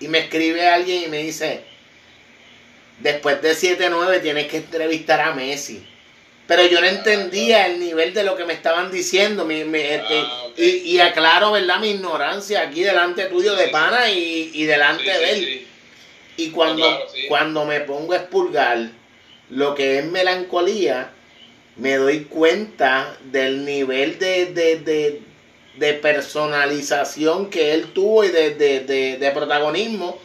Y 0.00 0.08
me 0.08 0.18
escribe 0.18 0.66
alguien 0.66 1.04
y 1.04 1.06
me 1.06 1.18
dice, 1.18 1.75
después 3.00 3.40
de 3.42 3.52
7-9 3.54 4.20
tienes 4.22 4.46
que 4.48 4.58
entrevistar 4.58 5.20
a 5.20 5.34
Messi. 5.34 5.84
Pero 6.46 6.64
yo 6.66 6.80
no 6.80 6.86
entendía 6.86 7.66
el 7.66 7.80
nivel 7.80 8.14
de 8.14 8.22
lo 8.22 8.36
que 8.36 8.44
me 8.44 8.52
estaban 8.52 8.90
diciendo. 8.92 9.44
mi- 9.44 9.64
mi- 9.64 9.80
este, 9.80 10.18
Ah, 10.20 10.46
y, 10.56 10.64
y 10.92 11.00
aclaro, 11.00 11.50
¿verdad? 11.52 11.80
Mi 11.80 11.90
ignorancia 11.90 12.60
aquí 12.62 12.82
delante 12.82 13.24
tuyo 13.26 13.56
de 13.56 13.68
pana 13.68 14.08
y, 14.10 14.50
y 14.54 14.64
delante 14.64 15.02
Sí, 15.04 15.08
de 15.18 15.30
él. 15.32 15.44
sí. 15.44 15.66
Y 16.38 16.50
cuando, 16.50 16.86
claro, 16.86 17.04
sí. 17.12 17.26
cuando 17.28 17.64
me 17.64 17.80
pongo 17.80 18.12
a 18.12 18.16
expurgar 18.18 18.90
lo 19.50 19.74
que 19.74 19.98
es 19.98 20.04
melancolía, 20.04 21.10
me 21.76 21.96
doy 21.96 22.24
cuenta 22.24 23.16
del 23.24 23.64
nivel 23.64 24.18
de, 24.18 24.46
de, 24.46 24.76
de, 24.76 25.20
de 25.78 25.92
personalización 25.94 27.50
que 27.50 27.74
él 27.74 27.86
tuvo 27.92 28.24
y 28.24 28.28
de, 28.28 28.54
de, 28.54 28.80
de, 28.80 29.16
de 29.18 29.30
protagonismo 29.32 30.18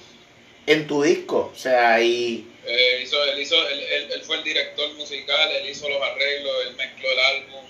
en 0.67 0.85
tu 0.87 1.01
disco. 1.03 1.51
O 1.53 1.57
sea, 1.57 2.01
y 2.01 2.47
Eh, 2.65 2.99
hizo, 3.03 3.23
él, 3.25 3.39
hizo, 3.39 3.67
él, 3.69 3.79
él- 3.79 4.11
él 4.13 4.21
fue 4.23 4.37
el 4.37 4.43
director 4.43 4.93
musical, 4.93 5.51
él 5.51 5.69
hizo 5.69 5.89
los 5.89 6.01
arreglos, 6.01 6.51
él 6.67 6.75
mezcló 6.75 7.11
el 7.11 7.19
álbum, 7.19 7.65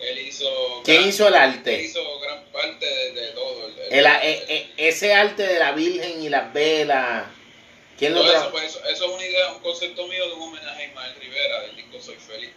él 0.00 0.18
hizo... 0.18 0.80
¿quién 0.84 0.98
gran- 0.98 1.08
hizo 1.10 1.28
el 1.28 1.34
Él 1.34 1.40
arte? 1.40 1.82
hizo 1.82 2.20
gran 2.20 2.44
parte 2.46 2.86
de, 2.86 3.12
de 3.12 3.26
todo. 3.28 3.66
el- 3.66 3.78
el- 3.78 3.92
El- 3.92 4.06
e- 4.06 4.44
e- 4.48 4.68
ese 4.88 5.12
arte 5.12 5.42
de 5.42 5.58
la 5.58 5.72
Virgen 5.72 6.22
y 6.22 6.28
las 6.30 6.52
velas. 6.54 7.26
¿Quién 7.98 8.14
lo 8.14 8.24
eso, 8.24 8.50
pues, 8.50 8.64
eso, 8.64 8.82
eso 8.88 9.04
es 9.04 9.10
una 9.10 9.26
idea, 9.26 9.52
un 9.52 9.60
concepto 9.60 10.06
mío 10.06 10.26
de 10.26 10.32
un 10.32 10.42
homenaje 10.42 10.84
a 10.84 10.86
Ismael 10.86 11.14
Rivera 11.20 11.60
del 11.62 11.76
disco 11.76 12.00
Soy 12.00 12.16
Feliz. 12.16 12.50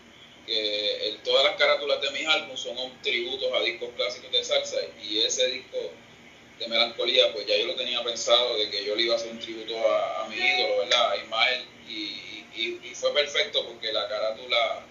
Que 0.47 1.17
todas 1.23 1.43
las 1.45 1.55
carátulas 1.57 2.01
de 2.01 2.11
mis 2.11 2.25
álbumes 2.27 2.59
son 2.61 2.77
un 2.77 3.01
tributos 3.01 3.49
a 3.53 3.61
discos 3.61 3.89
clásicos 3.97 4.31
de 4.31 4.43
salsa 4.43 4.77
y 5.01 5.19
ese 5.19 5.47
disco 5.47 5.91
de 6.59 6.67
melancolía, 6.67 7.33
pues 7.33 7.45
ya 7.47 7.57
yo 7.57 7.65
lo 7.67 7.75
tenía 7.75 8.03
pensado 8.03 8.57
de 8.57 8.69
que 8.69 8.85
yo 8.85 8.95
le 8.95 9.03
iba 9.03 9.13
a 9.15 9.17
hacer 9.17 9.31
un 9.31 9.39
tributo 9.39 9.75
a, 9.91 10.23
a 10.25 10.29
mi 10.29 10.35
ídolo, 10.35 10.77
¿verdad? 10.79 11.11
A 11.11 11.17
Ismael. 11.17 11.65
Y, 11.89 11.93
y- 12.55 12.79
y 12.83 12.95
fue 12.95 13.13
perfecto 13.13 13.65
porque 13.67 13.91
la 13.91 14.07
carátula, 14.07 14.85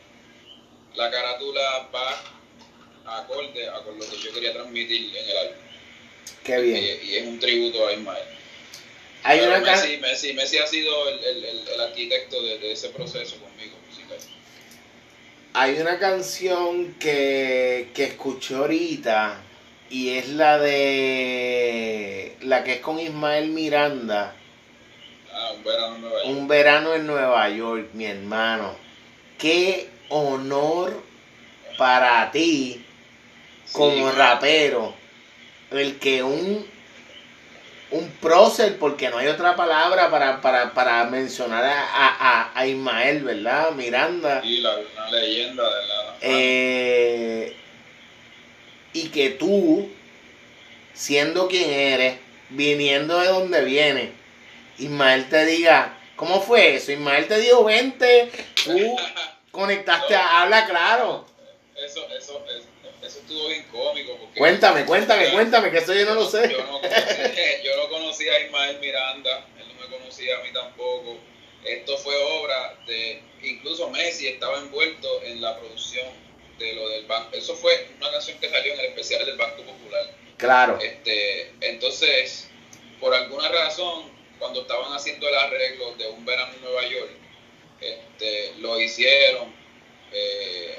la 0.97 1.11
carátula 1.11 1.89
va 1.95 3.19
acorde 3.19 3.69
a 3.69 3.81
con 3.83 3.99
lo 3.99 4.09
que 4.09 4.17
yo 4.19 4.33
quería 4.33 4.53
transmitir 4.53 5.17
en 5.17 5.29
el 5.31 5.37
álbum. 5.37 5.57
Qué 6.45 6.59
bien. 6.61 6.85
Y, 7.03 7.07
y 7.11 7.17
es 7.17 7.27
un 7.27 7.39
tributo 7.39 7.87
a 7.87 7.93
Ismael. 7.93 8.25
Hay 9.25 9.41
una, 9.41 9.59
Messi, 9.61 9.99
Messi, 9.99 10.33
Messi 10.35 10.59
ha 10.59 10.67
sido 10.67 11.09
el, 11.09 11.19
el, 11.25 11.45
el, 11.45 11.69
el 11.69 11.81
arquitecto 11.81 12.43
de, 12.43 12.59
de 12.59 12.73
ese 12.73 12.89
proceso 12.89 13.37
conmigo 13.37 13.77
musical. 13.89 14.19
Hay 15.55 15.79
una 15.79 15.99
canción 16.01 16.95
que, 16.95 17.91
que 17.95 18.05
escuché 18.05 18.57
ahorita 18.57 19.41
y 19.93 20.17
es 20.17 20.31
la 20.31 20.59
de 20.59 22.37
la 22.41 22.65
que 22.65 22.73
es 22.75 22.81
con 22.81 22.99
Ismael 22.99 23.51
Miranda, 23.51 24.35
Ah, 25.35 25.53
un 25.55 25.65
verano 25.65 25.95
en 25.95 26.01
Nueva 26.03 26.19
York. 26.19 26.27
Un 26.27 26.49
verano 26.49 26.95
en 26.95 27.07
Nueva 27.07 27.49
York, 27.49 27.89
mi 27.95 28.05
hermano. 28.05 28.75
Qué 29.39 29.89
honor 30.09 31.03
para 31.79 32.31
ti 32.31 32.85
como 33.73 34.11
Sí, 34.11 34.17
rapero 34.17 34.95
el 35.71 35.99
que 35.99 36.23
un 36.23 36.67
un 37.93 38.09
prócer, 38.23 38.79
porque 38.79 39.11
no 39.11 39.19
hay 39.19 39.27
otra 39.27 39.55
palabra 39.55 40.11
para, 40.11 40.41
para, 40.41 40.73
para 40.73 41.05
mencionar 41.05 41.63
a, 41.65 41.83
a, 41.95 42.51
a 42.55 42.67
Ismael, 42.67 43.23
¿verdad? 43.23 43.71
Miranda. 43.73 44.41
Sí, 44.43 44.61
la, 44.61 44.77
una 44.77 45.11
leyenda 45.11 45.63
de 45.63 45.87
la... 45.87 46.17
Eh, 46.23 47.57
y 48.93 49.09
que 49.09 49.31
tú, 49.31 49.91
siendo 50.95 51.49
quien 51.49 51.71
eres, 51.71 52.19
viniendo 52.51 53.19
de 53.19 53.29
donde 53.29 53.65
vienes, 53.65 54.11
Ismael 54.79 55.29
te 55.29 55.47
diga, 55.47 55.99
¿cómo 56.17 56.41
fue 56.41 56.77
eso? 56.77 56.93
Ismael 56.93 57.27
te 57.27 57.39
dijo, 57.39 57.65
vente, 57.65 58.31
tú 58.65 58.97
conectaste, 59.51 60.15
a, 60.15 60.43
habla 60.43 60.67
claro. 60.67 61.27
eso, 61.77 62.07
eso, 62.17 62.45
eso, 62.47 62.69
eso 63.03 63.19
estuvo 63.19 63.49
bien 63.49 63.65
cómico. 63.71 64.17
Porque 64.19 64.39
Cuéntame, 64.39 64.85
cuéntame, 64.85 65.31
cuéntame, 65.33 65.71
que 65.71 65.79
eso 65.79 65.95
yo 65.95 66.05
no 66.07 66.15
lo 66.15 66.29
sé. 66.29 66.51
Yo 66.51 66.59
no, 66.65 66.81
conocía, 66.81 67.63
yo 67.63 67.77
no 67.77 67.89
conocía 67.89 68.33
a 68.35 68.41
Ismael 68.41 68.79
Miranda, 68.81 69.47
él 69.59 69.69
no 69.69 69.83
me 69.83 69.97
conocía 69.97 70.39
a 70.39 70.43
mí 70.43 70.53
tampoco. 70.53 71.19
Esto 71.65 71.97
fue 71.99 72.15
obra 72.17 72.77
de, 72.87 73.23
incluso 73.43 73.89
Messi 73.91 74.27
estaba 74.27 74.59
envuelto 74.59 75.23
en 75.23 75.41
la 75.41 75.59
producción 75.59 76.07
de 76.63 76.75
lo 76.75 76.89
del 76.89 77.05
banco. 77.07 77.37
Eso 77.37 77.55
fue 77.55 77.87
una 77.97 78.11
canción 78.11 78.39
que 78.39 78.49
salió 78.49 78.73
en 78.75 78.81
el 78.81 78.87
especial 78.87 79.27
del 79.27 79.37
Banco 79.37 79.63
Popular. 79.63 80.07
Claro, 80.39 80.79
Este, 80.81 81.53
entonces, 81.61 82.49
por 83.01 83.15
alguna 83.15 83.49
razón, 83.49 84.11
cuando 84.39 84.63
estaban 84.63 84.93
haciendo 84.93 85.29
el 85.29 85.35
arreglo 85.35 85.95
de 85.97 86.07
un 86.09 86.25
verano 86.25 86.53
en 86.55 86.63
Nueva 86.63 86.85
York, 86.87 87.11
este, 87.81 88.55
lo 88.59 88.81
hicieron 88.81 89.53
eh, 90.13 90.79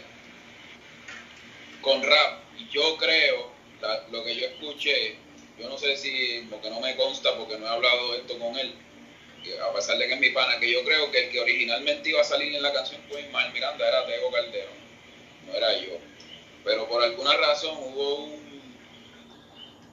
con 1.81 2.01
rap. 2.03 2.39
Y 2.57 2.69
yo 2.69 2.97
creo, 2.97 3.51
la- 3.81 4.05
lo 4.11 4.23
que 4.23 4.35
yo 4.35 4.45
escuché, 4.47 5.15
yo 5.59 5.69
no 5.69 5.77
sé 5.77 5.97
si, 5.97 6.45
porque 6.49 6.69
no 6.69 6.79
me 6.79 6.95
consta, 6.95 7.35
porque 7.37 7.57
no 7.57 7.65
he 7.65 7.69
hablado 7.69 8.11
de 8.13 8.19
esto 8.19 8.37
con 8.39 8.57
él, 8.57 8.73
a 9.61 9.73
pesar 9.73 9.97
de 9.97 10.07
que 10.07 10.13
es 10.13 10.19
mi 10.19 10.29
pana, 10.29 10.59
que 10.59 10.71
yo 10.71 10.83
creo 10.83 11.11
que 11.11 11.25
el 11.25 11.29
que 11.31 11.39
originalmente 11.41 12.09
iba 12.09 12.21
a 12.21 12.23
salir 12.23 12.55
en 12.55 12.61
la 12.61 12.71
canción 12.73 13.01
con 13.09 13.19
Ismael 13.19 13.51
Miranda 13.51 13.87
era 13.87 14.05
Tego 14.05 14.31
Calderón, 14.31 14.73
no 15.47 15.53
era 15.55 15.77
yo. 15.79 15.97
Pero 16.63 16.87
por 16.87 17.03
alguna 17.03 17.35
razón 17.37 17.75
hubo 17.77 18.15
un 18.25 18.43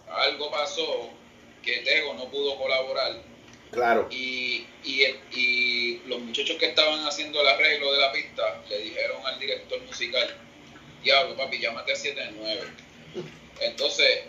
algo 0.08 0.50
pasó 0.50 1.10
que 1.62 1.78
Tego 1.78 2.14
no 2.14 2.28
pudo 2.30 2.56
colaborar 2.56 3.12
claro. 3.70 4.08
y, 4.10 4.66
y, 4.82 5.04
y 5.32 6.02
los 6.06 6.18
muchachos 6.20 6.56
que 6.56 6.66
estaban 6.66 7.06
haciendo 7.06 7.40
el 7.40 7.46
arreglo 7.48 7.92
de 7.92 8.00
la 8.00 8.10
pista 8.12 8.60
le 8.68 8.78
dijeron 8.78 9.24
al 9.26 9.38
director 9.38 9.80
musical, 9.82 10.36
diablo 11.04 11.36
papi, 11.36 11.58
llámate 11.60 11.92
a 11.92 11.96
79. 11.96 12.60
Entonces, 13.60 14.22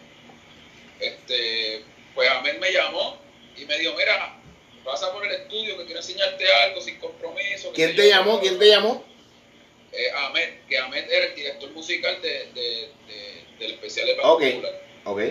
este, 1.00 1.84
pues 2.14 2.30
Ahmed 2.30 2.60
me 2.60 2.72
llamó 2.72 3.18
y 3.58 3.66
me 3.66 3.78
dijo, 3.80 3.94
mira, 3.98 4.36
pasa 4.84 5.12
por 5.12 5.26
el 5.26 5.32
estudio 5.32 5.78
que 5.78 5.86
quiero 5.86 6.00
enseñarte 6.00 6.46
algo 6.66 6.82
sin 6.82 7.00
compromiso. 7.00 7.72
¿Quién 7.74 7.96
te 7.96 8.04
yo". 8.04 8.10
llamó? 8.10 8.40
¿Quién 8.40 8.60
te 8.60 8.68
llamó? 8.68 9.04
Eh, 9.94 10.10
Ahmed, 10.16 10.50
que 10.70 10.78
Ahmed 10.78 11.10
era 11.12 11.26
el 11.26 11.36
director 11.36 11.70
musical 11.72 12.22
de, 12.22 12.30
de- 12.54 12.90
de- 13.08 13.44
del 13.60 13.72
especial 13.74 14.08
de 14.08 14.14
Banco 14.16 14.34
Ok. 14.34 14.44
Popular 14.44 14.82
Ok. 15.04 15.22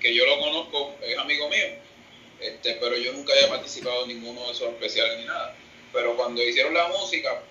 que 0.00 0.14
yo 0.14 0.24
lo 0.26 0.38
conozco, 0.38 0.94
es 1.02 1.18
amigo 1.18 1.48
mío, 1.48 1.66
este, 2.40 2.74
pero 2.74 2.96
yo 2.96 3.12
nunca 3.12 3.32
había 3.32 3.48
participado 3.48 4.02
en 4.02 4.08
ninguno 4.08 4.46
de 4.46 4.52
esos 4.52 4.68
especiales 4.68 5.18
ni 5.18 5.24
nada. 5.24 5.56
Pero 5.92 6.16
cuando 6.16 6.42
hicieron 6.42 6.74
la 6.74 6.88
música, 6.88 7.42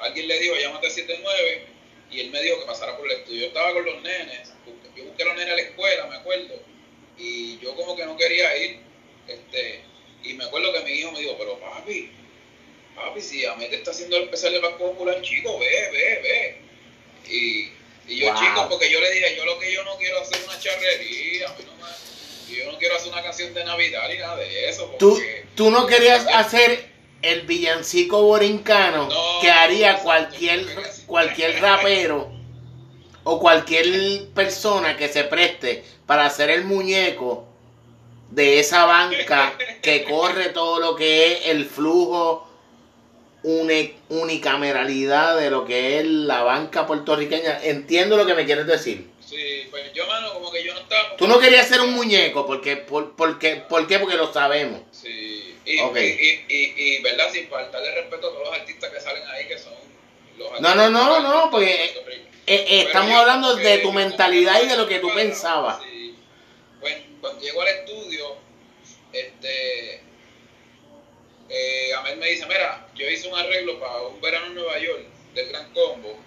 alguien 0.00 0.26
le 0.28 0.38
dijo, 0.40 0.54
llámate 0.56 0.90
79, 0.90 1.66
y 2.10 2.20
él 2.20 2.30
me 2.30 2.42
dijo 2.42 2.58
que 2.60 2.66
pasara 2.66 2.96
por 2.96 3.06
el 3.10 3.18
estudio. 3.18 3.40
Yo 3.42 3.46
estaba 3.48 3.72
con 3.74 3.84
los 3.84 4.02
nenes, 4.02 4.52
yo 4.96 5.04
busqué 5.04 5.22
a 5.22 5.26
los 5.26 5.34
nenes 5.36 5.52
a 5.52 5.56
la 5.56 5.62
escuela, 5.62 6.06
me 6.06 6.16
acuerdo, 6.16 6.54
y 7.18 7.58
yo 7.58 7.74
como 7.76 7.94
que 7.96 8.06
no 8.06 8.16
quería 8.16 8.56
ir, 8.56 8.80
este, 9.26 9.80
y 10.24 10.32
me 10.34 10.44
acuerdo 10.44 10.72
que 10.72 10.80
mi 10.80 10.90
hijo 10.92 11.12
me 11.12 11.20
dijo, 11.20 11.36
pero 11.38 11.58
papi, 11.60 12.10
papi, 12.98 13.20
si 13.20 13.44
Ahmed 13.44 13.72
está 13.72 13.90
haciendo 13.90 14.16
el 14.16 14.24
especial 14.24 14.52
de 14.52 14.60
Banco 14.60 14.78
Popular, 14.92 15.20
chico, 15.22 15.58
ve, 15.58 15.66
ve, 15.92 16.20
ve. 16.22 16.60
Y, 17.32 17.72
y 18.12 18.18
yo, 18.18 18.26
Wow. 18.32 18.36
chico, 18.42 18.66
porque 18.68 18.90
yo 18.90 19.00
le 19.00 19.10
dije, 19.12 19.36
yo 19.36 19.44
lo 19.44 19.58
que 19.58 19.72
yo 19.72 19.84
no 19.84 19.96
quiero 19.96 20.20
hacer 20.20 20.36
es 20.38 20.44
una 20.46 20.58
charrería, 20.58 21.48
a 21.48 21.52
mí 21.54 21.64
no 21.66 21.72
me- 21.76 22.56
yo 22.56 22.72
no 22.72 22.78
quiero 22.78 22.96
hacer 22.96 23.12
una 23.12 23.22
canción 23.22 23.52
de 23.54 23.64
Navidad 23.64 24.08
ni 24.08 24.18
nada 24.18 24.36
de 24.36 24.68
eso. 24.68 24.84
¿Tú, 24.98 25.10
Porque, 25.14 25.44
tú 25.54 25.70
no 25.70 25.86
querías 25.86 26.26
hacer 26.32 26.88
el 27.20 27.42
villancico 27.42 28.22
borincano 28.22 29.08
No, 29.08 29.40
que 29.40 29.50
haría 29.50 29.98
cualquier, 29.98 30.64
cualquier 31.06 31.60
rapero 31.60 32.30
o 33.24 33.38
cualquier 33.40 34.28
persona 34.34 34.96
que 34.96 35.08
se 35.08 35.24
preste 35.24 35.84
para 36.06 36.24
hacer 36.26 36.48
el 36.48 36.64
muñeco 36.64 37.46
de 38.30 38.60
esa 38.60 38.84
banca 38.86 39.54
que 39.82 40.04
corre 40.04 40.50
todo 40.50 40.78
lo 40.80 40.96
que 40.96 41.32
es 41.32 41.46
el 41.46 41.66
flujo 41.66 42.47
unicameralidad 43.42 45.38
de 45.38 45.50
lo 45.50 45.64
que 45.64 45.98
es 45.98 46.06
la 46.06 46.42
banca 46.42 46.86
puertorriqueña. 46.86 47.60
Entiendo 47.62 48.16
lo 48.16 48.26
que 48.26 48.34
me 48.34 48.44
quieres 48.44 48.66
decir. 48.66 49.08
Sí, 49.20 49.66
pues 49.70 49.92
yo, 49.92 50.06
mano, 50.06 50.32
como 50.32 50.50
que 50.50 50.64
yo 50.64 50.72
no 50.72 50.80
estaba... 50.80 51.16
Tú 51.16 51.28
no 51.28 51.38
querías 51.38 51.68
ser 51.68 51.80
un 51.80 51.92
muñeco, 51.92 52.46
porque, 52.46 52.76
por, 52.78 53.14
porque, 53.14 53.56
¿por 53.56 53.86
qué? 53.86 53.98
Porque 53.98 54.16
lo 54.16 54.32
sabemos. 54.32 54.80
Sí, 54.90 55.54
Y, 55.66 55.78
y, 55.78 56.44
y, 56.48 56.74
y, 56.76 57.02
¿verdad? 57.02 57.30
Sin 57.30 57.46
faltarle 57.48 57.94
respeto 57.94 58.28
a 58.28 58.32
todos 58.32 58.48
los 58.48 58.58
artistas 58.58 58.90
que 58.90 59.00
salen 59.00 59.26
ahí, 59.28 59.46
que 59.46 59.58
son 59.58 59.74
los 60.38 60.60
No, 60.60 60.74
no, 60.74 60.88
no, 60.88 61.20
no, 61.20 61.50
porque 61.50 61.74
eh, 62.46 62.64
eh, 62.66 62.84
estamos 62.86 63.12
hablando 63.12 63.56
de 63.56 63.78
tu 63.78 63.92
mentalidad 63.92 64.62
y 64.62 64.66
de 64.68 64.76
lo 64.76 64.88
que 64.88 64.98
tú 64.98 65.10
pensabas. 65.14 65.78
Pues, 66.80 66.96
cuando 67.20 67.42
llego 67.42 67.60
al 67.60 67.68
estudio, 67.68 68.36
este, 69.12 70.00
eh, 71.48 71.94
Amel 71.94 72.18
me 72.18 72.28
dice, 72.28 72.46
mira, 72.46 72.86
yo 72.94 73.08
hice 73.08 73.28
un 73.28 73.38
arreglo 73.38 73.80
para 73.80 74.02
un 74.02 74.20
verano 74.20 74.46
en 74.46 74.54
Nueva 74.54 74.78
York 74.78 75.04
del 75.34 75.48
Gran 75.48 75.72
Combo, 75.72 76.18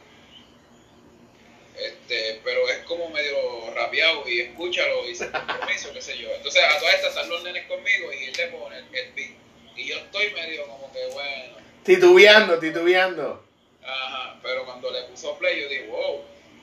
este, 1.77 2.41
pero 2.43 2.67
es 2.69 2.79
como 2.85 3.09
medio 3.09 3.37
rapeado 3.73 4.27
y 4.27 4.41
escúchalo 4.41 5.07
y 5.07 5.15
se 5.15 5.29
compromiso, 5.31 5.93
qué 5.93 6.01
sé 6.01 6.17
yo. 6.17 6.29
Entonces 6.35 6.63
a 6.63 6.79
todas 6.79 6.95
estas 6.95 7.09
están 7.09 7.29
los 7.29 7.43
nenes 7.43 7.65
conmigo 7.67 8.11
y 8.13 8.25
él 8.25 8.33
le 8.35 8.47
pone 8.47 8.77
el, 8.77 8.85
beat. 8.89 9.31
Y 9.75 9.87
yo 9.87 9.95
estoy 9.97 10.31
medio 10.33 10.67
como 10.67 10.91
que 10.91 11.05
bueno. 11.13 11.55
Titubeando, 11.83 12.59
titubeando. 12.59 13.45
Ajá, 13.83 14.39
pero 14.43 14.65
cuando 14.65 14.91
le 14.91 15.03
puso 15.03 15.37
play 15.37 15.61
yo 15.61 15.69
digo, 15.69 15.97
wow, 15.97 16.21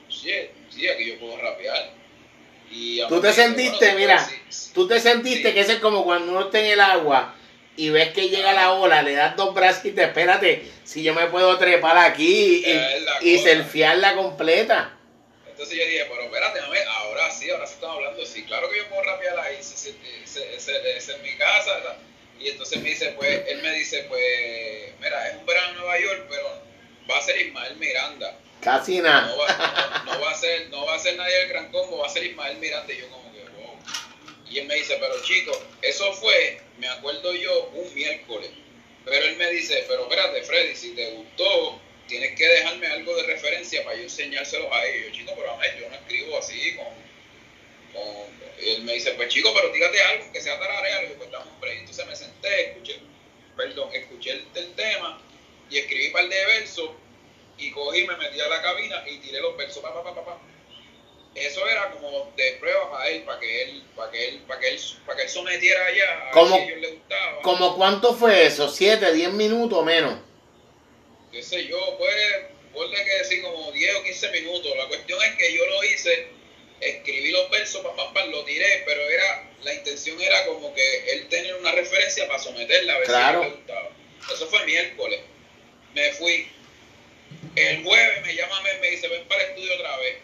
shit, 0.09 0.51
sí, 0.69 0.87
aquí 0.87 1.05
yo 1.05 1.19
puedo 1.19 1.37
rapear. 1.37 1.91
Y 2.71 3.05
tú 3.07 3.19
te 3.19 3.33
sentiste, 3.33 3.93
mira, 3.93 4.29
tú 4.73 4.87
te 4.87 4.99
sentiste 4.99 5.53
que 5.53 5.61
ese 5.61 5.73
es 5.73 5.79
como 5.79 6.03
cuando 6.03 6.31
uno 6.31 6.45
está 6.45 6.59
en 6.59 6.65
el 6.67 6.79
agua 6.79 7.35
y 7.79 7.91
ves 7.91 8.09
que 8.09 8.27
llega 8.27 8.51
la 8.51 8.73
ola, 8.73 9.01
le 9.01 9.13
das 9.13 9.37
dos 9.37 9.53
brazos 9.53 9.85
y 9.85 9.91
te 9.91 10.03
espérate, 10.03 10.69
si 10.83 11.01
yo 11.01 11.13
me 11.13 11.27
puedo 11.27 11.57
trepar 11.57 11.97
aquí 11.97 12.65
y, 12.65 13.29
y 13.29 13.39
selfiearla 13.39 14.15
completa. 14.15 14.97
Entonces 15.49 15.77
yo 15.77 15.85
dije, 15.85 16.05
pero 16.09 16.23
espérate, 16.23 16.59
ahora 16.59 17.31
sí, 17.31 17.49
ahora 17.49 17.65
sí 17.65 17.75
estamos 17.75 17.95
hablando, 17.95 18.25
sí, 18.25 18.43
claro 18.43 18.69
que 18.69 18.79
yo 18.79 18.89
puedo 18.89 19.03
rapear 19.03 19.39
ahí, 19.39 19.55
ese 19.61 19.95
es 20.57 21.09
en 21.09 21.21
mi 21.21 21.37
casa, 21.37 21.95
Y 22.37 22.49
entonces 22.49 22.81
me 22.81 22.89
dice, 22.89 23.13
pues, 23.17 23.47
él 23.47 23.61
me 23.61 23.71
dice, 23.71 24.05
pues, 24.09 24.93
mira, 24.99 25.29
es 25.29 25.37
un 25.37 25.45
verano 25.45 25.69
en 25.69 25.77
Nueva 25.77 25.99
York, 26.01 26.25
pero 26.29 26.61
va 27.09 27.17
a 27.17 27.21
ser 27.21 27.39
Ismael 27.39 27.77
Miranda. 27.77 28.37
Casi 28.59 28.99
nada. 28.99 29.27
No 29.27 29.37
va, 29.37 30.03
no, 30.05 30.19
va 30.19 30.31
a 30.31 30.35
ser, 30.35 30.69
no 30.69 30.85
va 30.85 30.95
a 30.95 30.99
ser 30.99 31.15
nadie 31.15 31.33
del 31.33 31.47
Gran 31.47 31.71
Combo, 31.71 31.99
va 31.99 32.07
a 32.07 32.09
ser 32.09 32.25
Ismael 32.25 32.57
Miranda. 32.57 32.91
Y 32.91 32.97
yo 32.97 33.09
como 33.09 33.31
que, 33.31 33.39
wow. 33.39 33.77
Y 34.49 34.59
él 34.59 34.67
me 34.67 34.75
dice, 34.75 34.97
pero 34.99 35.21
chico, 35.23 35.51
eso 35.81 36.11
fue, 36.11 36.61
me 36.79 36.87
acuerdo 36.87 37.33
yo, 37.33 37.69
un 37.73 37.93
miércoles. 37.93 38.49
Pero 39.05 39.25
él 39.25 39.37
me 39.37 39.49
dice, 39.51 39.85
pero 39.87 40.03
espérate, 40.03 40.43
Freddy, 40.43 40.75
si 40.75 40.91
te 40.91 41.11
gustó, 41.11 41.79
tienes 42.07 42.35
que 42.37 42.45
dejarme 42.45 42.87
algo 42.87 43.15
de 43.15 43.23
referencia 43.23 43.83
para 43.83 43.97
yo 43.97 44.03
enseñárselo 44.03 44.73
a 44.73 44.85
ellos. 44.87 45.13
Chico, 45.13 45.33
pero 45.35 45.51
a 45.51 45.57
mí 45.57 45.65
yo 45.79 45.89
no 45.89 45.95
escribo 45.95 46.37
así 46.37 46.75
con, 46.75 46.87
Y 48.61 48.69
él 48.69 48.83
me 48.83 48.93
dice, 48.93 49.11
pues 49.11 49.29
chico, 49.29 49.51
pero 49.53 49.71
dígate 49.71 50.01
algo 50.01 50.31
que 50.31 50.41
sea 50.41 50.59
tararea. 50.59 51.01
Le 51.01 51.07
digo, 51.07 51.19
pues 51.19 51.31
dame 51.31 51.51
un 51.51 51.67
Entonces 51.67 52.05
me 52.07 52.15
senté, 52.15 52.71
escuché, 52.71 52.99
perdón, 53.55 53.89
escuché 53.93 54.31
el, 54.31 54.73
tema 54.75 55.21
y 55.69 55.77
escribí 55.77 56.07
un 56.07 56.13
par 56.13 56.27
de 56.27 56.45
versos 56.45 56.91
y 57.57 57.71
cogí, 57.71 58.05
me 58.05 58.15
metí 58.17 58.39
a 58.39 58.47
la 58.47 58.61
cabina 58.61 59.03
y 59.07 59.17
tiré 59.17 59.39
los 59.41 59.55
versos, 59.57 59.83
pa, 59.83 59.93
pa, 59.93 60.03
pa, 60.03 60.25
pa, 60.25 60.41
Eso 61.39 61.67
era 61.67 61.91
como 61.91 62.31
de 62.35 62.57
prueba 62.59 62.91
para 62.91 63.09
él, 63.09 63.23
para 63.23 63.39
que 63.39 63.63
él, 63.63 63.83
para 63.95 64.11
que 64.11 64.27
él, 64.27 64.41
para 64.47 64.59
que 64.59 64.69
él, 64.69 64.79
para 65.05 65.17
que 65.17 65.23
él 65.23 65.29
sometiera 65.29 65.85
allá 65.85 66.29
a 66.29 66.31
¿Cómo, 66.31 66.55
a 66.55 66.59
ellos 66.59 66.79
le 66.79 66.91
gustaba. 66.91 67.41
¿Cómo 67.41 67.75
cuánto 67.75 68.13
fue 68.13 68.45
eso? 68.45 68.69
¿Siete, 68.69 69.11
diez 69.13 69.31
minutos 69.31 69.79
o 69.79 69.83
menos? 69.83 70.29
qué 71.31 71.43
sé 71.43 71.65
yo, 71.65 71.77
pues, 71.97 72.15
ponle 72.73 73.03
que 73.03 73.17
decir 73.17 73.41
como 73.41 73.71
10 73.71 73.95
o 73.95 74.03
15 74.03 74.31
minutos. 74.31 74.71
La 74.77 74.87
cuestión 74.87 75.19
es 75.23 75.35
que 75.35 75.53
yo 75.53 75.65
lo 75.65 75.83
hice, 75.83 76.27
escribí 76.81 77.31
los 77.31 77.49
versos, 77.49 77.81
papá, 77.81 78.13
pa, 78.13 78.25
lo 78.25 78.43
tiré, 78.45 78.83
pero 78.85 79.01
era, 79.01 79.49
la 79.63 79.73
intención 79.73 80.19
era 80.21 80.45
como 80.45 80.73
que 80.73 81.11
él 81.11 81.27
tenía 81.29 81.55
una 81.55 81.71
referencia 81.71 82.27
para 82.27 82.39
someterla 82.39 82.93
a 82.93 82.97
ver 82.99 83.07
claro. 83.07 83.43
si 83.43 83.49
le 83.49 83.55
gustaba. 83.55 83.89
Eso 84.33 84.47
fue 84.47 84.65
miércoles. 84.65 85.19
Me 85.93 86.11
fui. 86.13 86.51
El 87.55 87.83
jueves 87.83 88.25
me 88.25 88.35
llama, 88.35 88.61
me 88.81 88.89
dice, 88.89 89.07
ven 89.07 89.27
para 89.27 89.43
el 89.43 89.49
estudio 89.49 89.73
otra 89.75 89.97
vez. 89.97 90.17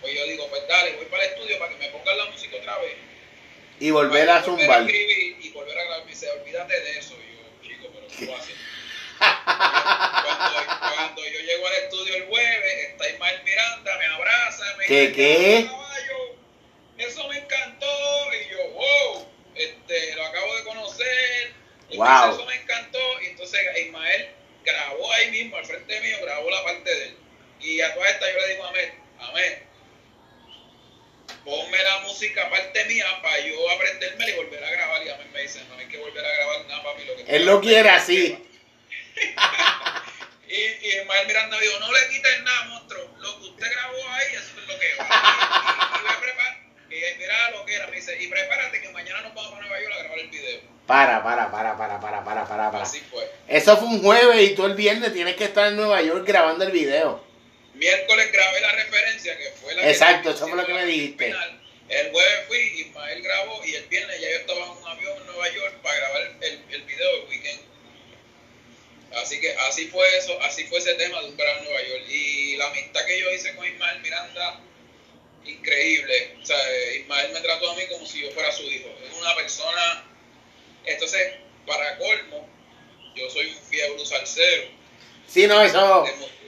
Pues 0.00 0.14
yo 0.14 0.24
digo, 0.26 0.48
pues 0.48 0.66
dale, 0.66 0.96
voy 0.96 1.06
para 1.06 1.24
el 1.24 1.30
estudio 1.30 1.58
para 1.58 1.72
que 1.72 1.78
me 1.78 1.88
pongan 1.88 2.18
la 2.18 2.24
música 2.26 2.56
otra 2.56 2.78
vez. 2.78 2.94
Y 3.78 3.90
volver 3.90 4.28
a 4.28 4.42
zumbar. 4.42 4.88
y 4.90 5.50
volver 5.50 5.78
a 5.78 5.84
grabar. 5.84 6.04
Me 6.04 6.10
dice, 6.10 6.30
olvídate 6.30 6.80
de 6.80 6.98
eso. 6.98 7.14
Y 7.14 7.36
yo, 7.36 7.68
chico, 7.68 7.88
pero 7.92 8.06
¿cómo 8.06 8.36
haces? 8.36 8.56
cuando, 9.18 10.94
cuando, 10.94 11.24
yo 11.24 11.40
llego 11.40 11.66
al 11.66 11.74
estudio 11.74 12.16
el 12.16 12.26
jueves, 12.26 12.88
está 12.90 13.08
Ismael 13.08 13.42
Miranda, 13.44 13.98
me 13.98 14.06
abraza, 14.06 14.76
me 14.78 14.86
¿Qué, 14.86 15.08
dice, 15.08 15.12
qué? 15.14 15.66
Caballo, 15.66 16.36
eso 16.98 17.28
me 17.28 17.38
encantó. 17.38 17.86
Y 18.34 18.50
yo, 18.50 18.70
wow, 18.70 19.28
este, 19.54 20.14
lo 20.14 20.24
acabo 20.24 20.56
de 20.56 20.64
conocer. 20.64 21.54
Y 21.90 21.96
wow. 21.96 22.32
eso 22.32 22.46
me 22.46 22.54
encantó. 22.54 23.22
Y 23.22 23.26
entonces 23.26 23.60
Ismael 23.84 24.30
grabó 24.64 25.12
ahí 25.12 25.30
mismo, 25.30 25.56
al 25.56 25.64
frente 25.64 26.00
mío, 26.00 26.16
grabó 26.22 26.50
la 26.50 26.64
parte 26.64 26.94
de 26.94 27.04
él. 27.04 27.16
Y 27.60 27.80
a 27.80 27.94
toda 27.94 28.08
esta 28.08 28.30
yo 28.30 28.38
le 28.38 28.48
digo 28.48 28.64
a 28.64 28.68
Amel, 28.68 28.92
Amel, 29.18 29.62
ponme 31.44 31.82
la 31.82 32.00
música 32.00 32.46
aparte 32.46 32.84
mía 32.86 33.06
para 33.22 33.38
yo 33.40 33.70
aprenderme 33.70 34.30
y 34.30 34.32
volver 34.34 34.64
a 34.64 34.70
grabar. 34.70 35.06
Y 35.06 35.08
a 35.10 35.16
mí 35.16 35.24
me 35.32 35.42
dice, 35.42 35.62
no 35.68 35.76
hay 35.76 35.86
que 35.86 35.98
volver 35.98 36.24
a 36.24 36.32
grabar 36.32 36.66
nada, 36.66 36.82
papi. 36.82 37.04
Lo 37.04 37.16
que 37.16 37.36
Él 37.36 37.46
lo 37.46 37.60
quiere 37.60 37.90
así. 37.90 38.38
y, 40.48 40.54
y 40.54 40.98
Ismael 41.00 41.26
Miranda 41.26 41.58
dijo, 41.60 41.78
no 41.80 41.92
le 41.92 42.08
quiten 42.10 42.44
nada, 42.44 42.64
monstruo. 42.64 43.10
Lo 43.18 43.38
que 43.38 43.44
usted 43.46 43.70
grabó 43.70 44.08
ahí, 44.10 44.34
eso 44.34 44.60
es 44.60 44.68
lo 44.68 44.78
que 44.78 44.94
va. 44.98 45.06
Y, 46.90 46.94
y, 46.94 46.98
y, 46.98 47.04
y 47.04 47.18
mira 47.18 47.50
lo 47.50 47.64
que 47.64 47.74
era, 47.74 47.86
me 47.86 47.96
dice, 47.96 48.16
y 48.20 48.26
prepárate 48.28 48.80
que 48.80 48.88
mañana 48.90 49.22
nos 49.22 49.34
vamos 49.34 49.54
a 49.54 49.60
Nueva 49.60 49.80
York 49.80 49.94
a 49.94 49.98
grabar 49.98 50.18
el 50.18 50.28
video. 50.28 50.60
Para, 50.86 51.22
para, 51.22 51.50
para, 51.52 51.76
para, 51.76 52.00
para, 52.00 52.24
para, 52.24 52.44
para, 52.44 52.70
para. 52.70 52.82
Así 52.82 53.00
fue. 53.10 53.30
Eso 53.46 53.76
fue 53.76 53.88
un 53.88 54.02
jueves 54.02 54.50
y 54.50 54.54
tú 54.56 54.66
el 54.66 54.74
viernes 54.74 55.12
tienes 55.12 55.36
que 55.36 55.44
estar 55.44 55.68
en 55.68 55.76
Nueva 55.76 56.02
York 56.02 56.24
grabando 56.26 56.64
el 56.64 56.72
video. 56.72 57.29
Miércoles 57.80 58.30
grabé 58.30 58.60
la 58.60 58.72
referencia 58.72 59.38
que 59.38 59.50
fue 59.52 59.74
la 59.74 59.88
Exacto, 59.88 60.32
eso 60.32 60.46
fue 60.46 60.56
lo 60.58 60.66
que 60.66 60.74
me 60.74 60.84
dijiste. 60.84 61.24
Final. 61.24 61.62
El 61.88 62.10
jueves 62.10 62.46
fui, 62.46 62.58
Ismael 62.58 63.22
grabó 63.22 63.64
y 63.64 63.74
el 63.74 63.86
viernes 63.86 64.20
ya 64.20 64.30
yo 64.30 64.36
estaba 64.36 64.66
en 64.66 64.70
un 64.70 64.86
avión 64.86 65.16
en 65.16 65.26
Nueva 65.26 65.48
York 65.48 65.74
para 65.82 65.96
grabar 65.96 66.36
el, 66.42 66.62
el 66.70 66.82
video 66.82 67.16
del 67.16 67.28
weekend. 67.30 67.60
Así 69.14 69.40
que 69.40 69.52
así 69.66 69.88
fue 69.88 70.06
eso, 70.18 70.38
así 70.42 70.64
fue 70.64 70.78
ese 70.78 70.92
tema 70.96 71.22
de 71.22 71.30
un 71.30 71.36
verano 71.38 71.58
en 71.60 71.64
Nueva 71.64 71.82
York. 71.82 72.04
Y 72.10 72.56
la 72.58 72.68
amistad 72.68 73.06
que 73.06 73.18
yo 73.18 73.32
hice 73.32 73.56
con 73.56 73.66
Ismael 73.66 74.00
Miranda, 74.00 74.60
increíble. 75.46 76.36
O 76.42 76.44
sea, 76.44 76.58
Ismael 76.96 77.32
me 77.32 77.40
trató 77.40 77.70
a 77.70 77.76
mí 77.76 77.82
como 77.88 78.06
si 78.06 78.20
yo 78.20 78.30
fuera 78.32 78.52
su 78.52 78.62
hijo. 78.64 78.94
Es 79.02 79.18
una 79.18 79.34
persona. 79.36 80.04
Entonces, 80.84 81.32
para 81.66 81.96
colmo, 81.96 82.46
yo 83.16 83.30
soy 83.30 83.46
un 83.46 83.62
fiebre 83.64 84.04
salsero. 84.04 84.79
Sí, 85.30 85.46
no, 85.46 85.62
eso. 85.62 86.04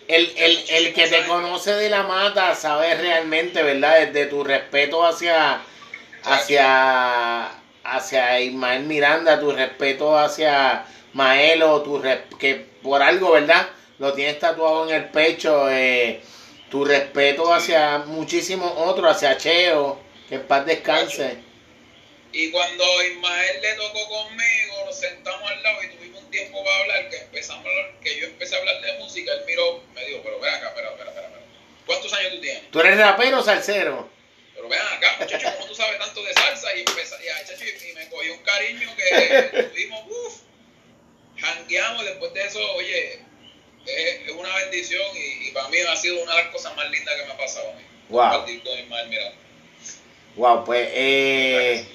El, 0.09 0.33
el, 0.37 0.65
el 0.69 0.93
que 0.93 1.07
te 1.07 1.25
conoce 1.27 1.73
de 1.73 1.89
la 1.89 2.03
mata 2.03 2.55
sabe 2.57 2.95
realmente, 2.97 3.63
¿verdad? 3.63 4.09
Desde 4.09 4.27
tu 4.27 4.43
respeto 4.43 5.07
hacia, 5.07 5.63
hacia, 6.25 7.49
hacia 7.85 8.41
Ismael 8.41 8.83
Miranda, 8.83 9.39
tu 9.39 9.53
respeto 9.53 10.19
hacia 10.19 10.85
Maelo, 11.13 11.83
tu 11.83 12.03
que 12.39 12.67
por 12.83 13.01
algo, 13.03 13.33
¿verdad? 13.33 13.69
Lo 14.01 14.13
tienes 14.15 14.41
tatuado 14.41 14.89
en 14.89 14.97
el 14.97 15.05
pecho. 15.11 15.71
Eh, 15.71 16.21
tu 16.69 16.85
respeto 16.85 17.53
hacia 17.55 17.99
muchísimos 17.99 18.73
otros, 18.77 19.15
hacia 19.15 19.37
Cheo, 19.37 20.01
que 20.29 20.37
en 20.37 20.43
paz 20.49 20.67
descanse. 20.67 21.37
Y 22.33 22.51
cuando 22.51 22.85
Ismael 23.05 23.61
le 23.61 23.75
tocó 23.75 24.09
conmigo, 24.09 24.87
nos 24.87 24.99
sentamos 24.99 25.51
al 25.51 25.63
lado 25.63 25.83
y 25.85 25.97
tuvimos 25.97 26.12
tiempo 26.33 26.65
para 26.65 26.77
hablar, 26.79 27.09
que 27.11 27.19
empezamos 27.19 27.65
a 27.65 27.69
hablar, 27.69 27.93
que 28.03 28.19
yo 28.19 28.27
empecé 28.27 28.57
a 28.57 28.59
hablar 28.59 28.81
de 28.81 28.93
música, 28.99 29.33
él 29.33 29.45
miró, 29.47 29.85
me 29.95 30.05
dijo, 30.05 30.21
pero 30.25 30.41
ven 30.41 30.53
acá, 30.53 30.69
espera, 30.69 30.91
espera, 30.91 31.11
espera, 31.11 31.29
¿Cuántos 31.87 32.13
años 32.13 32.33
tú 32.33 32.41
tienes? 32.41 32.71
¿Tú 32.73 32.81
eres 32.81 32.99
rapero 32.99 33.39
o 33.39 33.43
salsero? 33.43 34.11
Pero 34.55 34.69
ven 34.69 34.81
acá, 34.81 35.17
muchacho, 35.21 35.47
¿cómo 35.55 35.67
tú 35.69 35.75
sabes 35.77 35.99
tanto 36.01 36.25
de 36.25 36.33
salsa? 36.35 36.75
Y, 36.75 36.81
empecé, 36.81 37.17
y, 37.23 37.91
y 37.91 37.95
me 37.95 38.09
cogió 38.09 38.35
un 38.35 38.43
cariño 38.43 38.91
que 38.97 39.69
tuvimos, 39.71 40.05
uff, 40.09 40.41
jangueamos 41.39 42.05
después 42.05 42.35
de 42.35 42.45
eso, 42.45 42.73
oye, 42.75 43.21
es, 43.87 44.33
una 44.33 44.55
bendición 44.57 45.03
y, 45.15 45.51
para 45.53 45.69
mí 45.69 45.79
ha 45.79 45.97
sido 45.97 46.23
una 46.23 46.35
de 46.35 46.43
las 46.45 46.53
cosas 46.53 46.75
más 46.77 46.91
lindas 46.91 47.15
que 47.15 47.27
me 47.27 47.33
ha 47.33 47.37
pasado 47.37 47.71
a 47.71 47.75
mí. 47.75 47.83
Wow. 48.09 48.45
Con 48.45 48.51
Ismael. 48.51 49.35
Wow, 50.37 50.65
pues 50.65 50.89
eh... 50.93 51.87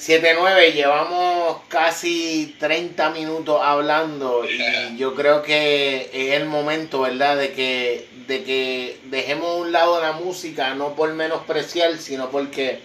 7-9, 0.00 0.72
llevamos 0.72 1.60
casi 1.68 2.56
30 2.58 3.10
minutos 3.10 3.60
hablando 3.62 4.46
y 4.46 4.96
yo 4.96 5.14
creo 5.14 5.42
que 5.42 6.08
es 6.10 6.40
el 6.40 6.46
momento, 6.46 7.02
¿verdad? 7.02 7.36
De 7.36 7.52
que, 7.52 8.08
de 8.26 8.42
que 8.42 8.98
dejemos 9.10 9.50
a 9.50 9.56
un 9.56 9.72
lado 9.72 10.00
la 10.00 10.12
música, 10.12 10.74
no 10.74 10.94
por 10.94 11.12
menospreciar, 11.12 11.98
sino 11.98 12.30
porque 12.30 12.80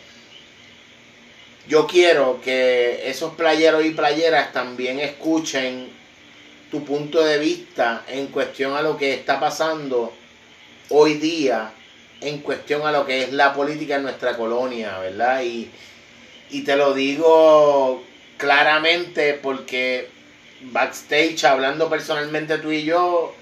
yo 1.69 1.87
quiero 1.87 2.41
que 2.41 3.09
esos 3.09 3.33
playeros 3.35 3.85
y 3.85 3.91
playeras 3.91 4.51
también 4.51 4.99
escuchen 4.99 5.87
tu 6.69 6.83
punto 6.83 7.23
de 7.23 7.37
vista 7.37 8.03
en 8.09 8.27
cuestión 8.27 8.75
a 8.75 8.81
lo 8.81 8.97
que 8.97 9.13
está 9.13 9.39
pasando 9.39 10.11
hoy 10.89 11.13
día, 11.13 11.71
en 12.19 12.39
cuestión 12.39 12.85
a 12.85 12.91
lo 12.91 13.05
que 13.05 13.23
es 13.23 13.31
la 13.31 13.53
política 13.53 13.95
en 13.95 14.03
nuestra 14.03 14.35
colonia, 14.35 14.97
¿verdad? 14.99 15.43
Y, 15.43 15.71
y 16.49 16.63
te 16.63 16.75
lo 16.75 16.93
digo 16.93 18.03
claramente 18.37 19.33
porque 19.33 20.09
backstage, 20.61 21.43
hablando 21.45 21.89
personalmente 21.89 22.57
tú 22.57 22.71
y 22.71 22.83
yo, 22.83 23.33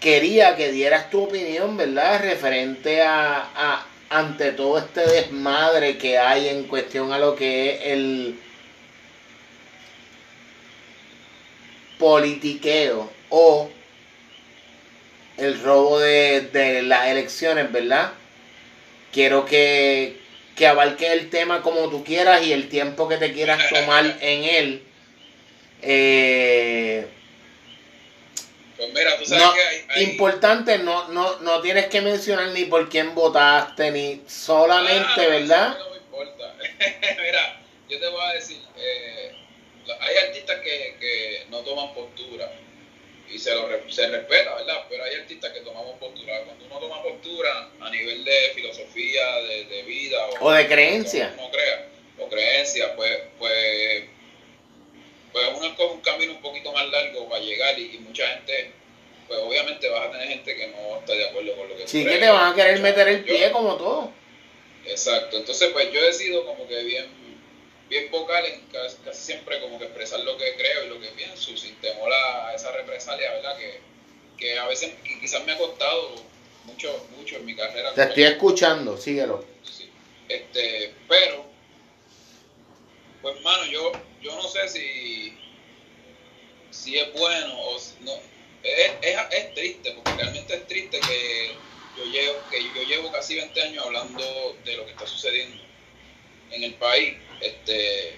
quería 0.00 0.56
que 0.56 0.70
dieras 0.72 1.10
tu 1.10 1.24
opinión, 1.24 1.76
¿verdad? 1.76 2.22
Referente 2.22 3.02
a, 3.02 3.48
a 3.54 3.86
ante 4.10 4.52
todo 4.52 4.78
este 4.78 5.06
desmadre 5.06 5.98
que 5.98 6.18
hay 6.18 6.48
en 6.48 6.64
cuestión 6.64 7.12
a 7.12 7.18
lo 7.18 7.36
que 7.36 7.74
es 7.74 7.80
el 7.82 8.38
politiqueo 11.98 13.10
o 13.28 13.70
el 15.36 15.60
robo 15.62 15.98
de, 15.98 16.48
de 16.52 16.82
las 16.82 17.08
elecciones, 17.08 17.70
¿verdad? 17.70 18.12
Quiero 19.12 19.44
que, 19.44 20.20
que 20.58 20.66
abarque 20.66 21.12
el 21.12 21.30
tema 21.30 21.62
como 21.62 21.88
tú 21.88 22.02
quieras 22.02 22.44
y 22.44 22.52
el 22.52 22.68
tiempo 22.68 23.08
que 23.08 23.16
te 23.16 23.32
quieras 23.32 23.62
tomar 23.70 24.04
en 24.20 24.44
él. 24.44 24.82
Eh, 25.80 27.06
pues 28.76 28.92
mira, 28.92 29.16
tú 29.16 29.24
sabes 29.24 29.44
no, 29.44 29.54
que 29.54 29.60
hay, 29.92 30.04
Importante, 30.04 30.78
no, 30.78 31.08
no, 31.08 31.38
no 31.40 31.60
tienes 31.60 31.86
que 31.86 32.00
mencionar 32.00 32.48
ni 32.48 32.64
por 32.64 32.88
quién 32.88 33.14
votaste, 33.14 33.92
ni 33.92 34.22
solamente, 34.26 35.20
Ah, 35.20 35.28
¿verdad? 35.28 35.78
No 35.78 35.90
me 35.90 35.96
importa. 35.96 36.54
mira, 37.22 37.60
yo 37.88 38.00
te 38.00 38.08
voy 38.08 38.20
a 38.20 38.34
decir, 38.34 38.58
eh, 38.76 39.32
hay 40.00 40.16
artistas 40.28 40.58
que, 40.60 40.96
que 40.98 41.46
no 41.50 41.58
toman 41.60 41.94
postura 41.94 42.50
y 43.30 43.38
se, 43.38 43.54
lo, 43.54 43.68
se 43.90 44.06
respeta, 44.08 44.54
¿verdad? 44.54 44.84
Pero 44.88 45.04
hay 45.04 45.14
artistas 45.16 45.52
que 45.52 45.60
tomamos 45.60 45.98
postura. 45.98 46.42
Cuando 46.44 46.64
uno 46.66 46.78
toma 46.78 47.02
postura 47.02 47.70
a 47.80 47.90
nivel 47.90 48.24
de 48.24 48.52
filosofía, 48.54 49.36
de, 49.42 49.64
de 49.64 49.82
vida 49.82 50.18
O 50.40 50.50
de 50.50 50.66
creencia. 50.66 51.34
uno 51.38 51.50
crea, 51.50 51.88
o 52.18 52.28
creencia, 52.28 52.94
pues, 52.96 53.18
pues, 53.38 54.04
pues 55.32 55.46
uno 55.56 55.66
escoge 55.66 55.94
un 55.94 56.00
camino 56.00 56.32
un 56.32 56.42
poquito 56.42 56.72
más 56.72 56.86
largo 56.88 57.28
para 57.28 57.42
llegar 57.42 57.78
y, 57.78 57.94
y 57.94 57.98
mucha 57.98 58.26
gente, 58.28 58.72
pues 59.26 59.38
obviamente 59.40 59.88
vas 59.88 60.08
a 60.08 60.12
tener 60.12 60.28
gente 60.28 60.56
que 60.56 60.66
no 60.68 60.98
está 61.00 61.12
de 61.14 61.28
acuerdo 61.28 61.54
con 61.56 61.68
lo 61.68 61.76
que 61.76 61.86
Sí 61.86 62.04
que 62.04 62.16
te 62.18 62.28
van 62.28 62.52
a 62.52 62.54
querer 62.54 62.80
meter 62.80 63.08
el 63.08 63.24
Yo- 63.24 63.34
pie 63.34 63.50
como 63.52 63.76
todo. 63.76 64.12
Exacto, 64.86 65.36
entonces 65.36 65.68
pues 65.72 65.92
yo 65.92 66.00
he 66.00 66.12
sido 66.14 66.46
como 66.46 66.66
que 66.66 66.82
bien, 66.82 67.06
bien 67.88 68.10
vocal 68.10 68.44
en 68.46 68.66
casi, 68.66 68.96
casi 69.04 69.20
siempre 69.24 69.60
como 69.60 69.78
que 69.78 69.86
expresar 69.86 70.20
lo 70.20 70.36
que 70.36 70.54
creo 70.56 70.84
y 70.84 70.88
lo 70.88 71.00
que 71.00 71.08
pienso 71.08 71.56
sin 71.56 71.74
temor 71.80 72.12
a 72.12 72.54
esa 72.54 72.70
represalia, 72.72 73.30
¿verdad? 73.32 73.56
Que, 73.56 73.80
que 74.36 74.58
a 74.58 74.66
veces 74.66 74.90
qui- 75.04 75.20
quizás 75.20 75.44
me 75.44 75.52
ha 75.52 75.58
costado 75.58 76.14
mucho, 76.64 77.06
mucho 77.10 77.36
en 77.36 77.44
mi 77.46 77.56
carrera. 77.56 77.94
Te 77.94 78.02
estoy 78.02 78.24
escuchando, 78.24 78.96
síguelo. 78.96 79.44
Sí. 79.62 79.90
Este, 80.28 80.94
pero, 81.08 81.46
pues 83.20 83.40
mano, 83.42 83.64
yo, 83.66 83.92
yo 84.20 84.34
no 84.36 84.42
sé 84.48 84.68
si, 84.68 85.38
si 86.70 86.98
es 86.98 87.12
bueno 87.12 87.58
o 87.58 87.78
si 87.78 88.04
no. 88.04 88.12
Es, 88.62 88.92
es, 89.02 89.16
es 89.30 89.54
triste, 89.54 89.92
porque 89.92 90.12
realmente 90.12 90.54
es 90.54 90.66
triste 90.66 91.00
que 91.00 91.58
yo 91.96 92.04
llevo, 92.04 92.48
que 92.50 92.72
yo 92.72 92.82
llevo 92.82 93.10
casi 93.10 93.34
20 93.36 93.60
años 93.62 93.84
hablando 93.84 94.60
de 94.64 94.76
lo 94.76 94.84
que 94.84 94.92
está 94.92 95.06
sucediendo 95.06 95.62
en 96.50 96.64
el 96.64 96.74
país. 96.74 97.16
Este, 97.40 98.14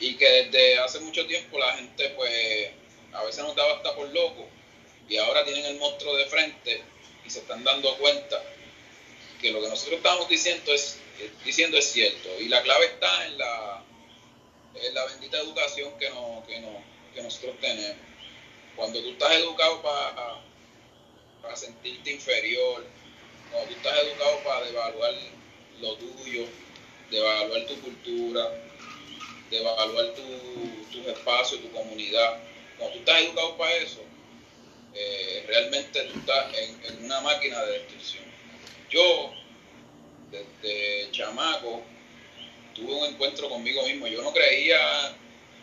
y 0.00 0.14
que 0.16 0.26
desde 0.26 0.78
hace 0.78 1.00
mucho 1.00 1.26
tiempo 1.26 1.58
la 1.58 1.74
gente 1.74 2.08
pues 2.10 2.70
a 3.12 3.22
veces 3.24 3.44
nos 3.44 3.54
daba 3.54 3.76
hasta 3.76 3.94
por 3.94 4.08
loco 4.08 4.48
y 5.08 5.16
ahora 5.18 5.44
tienen 5.44 5.66
el 5.66 5.78
monstruo 5.78 6.16
de 6.16 6.26
frente 6.26 6.82
y 7.26 7.30
se 7.30 7.40
están 7.40 7.62
dando 7.64 7.96
cuenta 7.98 8.42
que 9.40 9.50
lo 9.50 9.60
que 9.60 9.68
nosotros 9.68 9.96
estamos 9.96 10.28
diciendo 10.28 10.72
es, 10.72 10.98
diciendo 11.44 11.76
es 11.76 11.90
cierto. 11.90 12.28
Y 12.40 12.48
la 12.48 12.62
clave 12.62 12.86
está 12.86 13.26
en 13.26 13.38
la, 13.38 13.82
en 14.74 14.94
la 14.94 15.04
bendita 15.06 15.38
educación 15.38 15.98
que, 15.98 16.10
no, 16.10 16.44
que, 16.46 16.60
no, 16.60 16.82
que 17.14 17.22
nosotros 17.22 17.56
tenemos. 17.60 17.96
Cuando 18.76 19.00
tú 19.02 19.10
estás 19.10 19.32
educado 19.32 19.82
para, 19.82 20.40
para 21.42 21.56
sentirte 21.56 22.12
inferior, 22.12 22.84
cuando 23.50 23.70
tú 23.70 23.76
estás 23.76 23.98
educado 23.98 24.38
para 24.44 24.66
devaluar 24.66 25.14
lo 25.80 25.96
tuyo, 25.96 26.46
devaluar 27.10 27.66
tu 27.66 27.80
cultura, 27.80 28.50
devaluar 29.50 30.14
tu, 30.14 30.92
tus 30.92 31.06
espacios, 31.06 31.60
tu 31.60 31.70
comunidad, 31.72 32.38
cuando 32.78 32.94
tú 32.94 32.98
estás 33.00 33.22
educado 33.22 33.56
para 33.56 33.76
eso, 33.76 34.00
eh, 34.94 35.44
realmente 35.46 36.02
tú 36.04 36.14
estás 36.18 36.54
en, 36.54 36.84
en 36.84 37.04
una 37.04 37.20
máquina 37.20 37.62
de 37.64 37.72
destrucción. 37.72 38.24
Yo, 38.90 39.32
desde 40.30 41.10
chamaco, 41.12 41.82
tuve 42.74 42.94
un 42.94 43.06
encuentro 43.06 43.48
conmigo 43.48 43.82
mismo. 43.84 44.06
Yo 44.06 44.22
no 44.22 44.32
creía 44.32 44.78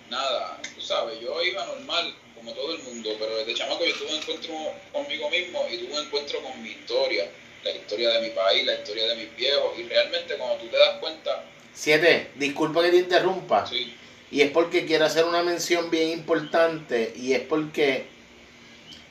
nada, 0.10 0.62
tú 0.76 0.82
sabes, 0.82 1.20
yo 1.20 1.42
iba 1.44 1.66
normal, 1.66 2.16
como 2.36 2.54
todo 2.54 2.76
el 2.76 2.84
mundo, 2.84 3.16
pero 3.20 3.38
desde 3.38 3.56
chamaco 3.56 3.84
yo 3.84 3.96
tuve 3.96 4.10
un 4.10 4.22
encuentro 4.22 4.54
conmigo 4.94 5.30
mismo 5.30 5.68
y 5.72 5.78
tuve 5.78 6.00
un 6.00 6.06
encuentro 6.06 6.42
con 6.42 6.62
mi 6.64 6.70
historia, 6.70 7.30
la 7.64 7.72
historia 7.72 8.10
de 8.12 8.22
mi 8.22 8.30
país, 8.30 8.66
la 8.66 8.76
historia 8.76 9.08
de 9.08 9.16
mis 9.16 9.36
viejos, 9.36 9.78
y 9.78 9.84
realmente 9.84 10.36
cuando 10.38 10.58
tú 10.58 10.68
te 10.68 10.78
das 10.78 10.98
cuenta, 11.00 11.44
Siete, 11.74 12.32
disculpa 12.36 12.82
que 12.82 12.90
te 12.90 12.98
interrumpa. 12.98 13.68
sí, 13.68 13.96
Y 14.32 14.42
es 14.42 14.50
porque 14.52 14.86
quiero 14.86 15.06
hacer 15.06 15.26
una 15.26 15.44
mención 15.44 15.92
bien 15.92 16.10
importante 16.10 17.14
y 17.16 17.34
es 17.34 17.42
porque 17.42 18.06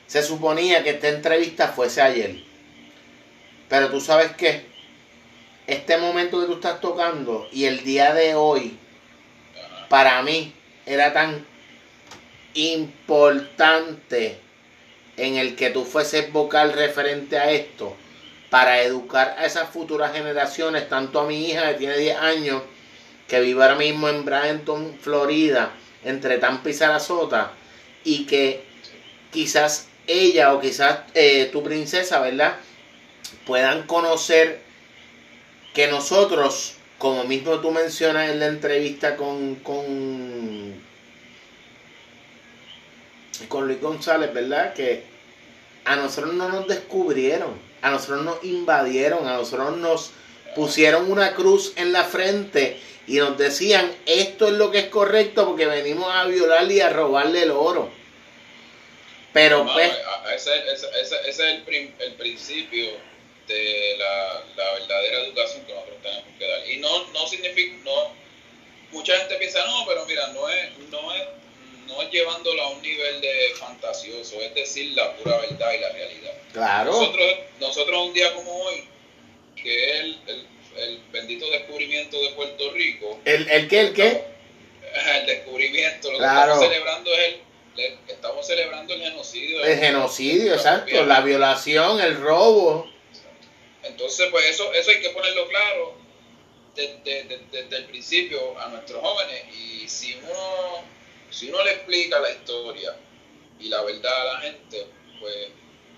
se 0.05 0.21
suponía 0.21 0.83
que 0.83 0.91
esta 0.91 1.07
entrevista 1.07 1.69
fuese 1.69 2.01
ayer. 2.01 2.35
Pero 3.69 3.89
tú 3.89 4.01
sabes 4.01 4.31
que 4.35 4.65
este 5.65 5.97
momento 5.97 6.39
que 6.41 6.47
tú 6.47 6.53
estás 6.55 6.81
tocando 6.81 7.47
y 7.53 7.65
el 7.65 7.83
día 7.83 8.13
de 8.13 8.35
hoy 8.35 8.77
ajá, 9.55 9.87
para 9.89 10.21
mí 10.21 10.53
era 10.85 11.13
tan 11.13 11.45
importante 12.53 14.37
en 15.17 15.35
el 15.37 15.55
que 15.55 15.69
tú 15.69 15.83
fueses 15.85 16.31
vocal 16.31 16.73
referente 16.73 17.37
a 17.37 17.51
esto 17.51 17.95
para 18.49 18.81
educar 18.81 19.35
a 19.37 19.45
esas 19.45 19.69
futuras 19.69 20.13
generaciones, 20.13 20.87
tanto 20.87 21.19
a 21.19 21.27
mi 21.27 21.49
hija 21.49 21.69
que 21.69 21.73
tiene 21.75 21.97
10 21.97 22.17
años, 22.17 22.61
que 23.27 23.41
vive 23.41 23.61
ahora 23.61 23.75
mismo 23.75 24.07
en 24.07 24.23
Bradenton, 24.23 24.97
Florida, 25.01 25.71
entre 26.03 26.37
Tampa 26.37 26.69
y 26.69 26.73
Sarasota, 26.73 27.51
y 28.03 28.25
que 28.25 28.63
quizás 29.31 29.87
ella 30.07 30.53
o 30.53 30.61
quizás 30.61 30.99
eh, 31.13 31.49
tu 31.51 31.61
princesa, 31.61 32.21
¿verdad? 32.21 32.55
Puedan 33.45 33.83
conocer 33.83 34.61
que 35.73 35.87
nosotros, 35.87 36.75
como 36.97 37.25
mismo 37.25 37.59
tú 37.59 37.71
mencionas 37.71 38.29
en 38.29 38.39
la 38.39 38.47
entrevista 38.47 39.17
con, 39.17 39.55
con, 39.55 40.73
con 43.49 43.67
Luis 43.67 43.81
González, 43.81 44.33
¿verdad? 44.33 44.73
Que 44.73 45.03
a 45.83 45.97
nosotros 45.97 46.33
no 46.33 46.49
nos 46.49 46.67
descubrieron, 46.67 47.66
a 47.81 47.89
nosotros 47.91 48.23
nos 48.23 48.43
invadieron, 48.43 49.27
a 49.27 49.33
nosotros 49.37 49.77
nos 49.77 50.11
pusieron 50.55 51.11
una 51.11 51.33
cruz 51.35 51.73
en 51.75 51.91
la 51.93 52.03
frente 52.03 52.79
y 53.05 53.17
nos 53.17 53.37
decían 53.37 53.91
esto 54.05 54.47
es 54.47 54.53
lo 54.53 54.71
que 54.71 54.79
es 54.79 54.85
correcto 54.87 55.45
porque 55.45 55.65
venimos 55.65 56.09
a 56.13 56.25
violarle 56.25 56.73
y 56.75 56.79
a 56.81 56.89
robarle 56.89 57.43
el 57.43 57.51
oro. 57.51 57.89
Pero 59.33 59.63
Mano, 59.63 59.73
pues, 59.75 59.91
ese, 60.35 60.57
ese- 60.73 60.89
ese- 61.01 61.29
ese 61.29 61.29
es 61.29 61.39
el, 61.39 61.93
el 61.99 62.13
principio 62.13 62.89
de 63.47 63.95
la, 63.97 64.43
la 64.55 64.73
verdadera 64.73 65.21
educación 65.21 65.63
que 65.65 65.73
nosotros 65.73 65.97
tenemos 66.01 66.25
que 66.39 66.47
dar. 66.47 66.69
Y 66.69 66.77
no, 66.77 67.07
no 67.11 67.27
significa, 67.27 67.77
no, 67.85 68.11
mucha 68.91 69.15
gente 69.17 69.35
piensa, 69.35 69.63
no, 69.65 69.85
pero 69.87 70.05
mira, 70.05 70.27
no 70.33 70.49
es, 70.49 70.77
no 70.89 71.13
es, 71.13 71.21
no 71.87 72.01
es 72.01 72.11
llevándolo 72.11 72.61
a 72.61 72.69
un 72.69 72.81
nivel 72.81 73.21
de 73.21 73.49
fantasioso, 73.59 74.41
es 74.41 74.53
decir, 74.55 74.91
la 74.95 75.15
pura 75.17 75.37
verdad 75.37 75.73
y 75.73 75.79
la 75.79 75.89
realidad. 75.89 76.33
claro, 76.53 76.91
Nosotros, 76.91 77.33
nosotros 77.59 78.07
un 78.07 78.13
día 78.13 78.33
como 78.33 78.51
hoy, 78.63 78.83
que 79.55 79.89
es 79.89 79.99
el, 80.01 80.19
el- 80.27 80.47
el 80.77 80.99
bendito 81.11 81.49
descubrimiento 81.49 82.21
de 82.21 82.29
Puerto 82.29 82.71
Rico, 82.71 83.19
¿el, 83.25 83.49
el 83.49 83.67
qué? 83.67 83.79
¿El 83.79 83.93
qué? 83.93 84.23
el 85.15 85.25
descubrimiento, 85.25 86.11
lo 86.11 86.17
Claro. 86.19 86.35
que 86.59 86.65
estamos 86.65 86.67
celebrando 86.67 87.13
es 87.15 87.35
el, 87.77 87.97
estamos 88.07 88.45
celebrando 88.47 88.93
el 88.93 89.01
genocidio. 89.01 89.63
El 89.65 89.79
genocidio, 89.79 90.53
exacto, 90.53 91.03
la 91.05 91.21
violación, 91.21 91.99
el 92.01 92.15
robo. 92.17 92.87
Entonces, 93.83 94.27
pues 94.31 94.45
eso, 94.47 94.71
eso 94.73 94.91
hay 94.91 94.99
que 95.01 95.09
ponerlo 95.09 95.47
claro 95.47 95.95
desde, 96.75 97.23
desde- 97.23 97.39
desde 97.51 97.77
el 97.77 97.85
principio 97.85 98.59
a 98.59 98.67
nuestros 98.67 99.01
jóvenes. 99.01 99.43
Y 99.55 99.87
si 99.87 100.13
uno, 100.23 100.83
si 101.37 101.49
uno 101.49 101.63
le 101.63 101.71
explica 101.71 102.19
la 102.19 102.31
historia 102.31 102.95
y 103.59 103.67
la 103.67 103.83
verdad 103.83 104.21
a 104.21 104.33
la 104.33 104.39
gente, 104.39 104.87
pues 105.19 105.35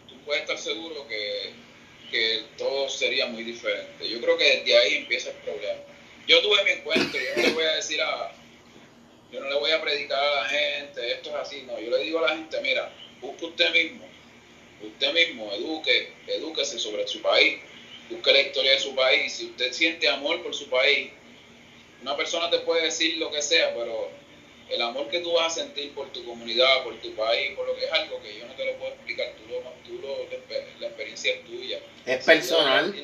tú 0.09 0.15
puedes 0.25 0.41
estar 0.41 0.57
seguro 0.57 1.07
que, 1.07 1.53
que 2.11 2.43
todo 2.57 2.89
sería 2.89 3.25
muy 3.27 3.43
diferente. 3.45 4.09
Yo 4.09 4.19
creo 4.19 4.37
que 4.37 4.57
desde 4.57 4.77
ahí 4.77 4.95
empieza 4.95 5.29
el 5.29 5.37
problema. 5.37 5.79
Yo 6.27 6.41
tuve 6.41 6.61
mi 6.65 6.71
encuentro, 6.71 7.17
yo 7.21 7.35
no 7.37 7.41
le 7.41 7.53
voy 7.53 7.63
a 7.63 7.75
decir 7.75 8.01
a, 8.01 8.33
yo 9.31 9.39
no 9.39 9.49
le 9.49 9.55
voy 9.55 9.71
a 9.71 9.81
predicar 9.81 10.21
a 10.21 10.41
la 10.41 10.45
gente, 10.45 11.13
esto 11.13 11.29
es 11.29 11.35
así, 11.35 11.61
no, 11.61 11.79
yo 11.79 11.89
le 11.89 12.03
digo 12.03 12.19
a 12.19 12.23
la 12.23 12.35
gente, 12.35 12.59
mira, 12.59 12.91
busque 13.21 13.45
usted 13.45 13.71
mismo, 13.71 14.05
usted 14.81 15.13
mismo, 15.13 15.53
eduque, 15.53 16.11
edúquese 16.27 16.77
sobre 16.77 17.07
su 17.07 17.21
país, 17.21 17.59
busque 18.09 18.31
la 18.33 18.41
historia 18.41 18.71
de 18.71 18.79
su 18.79 18.93
país, 18.93 19.31
si 19.31 19.45
usted 19.45 19.71
siente 19.71 20.09
amor 20.09 20.43
por 20.43 20.53
su 20.53 20.69
país, 20.69 21.11
una 22.01 22.17
persona 22.17 22.49
te 22.49 22.59
puede 22.59 22.83
decir 22.83 23.17
lo 23.17 23.31
que 23.31 23.41
sea, 23.41 23.73
pero 23.73 24.19
el 24.69 24.81
amor 24.81 25.09
que 25.09 25.19
tú 25.19 25.33
vas 25.33 25.57
a 25.57 25.61
sentir 25.61 25.93
por 25.93 26.11
tu 26.13 26.23
comunidad, 26.25 26.83
por 26.83 26.95
tu 27.01 27.13
país, 27.15 27.55
por 27.55 27.67
lo 27.67 27.75
que 27.75 27.85
es 27.85 27.91
algo 27.91 28.21
que 28.21 28.37
yo 28.37 28.45
no 28.45 28.53
te 28.53 28.65
lo 28.65 28.77
puedo 28.77 28.93
explicar, 28.93 29.33
tú 29.37 29.51
lo, 29.51 29.59
tú 29.85 30.01
lo, 30.01 30.17
la 30.79 30.87
experiencia 30.87 31.33
es 31.33 31.45
tuya. 31.45 31.79
Es 32.05 32.23
personal. 32.23 32.95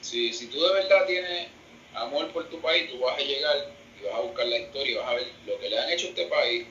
Si, 0.00 0.32
si 0.32 0.46
tú 0.46 0.62
de 0.62 0.72
verdad 0.72 1.06
tienes 1.06 1.48
amor 1.94 2.30
por 2.32 2.48
tu 2.48 2.60
país, 2.60 2.90
tú 2.90 2.98
vas 3.00 3.18
a 3.18 3.22
llegar 3.22 3.70
y 4.00 4.04
vas 4.04 4.14
a 4.14 4.20
buscar 4.20 4.46
la 4.46 4.58
historia 4.58 4.92
y 4.92 4.94
vas 4.94 5.08
a 5.08 5.14
ver 5.14 5.26
lo 5.46 5.58
que 5.58 5.68
le 5.68 5.78
han 5.78 5.90
hecho 5.90 6.06
a 6.06 6.10
este 6.10 6.26
país, 6.26 6.66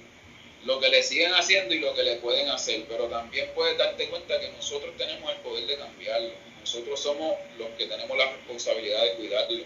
lo 0.66 0.80
que 0.80 0.90
le 0.90 1.04
siguen 1.04 1.34
haciendo 1.34 1.74
y 1.74 1.80
lo 1.80 1.94
que 1.94 2.04
le 2.04 2.16
pueden 2.16 2.50
hacer, 2.50 2.86
pero 2.88 3.06
también 3.06 3.50
puedes 3.54 3.78
darte 3.78 4.08
cuenta 4.10 4.40
que 4.40 4.50
nosotros 4.50 4.96
tenemos 4.98 5.32
el 5.32 5.38
poder 5.38 5.66
de 5.68 5.78
cambiarlo, 5.78 6.32
nosotros 6.60 7.00
somos 7.00 7.36
los 7.58 7.70
que 7.78 7.86
tenemos 7.86 8.18
la 8.18 8.32
responsabilidad 8.32 9.04
de 9.04 9.14
cuidarlo 9.16 9.64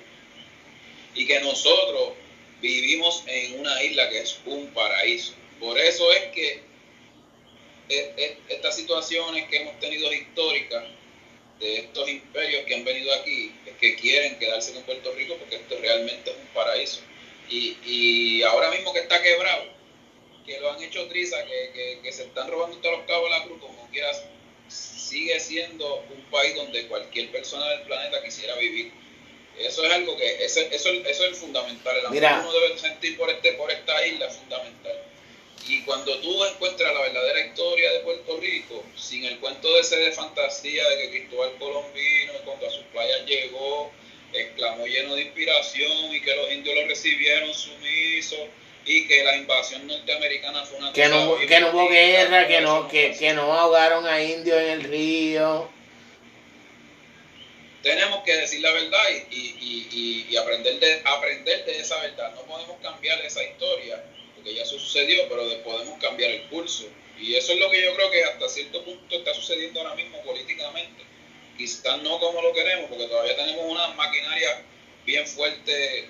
y 1.14 1.28
que 1.28 1.40
nosotros 1.40 2.14
vivimos 2.62 3.24
en 3.28 3.60
una 3.60 3.84
isla 3.84 4.10
que 4.10 4.20
es 4.20 4.40
un 4.46 4.68
paraíso. 4.74 5.34
Por 5.60 5.78
eso 5.78 6.12
es 6.12 6.24
que 6.34 6.62
e, 7.90 8.14
e, 8.18 8.38
estas 8.50 8.76
situaciones 8.76 9.48
que 9.50 9.58
hemos 9.58 9.80
tenido 9.80 10.12
históricas 10.12 10.84
de 11.60 11.78
estos 11.80 12.08
imperios 12.10 12.66
que 12.66 12.76
han 12.76 12.86
venido 12.86 13.14
aquí, 13.16 13.54
que 13.80 13.96
quieren 13.96 14.38
quedarse 14.38 14.78
en 14.78 14.84
Puerto 14.84 15.12
Rico 15.14 15.36
porque 15.38 15.56
esto 15.56 15.78
realmente 15.82 16.32
es 16.32 16.38
un 16.38 16.48
paraíso. 16.54 17.02
Y, 17.50 17.78
y 17.86 18.44
ahora 18.44 18.72
mismo 18.72 18.94
que 18.94 19.00
está 19.00 19.22
quebrado, 19.22 19.66
que 20.46 20.60
lo 20.60 20.72
han 20.72 20.82
hecho 20.82 21.08
triza, 21.08 21.38
que, 21.46 22.00
que, 22.04 22.12
se 22.12 22.24
están 22.24 22.50
robando 22.50 22.78
todos 22.78 22.98
los 23.00 23.08
cabos 23.08 23.30
de 23.30 23.38
la 23.38 23.44
cruz, 23.46 23.60
como 23.62 23.90
quieras, 23.90 24.24
sigue 24.68 25.40
siendo 25.40 26.06
un 26.10 26.22
país 26.30 26.56
donde 26.56 26.88
cualquier 26.88 27.32
persona 27.32 27.68
del 27.70 27.82
planeta 27.82 28.24
quisiera 28.24 28.56
vivir 28.56 28.92
eso 29.60 29.84
es 29.84 29.92
algo 29.92 30.16
que, 30.18 30.46
eso, 30.46 30.60
eso, 30.72 30.90
eso 30.90 31.26
es 31.26 31.38
fundamental. 31.38 31.98
El 31.98 32.06
amor 32.06 32.44
que 32.44 32.50
uno 32.50 32.60
debe 32.60 32.78
sentir 32.78 33.18
por, 33.18 33.30
este, 33.30 33.54
por 33.54 33.72
esta 33.72 34.06
isla 34.06 34.28
es 34.28 34.36
fundamental. 34.36 35.04
Y 35.68 35.82
cuando 35.82 36.18
tú 36.20 36.46
encuentras 36.46 36.94
la 36.94 37.02
verdadera 37.02 37.46
historia 37.46 37.92
de 37.92 38.00
Puerto 38.00 38.38
Rico, 38.40 38.84
sin 38.96 39.26
el 39.26 39.40
cuento 39.40 39.74
de 39.74 39.82
ese 39.82 39.98
de 39.98 40.12
fantasía 40.12 40.88
de 40.88 40.98
que 40.98 41.10
Cristóbal 41.10 41.56
Colón 41.60 41.86
vino 41.94 42.34
y 42.34 42.46
cuando 42.46 42.68
a 42.68 42.70
sus 42.70 42.84
playas 42.86 43.26
llegó, 43.26 43.92
exclamó 44.32 44.86
lleno 44.86 45.16
de 45.16 45.24
inspiración 45.24 46.14
y 46.14 46.22
que 46.22 46.36
los 46.36 46.52
indios 46.52 46.76
lo 46.76 46.88
recibieron 46.88 47.54
sumisos 47.54 48.40
y 48.86 49.08
que 49.08 49.24
la 49.24 49.36
invasión 49.36 49.86
norteamericana 49.88 50.64
fue 50.64 50.78
una 50.78 50.94
que 50.94 51.08
no, 51.10 51.38
que 51.38 51.60
no 51.60 51.72
hubo 51.72 51.90
guerra, 51.90 52.48
que 52.48 52.62
no, 52.62 52.88
que, 52.88 53.16
que 53.18 53.34
no 53.34 53.52
ahogaron 53.52 54.08
a 54.08 54.22
indios 54.24 54.58
en 54.62 54.70
el 54.70 54.84
río 54.84 55.77
tenemos 57.88 58.22
que 58.24 58.36
decir 58.36 58.60
la 58.60 58.72
verdad 58.74 59.04
y, 59.32 60.36
aprender, 60.36 60.78
de, 60.80 61.02
aprender 61.06 61.66
de 61.66 61.80
esa 61.80 62.00
verdad. 62.02 62.34
No 62.36 62.42
podemos 62.42 62.78
cambiar 62.82 63.20
esa 63.22 63.42
historia, 63.42 64.04
porque 64.36 64.54
ya 64.54 64.66
sucedió, 64.66 65.28
pero 65.30 65.64
podemos 65.64 65.98
cambiar 66.00 66.32
el 66.32 66.44
curso. 66.50 66.86
Y 67.18 67.36
eso 67.36 67.54
es 67.54 67.60
lo 67.60 67.72
que 67.72 67.82
yo 67.82 67.96
creo 67.96 68.12
que 68.12 68.24
hasta 68.26 68.50
cierto 68.50 68.84
punto 68.84 69.16
está 69.16 69.34
sucediendo 69.34 69.80
ahora 69.80 69.96
mismo 69.96 70.22
políticamente. 70.24 71.04
Quizás 71.58 72.02
no 72.04 72.20
como 72.20 72.42
lo 72.42 72.54
queremos, 72.54 72.90
porque 72.90 73.08
todavía 73.08 73.38
tenemos 73.38 73.66
una 73.66 73.88
maquinaria 73.90 74.64
bien 75.06 75.26
fuerte 75.26 76.10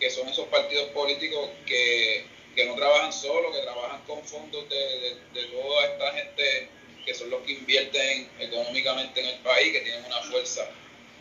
que 0.00 0.10
son 0.10 0.28
esos 0.28 0.48
partidos 0.48 0.90
políticos 0.90 1.50
que, 1.64 2.26
no 2.66 2.74
trabajan 2.74 3.12
solo, 3.12 3.52
que 3.52 3.60
trabajan 3.60 4.02
con 4.06 4.22
fondos 4.24 4.68
de, 4.68 5.16
de 5.32 5.44
toda 5.46 5.86
esta 5.86 6.12
gente 6.14 6.68
que 7.06 7.14
son 7.14 7.30
los 7.30 7.42
que 7.42 7.52
invierten 7.52 8.28
económicamente 8.40 9.20
en 9.20 9.26
el 9.28 9.38
país, 9.38 9.72
que 9.72 9.80
tienen 9.80 10.04
una 10.04 10.20
fuerza 10.22 10.68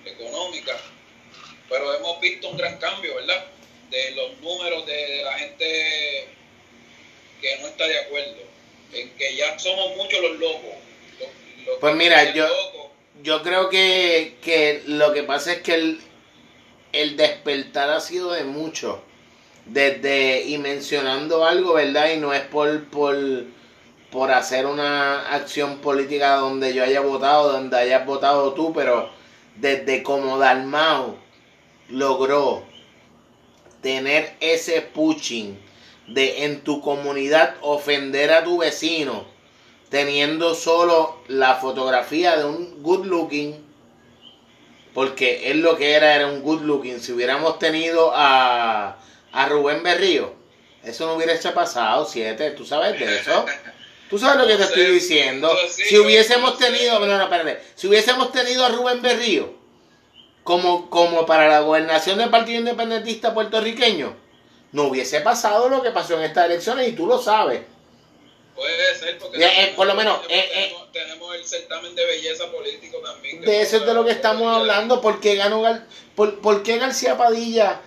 económica, 0.05 0.77
pero 1.69 1.93
hemos 1.93 2.19
visto 2.19 2.49
un 2.49 2.57
gran 2.57 2.77
cambio, 2.77 3.15
¿verdad? 3.15 3.45
De 3.89 4.11
los 4.11 4.39
números 4.41 4.85
de, 4.85 5.23
la 5.23 5.33
gente 5.39 6.27
que 7.41 7.57
no 7.59 7.67
está 7.67 7.87
de 7.87 7.99
acuerdo, 7.99 8.41
en 8.93 9.09
que 9.11 9.35
ya 9.35 9.57
somos 9.57 9.95
muchos 9.97 10.21
los 10.21 10.39
locos. 10.39 10.75
pues 11.79 11.95
mira, 11.95 12.33
yo, 12.33 12.47
yo 13.23 13.41
creo 13.41 13.69
que, 13.69 14.35
que, 14.41 14.83
lo 14.85 15.13
que 15.13 15.23
pasa 15.23 15.53
es 15.53 15.61
que 15.61 15.73
el, 15.73 16.01
el 16.93 17.17
despertar 17.17 17.89
ha 17.89 17.99
sido 17.99 18.31
de 18.31 18.43
mucho. 18.43 19.03
Desde, 19.65 20.41
y 20.41 20.57
mencionando 20.57 21.45
algo, 21.45 21.73
¿verdad? 21.73 22.11
Y 22.11 22.17
no 22.17 22.33
es 22.33 22.41
por, 22.41 22.89
por, 22.89 23.15
por 24.11 24.31
hacer 24.31 24.65
una 24.65 25.33
acción 25.33 25.79
política 25.79 26.35
donde 26.35 26.73
yo 26.73 26.83
haya 26.83 26.99
votado, 27.01 27.51
donde 27.51 27.77
hayas 27.77 28.05
votado 28.05 28.53
tú, 28.53 28.73
pero 28.73 29.09
desde 29.55 30.03
como 30.03 30.37
Dalmau 30.37 31.17
logró 31.89 32.63
tener 33.81 34.35
ese 34.39 34.81
pushing 34.81 35.59
de 36.07 36.45
en 36.45 36.61
tu 36.61 36.81
comunidad 36.81 37.55
ofender 37.61 38.31
a 38.31 38.43
tu 38.43 38.59
vecino 38.59 39.25
teniendo 39.89 40.55
solo 40.55 41.17
la 41.27 41.55
fotografía 41.55 42.37
de 42.37 42.45
un 42.45 42.81
good 42.81 43.05
looking 43.05 43.55
porque 44.93 45.51
él 45.51 45.61
lo 45.61 45.77
que 45.77 45.93
era 45.93 46.15
era 46.15 46.27
un 46.27 46.41
good 46.41 46.63
looking. 46.63 46.99
Si 46.99 47.13
hubiéramos 47.13 47.59
tenido 47.59 48.11
a, 48.13 48.97
a 49.31 49.45
Rubén 49.47 49.83
Berrío 49.83 50.33
eso 50.83 51.05
no 51.05 51.13
hubiera 51.13 51.37
pasado 51.53 52.05
siete 52.05 52.51
tú 52.51 52.65
sabes 52.65 52.99
de 52.99 53.19
eso 53.19 53.45
Tú 54.11 54.19
sabes 54.19 54.41
lo 54.41 54.45
que 54.45 54.57
te 54.57 54.63
estoy 54.63 54.87
diciendo. 54.87 55.49
si 55.69 55.97
hubiésemos 55.97 56.57
tenido, 56.57 56.99
no, 56.99 57.17
no, 57.17 57.23
espérate, 57.23 57.61
si 57.75 57.87
hubiésemos 57.87 58.33
tenido 58.33 58.65
a 58.65 58.69
Rubén 58.69 59.01
Berrío 59.01 59.53
como, 60.43 60.89
como 60.89 61.25
para 61.25 61.47
la 61.47 61.61
gobernación 61.61 62.17
del 62.17 62.29
Partido 62.29 62.59
Independentista 62.59 63.33
puertorriqueño, 63.33 64.13
no 64.73 64.83
hubiese 64.83 65.21
pasado 65.21 65.69
lo 65.69 65.81
que 65.81 65.91
pasó 65.91 66.17
en 66.17 66.23
estas 66.23 66.47
elecciones 66.47 66.89
y 66.89 66.91
tú 66.91 67.07
lo 67.07 67.21
sabes. 67.21 67.61
Puede 68.53 68.95
ser, 68.95 69.17
porque 69.17 69.45
eh, 69.45 69.73
por 69.77 69.87
lo 69.87 69.95
menos 69.95 70.19
eh, 70.27 70.45
eh, 70.55 70.75
tenemos, 70.91 71.33
el 71.33 71.45
certamen 71.45 71.95
de 71.95 72.05
belleza 72.05 72.51
político 72.51 72.97
también. 72.97 73.39
De 73.39 73.61
eso 73.61 73.77
es 73.77 73.85
de 73.85 73.93
lo 73.93 74.03
que 74.03 74.11
estamos 74.11 74.53
hablando. 74.53 74.99
¿Por 74.99 75.21
qué, 75.21 75.35
ganó, 75.35 75.63
por, 76.15 76.41
por 76.41 76.63
qué 76.63 76.77
García 76.77 77.17
Padilla? 77.17 77.79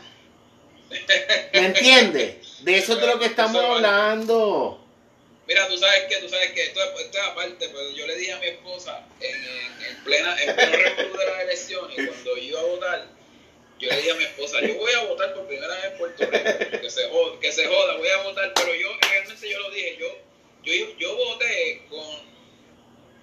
¿Me 1.52 1.66
entiendes? 1.66 2.62
De 2.62 2.78
eso 2.78 2.94
es 2.94 3.00
de 3.02 3.06
lo 3.08 3.18
que 3.18 3.26
estamos 3.26 3.62
hablando. 3.62 4.83
Mira, 5.46 5.68
tú 5.68 5.76
sabes 5.76 6.04
que, 6.08 6.16
tú 6.16 6.28
sabes 6.28 6.52
que 6.52 6.62
esto, 6.62 6.80
esto, 6.82 7.18
es 7.18 7.24
aparte, 7.24 7.68
pero 7.68 7.90
yo 7.90 8.06
le 8.06 8.16
dije 8.16 8.32
a 8.32 8.38
mi 8.38 8.46
esposa 8.46 9.06
en, 9.20 9.34
en, 9.34 10.04
plena, 10.04 10.34
en 10.42 10.56
pleno 10.56 11.18
de 11.18 11.24
las 11.26 11.40
elecciones, 11.42 11.96
cuando 11.96 12.36
iba 12.38 12.60
a 12.60 12.64
votar, 12.64 13.08
yo 13.78 13.90
le 13.90 13.96
dije 13.96 14.10
a 14.12 14.14
mi 14.14 14.24
esposa, 14.24 14.60
yo 14.62 14.74
voy 14.76 14.92
a 14.92 15.04
votar 15.04 15.34
por 15.34 15.46
primera 15.46 15.74
vez 15.74 15.84
en 15.84 15.98
Puerto 15.98 16.24
Rico, 16.24 16.80
que 16.80 16.90
se 16.90 17.08
joda, 17.10 17.40
que 17.40 17.52
se 17.52 17.66
joda, 17.66 17.96
voy 17.96 18.08
a 18.08 18.22
votar, 18.22 18.52
pero 18.54 18.74
yo 18.74 18.88
realmente 19.02 19.50
yo 19.50 19.58
lo 19.58 19.70
dije, 19.70 19.96
yo, 19.98 20.18
yo, 20.62 20.96
yo 20.96 21.16
voté 21.16 21.82
con, 21.90 22.34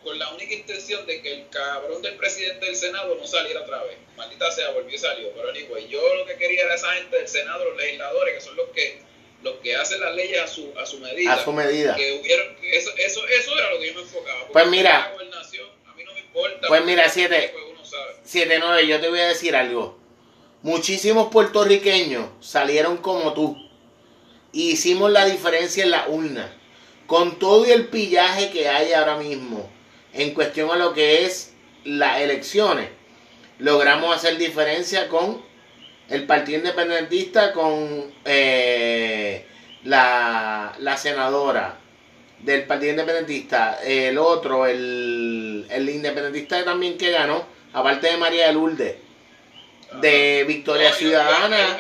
con 0.03 0.19
la 0.19 0.29
única 0.31 0.53
intención 0.53 1.03
de 1.07 1.23
que 1.23 1.33
el 1.33 1.49
cabrón 1.49 2.03
del 2.03 2.17
presidente 2.17 2.67
del 2.67 2.75
Senado 2.75 3.15
no 3.15 3.25
saliera 3.25 3.61
otra 3.61 3.83
vez. 3.83 3.97
Maldita 4.15 4.51
sea, 4.51 4.69
volvió 4.71 4.95
y 4.95 4.99
salió. 4.99 5.31
Pero 5.33 5.49
anyway, 5.49 5.87
yo 5.87 6.15
lo 6.15 6.25
que 6.25 6.35
quería 6.35 6.65
era 6.65 6.75
esa 6.75 6.93
gente 6.93 7.17
del 7.17 7.27
Senado, 7.27 7.65
los 7.65 7.77
legisladores, 7.77 8.35
que 8.35 8.41
son 8.41 8.55
los 8.55 8.69
que 8.69 9.01
los 9.43 9.55
que 9.55 9.75
hacen 9.75 9.99
las 9.99 10.15
leyes 10.15 10.39
a 10.41 10.47
su, 10.47 10.73
a 10.77 10.85
su 10.85 10.99
medida. 10.99 11.33
A 11.33 11.43
su 11.43 11.51
medida. 11.51 11.95
Que 11.95 12.19
hubieron, 12.19 12.55
eso, 12.63 12.91
eso, 12.97 13.27
eso 13.27 13.57
era 13.57 13.71
lo 13.71 13.79
que 13.79 13.87
yo 13.87 13.93
me 13.95 14.01
enfocaba. 14.01 14.47
Pues 14.51 14.67
mira. 14.67 15.05
a 15.05 15.93
mí 15.95 16.03
no 16.03 16.13
me 16.13 16.19
importa. 16.19 16.67
Pues 16.67 16.85
mira, 16.85 17.09
7, 17.09 17.53
7, 18.23 18.57
9, 18.59 18.87
yo 18.87 18.99
te 18.99 19.09
voy 19.09 19.19
a 19.19 19.27
decir 19.27 19.55
algo. 19.55 19.99
Muchísimos 20.61 21.31
puertorriqueños 21.31 22.29
salieron 22.39 22.97
como 22.97 23.33
tú. 23.33 23.57
Y 24.51 24.71
hicimos 24.71 25.11
la 25.11 25.25
diferencia 25.25 25.83
en 25.83 25.91
la 25.91 26.07
urna. 26.07 26.57
Con 27.07 27.39
todo 27.39 27.65
el 27.65 27.87
pillaje 27.87 28.51
que 28.51 28.67
hay 28.67 28.93
ahora 28.93 29.17
mismo 29.17 29.69
en 30.13 30.33
cuestión 30.33 30.69
a 30.71 30.75
lo 30.75 30.93
que 30.93 31.25
es 31.25 31.53
las 31.83 32.21
elecciones, 32.21 32.89
logramos 33.59 34.15
hacer 34.15 34.37
diferencia 34.37 35.07
con 35.07 35.43
el 36.11 36.25
Partido 36.25 36.59
Independentista 36.59 37.53
con 37.53 38.13
eh, 38.25 39.45
la, 39.85 40.97
senadora 40.97 41.77
del 42.39 42.63
Partido 42.65 42.91
Independentista, 42.91 43.79
el 43.83 44.17
otro, 44.17 44.65
el, 44.65 45.65
el 45.69 45.89
independentista 45.89 46.63
también 46.65 46.97
que 46.97 47.11
ganó, 47.11 47.45
aparte 47.71 48.07
de 48.07 48.17
María 48.17 48.47
de 48.47 48.53
Lourdes, 48.53 48.95
de 50.01 50.43
Victoria 50.47 50.93
Ciudadana. 50.93 51.77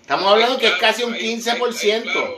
estamos 0.00 0.32
hablando 0.32 0.58
que 0.58 0.68
es 0.68 0.74
casi 0.74 1.02
un 1.02 1.14
15%, 1.14 2.36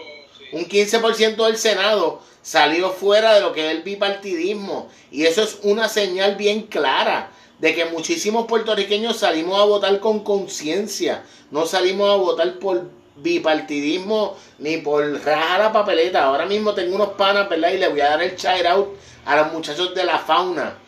un 0.53 0.69
15% 0.69 1.47
del 1.47 1.57
Senado 1.57 2.23
salió 2.43 2.91
fuera 2.91 3.35
de 3.35 3.41
lo 3.41 3.53
que 3.53 3.67
es 3.67 3.71
el 3.77 3.83
bipartidismo. 3.83 4.91
Y 5.13 5.27
eso 5.27 5.43
es 5.43 5.59
una 5.63 5.89
señal 5.89 6.35
bien 6.37 6.63
clara 6.63 7.31
de 7.61 7.75
que 7.75 7.85
muchísimos 7.85 8.47
puertorriqueños 8.47 9.19
salimos 9.19 9.61
a 9.61 9.65
votar 9.65 10.01
con 10.01 10.21
conciencia, 10.21 11.23
no 11.51 11.67
salimos 11.67 12.11
a 12.11 12.17
votar 12.17 12.59
por 12.59 12.91
bipartidismo 13.17 14.37
ni 14.59 14.79
por 14.79 15.05
rajar 15.25 15.61
la 15.61 15.73
papeleta. 15.73 16.25
Ahora 16.25 16.47
mismo 16.47 16.75
tengo 16.75 16.95
unos 16.95 17.11
panas, 17.11 17.49
¿verdad? 17.49 17.73
Y 17.73 17.79
le 17.79 17.89
voy 17.89 18.01
a 18.01 18.11
dar 18.11 18.23
el 18.23 18.37
shout 18.37 18.65
out 18.67 18.89
a 19.27 19.37
los 19.37 19.53
muchachos 19.53 19.95
de 19.95 20.05
la 20.05 20.19
fauna. 20.19 20.79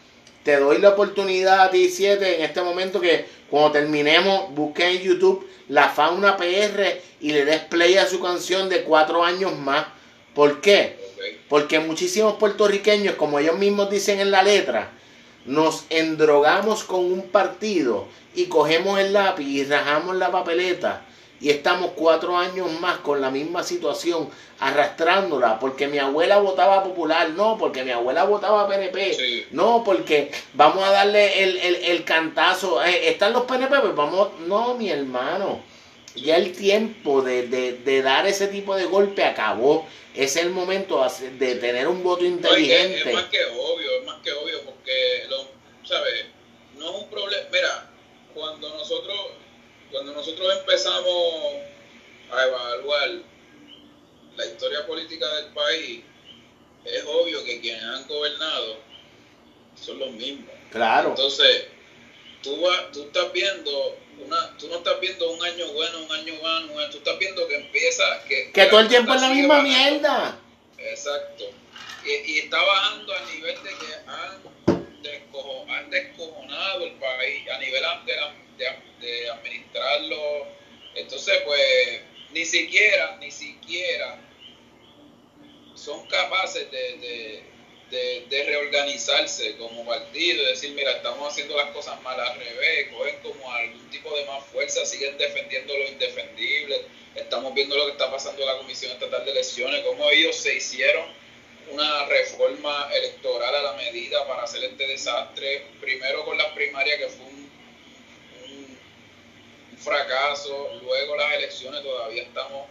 Te 0.42 0.56
doy 0.56 0.78
la 0.78 0.90
oportunidad 0.90 1.60
a 1.60 1.70
ti, 1.70 1.88
siete, 1.88 2.38
en 2.38 2.44
este 2.44 2.62
momento 2.62 3.00
que 3.00 3.42
Cuando 3.48 3.72
terminemos, 3.72 4.52
busque 4.54 4.88
en 4.88 5.02
YouTube 5.02 5.46
La 5.68 5.90
Fauna 5.90 6.38
PR 6.38 7.00
y 7.20 7.32
le 7.32 7.44
des 7.44 7.60
play 7.60 7.98
a 7.98 8.06
su 8.06 8.18
canción 8.18 8.70
de 8.70 8.82
cuatro 8.82 9.22
años 9.22 9.54
más. 9.56 9.86
¿Por 10.34 10.62
qué? 10.62 10.98
Porque 11.50 11.78
muchísimos 11.78 12.34
puertorriqueños, 12.36 13.16
como 13.16 13.38
ellos 13.38 13.58
mismos 13.58 13.90
dicen 13.90 14.20
en 14.20 14.30
la 14.30 14.42
letra, 14.42 14.90
nos 15.44 15.84
endrogamos 15.90 16.84
con 16.84 17.00
un 17.00 17.22
partido 17.22 18.06
y 18.34 18.46
cogemos 18.46 18.98
el 18.98 19.12
lápiz 19.12 19.44
y 19.44 19.64
rajamos 19.64 20.16
la 20.16 20.30
papeleta 20.30 21.02
y 21.42 21.50
estamos 21.50 21.90
cuatro 21.96 22.38
años 22.38 22.70
más 22.80 22.98
con 22.98 23.20
la 23.20 23.28
misma 23.28 23.64
situación, 23.64 24.28
arrastrándola, 24.60 25.58
porque 25.58 25.88
mi 25.88 25.98
abuela 25.98 26.38
votaba 26.38 26.84
popular, 26.84 27.30
no, 27.30 27.58
porque 27.58 27.82
mi 27.82 27.90
abuela 27.90 28.22
votaba 28.22 28.68
PNP, 28.68 29.48
no, 29.50 29.82
porque 29.84 30.30
vamos 30.54 30.84
a 30.84 30.92
darle 30.92 31.42
el, 31.42 32.04
cantazo, 32.04 32.82
eh, 32.84 33.08
están 33.08 33.32
los 33.32 33.42
PNP, 33.42 33.80
pues 33.80 33.96
vamos, 33.96 34.28
no, 34.46 34.74
mi 34.74 34.88
hermano, 34.88 35.60
ya 36.14 36.36
el 36.36 36.52
tiempo 36.52 37.22
de, 37.22 38.02
dar 38.04 38.24
ese 38.28 38.46
tipo 38.46 38.76
de 38.76 38.84
golpe 38.84 39.24
acabó, 39.24 39.84
es 40.14 40.36
el 40.36 40.50
momento 40.50 41.04
de 41.38 41.54
tener 41.56 41.88
un 41.88 42.02
voto 42.02 42.24
inteligente. 42.24 43.08
es, 43.08 43.14
más 43.14 43.24
que 43.24 43.44
obvio, 43.44 43.98
es 43.98 44.04
más 44.04 44.22
que 44.22 44.32
obvio, 44.32 44.62
porque, 44.64 45.26
lo, 45.28 45.46
¿sabes? 45.84 46.26
No 46.76 46.90
es 46.90 47.02
un 47.02 47.10
problema, 47.10 47.48
mira, 47.50 47.90
cuando 48.34 48.68
nosotros 48.70 49.16
cuando 49.92 50.14
nosotros 50.14 50.58
empezamos 50.58 51.54
a 52.32 52.44
evaluar 52.46 53.10
la 54.36 54.46
historia 54.46 54.86
política 54.86 55.28
del 55.34 55.52
país, 55.52 56.02
es 56.84 57.04
obvio 57.04 57.44
que 57.44 57.60
quienes 57.60 57.82
han 57.82 58.08
gobernado 58.08 58.78
son 59.74 59.98
los 59.98 60.10
mismos. 60.12 60.50
Claro. 60.70 61.10
Entonces, 61.10 61.66
tú, 62.42 62.58
tú 62.92 63.02
estás 63.02 63.32
viendo 63.34 63.98
una, 64.24 64.56
tú 64.58 64.68
no 64.68 64.76
estás 64.76 65.00
viendo 65.00 65.30
un 65.30 65.44
año 65.44 65.72
bueno, 65.72 65.98
un 66.00 66.12
año 66.12 66.34
malo, 66.42 66.90
tú 66.90 66.98
estás 66.98 67.18
viendo 67.18 67.46
que 67.48 67.56
empieza 67.56 68.04
que, 68.28 68.52
que, 68.52 68.66
todo 68.66 68.80
el 68.80 68.88
tiempo 68.88 69.14
es 69.14 69.20
la 69.20 69.28
misma 69.28 69.62
mierda. 69.62 70.38
Exacto. 70.78 71.44
Y, 72.04 72.32
y, 72.32 72.38
está 72.38 72.60
bajando 72.60 73.12
a 73.14 73.20
nivel 73.32 73.54
de 73.62 73.70
que 73.70 73.94
han, 74.06 74.42
han 75.70 75.90
descojonado 75.90 76.84
el 76.84 76.92
país 76.92 77.48
a 77.50 77.58
nivel 77.58 77.82
de 78.06 78.16
la 78.16 78.34
de, 79.00 79.30
administrarlo. 79.30 80.46
Entonces, 80.94 81.42
pues, 81.44 82.00
ni 82.32 82.44
siquiera, 82.44 83.16
ni 83.20 83.30
siquiera 83.30 84.18
son 85.74 86.06
capaces 86.06 86.70
de, 86.70 86.96
de, 86.98 87.42
reorganizarse 88.46 89.56
como 89.56 89.84
partido 89.84 90.46
decir, 90.46 90.70
mira, 90.72 90.92
estamos 90.92 91.30
haciendo 91.30 91.56
las 91.56 91.70
cosas 91.70 92.00
mal 92.02 92.18
al 92.18 92.38
revés, 92.38 92.88
cogen 92.96 93.16
como 93.22 93.52
algún 93.52 93.90
tipo 93.90 94.14
de 94.16 94.24
más 94.24 94.44
fuerza, 94.46 94.84
siguen 94.86 95.18
defendiendo 95.18 95.76
lo 95.76 95.88
indefendible. 95.88 96.86
Estamos 97.14 97.52
viendo 97.52 97.76
lo 97.76 97.86
que 97.86 97.92
está 97.92 98.10
pasando 98.10 98.40
en 98.40 98.48
la 98.48 98.56
Comisión 98.58 98.92
Estatal 98.92 99.24
de 99.24 99.32
Elecciones, 99.32 99.82
cómo 99.84 100.08
ellos 100.08 100.34
se 100.34 100.56
hicieron 100.56 101.04
una 101.70 102.06
reforma 102.06 102.88
electoral 102.94 103.54
a 103.54 103.62
la 103.62 103.72
medida 103.74 104.26
para 104.26 104.42
hacer 104.44 104.64
este 104.64 104.86
desastre, 104.86 105.66
primero 105.80 106.24
con 106.24 106.38
las 106.38 106.48
primarias, 106.48 106.98
que 106.98 107.08
fue 107.08 107.26
un 107.26 107.50
fracaso, 109.78 110.80
luego 110.82 111.16
las 111.16 111.34
elecciones 111.34 111.82
todavía 111.82 112.22
estamos 112.22 112.66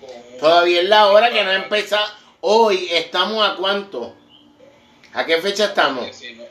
con... 0.00 0.38
Todavía 0.38 0.80
es 0.80 0.88
la 0.88 1.08
hora 1.08 1.30
que 1.30 1.44
no 1.44 1.52
empieza, 1.52 2.00
hoy 2.40 2.88
estamos 2.90 3.46
a 3.46 3.56
cuánto? 3.56 4.21
¿A 5.14 5.26
qué 5.26 5.40
fecha 5.42 5.66
estamos? 5.66 6.08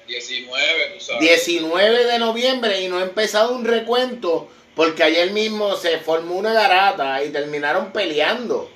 19, 0.07 0.93
tú 0.93 1.03
sabes. 1.03 1.22
19 1.22 2.05
de 2.05 2.20
noviembre 2.20 2.82
y 2.82 2.88
no 2.88 2.99
ha 2.99 3.03
empezado 3.03 3.53
un 3.53 3.66
recuento 3.66 4.49
porque 4.76 5.03
ayer 5.03 5.32
mismo 5.32 5.76
se 5.76 5.97
formó 5.97 6.36
una 6.36 6.53
garata 6.53 7.24
y 7.24 7.30
terminaron 7.30 7.91
peleando. 7.91 8.70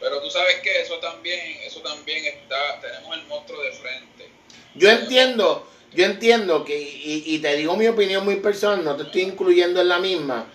Pero 0.00 0.20
tú 0.20 0.30
sabes 0.30 0.56
que 0.62 0.80
eso 0.80 0.98
también, 0.98 1.58
eso 1.64 1.80
también 1.80 2.24
está, 2.24 2.80
tenemos 2.80 3.16
el 3.16 3.24
monstruo 3.26 3.62
de 3.62 3.72
frente. 3.72 4.30
Yo 4.74 4.90
entiendo, 4.90 5.68
yo 5.92 6.06
entiendo 6.06 6.64
que, 6.64 6.76
y, 6.80 7.38
te 7.38 7.56
digo 7.56 7.76
mi 7.76 7.86
opinión 7.86 8.24
muy 8.24 8.36
personal, 8.36 8.82
no 8.82 8.96
te 8.96 9.04
estoy 9.04 9.22
incluyendo 9.22 9.80
en 9.80 9.88
la 9.88 9.98
misma, 9.98 10.46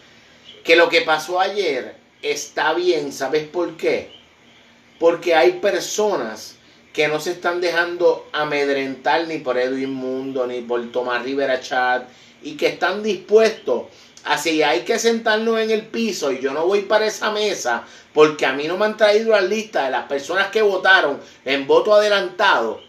que 0.63 0.75
lo 0.75 0.89
que 0.89 1.01
pasó 1.01 1.39
ayer 1.39 1.95
está 2.21 2.73
bien, 2.73 3.13
¿sabes 3.13 3.47
por 3.47 3.77
qué? 3.77 4.11
Porque 4.99 5.33
hay 5.35 5.53
personas 5.53 6.56
que 6.97 7.07
no 7.07 7.19
se 7.19 7.29
están 7.29 7.61
dejando 7.61 8.27
amedrentar 8.31 9.27
ni 9.27 9.37
por 9.37 9.55
Edwin 9.59 9.93
Mundo, 9.93 10.47
ni 10.47 10.61
por 10.61 10.91
Tomás 10.91 11.21
Rivera 11.21 11.61
Chat, 11.61 12.09
y 12.41 12.57
que 12.57 12.65
están 12.65 13.03
dispuestos 13.03 13.83
a 14.23 14.39
si 14.39 14.63
hay 14.63 14.79
que 14.79 14.97
sentarnos 14.97 15.59
en 15.59 15.69
el 15.69 15.85
piso 15.85 16.31
y 16.31 16.39
yo 16.39 16.53
no 16.53 16.65
voy 16.65 16.81
para 16.81 17.05
esa 17.05 17.29
mesa 17.29 17.83
porque 18.15 18.47
a 18.47 18.53
mí 18.53 18.67
no 18.67 18.77
me 18.77 18.85
han 18.85 18.97
traído 18.97 19.29
la 19.29 19.41
lista 19.41 19.83
de 19.83 19.91
las 19.91 20.05
personas 20.07 20.47
que 20.47 20.63
votaron 20.63 21.19
en 21.45 21.67
voto 21.67 21.93
adelantado 21.93 22.81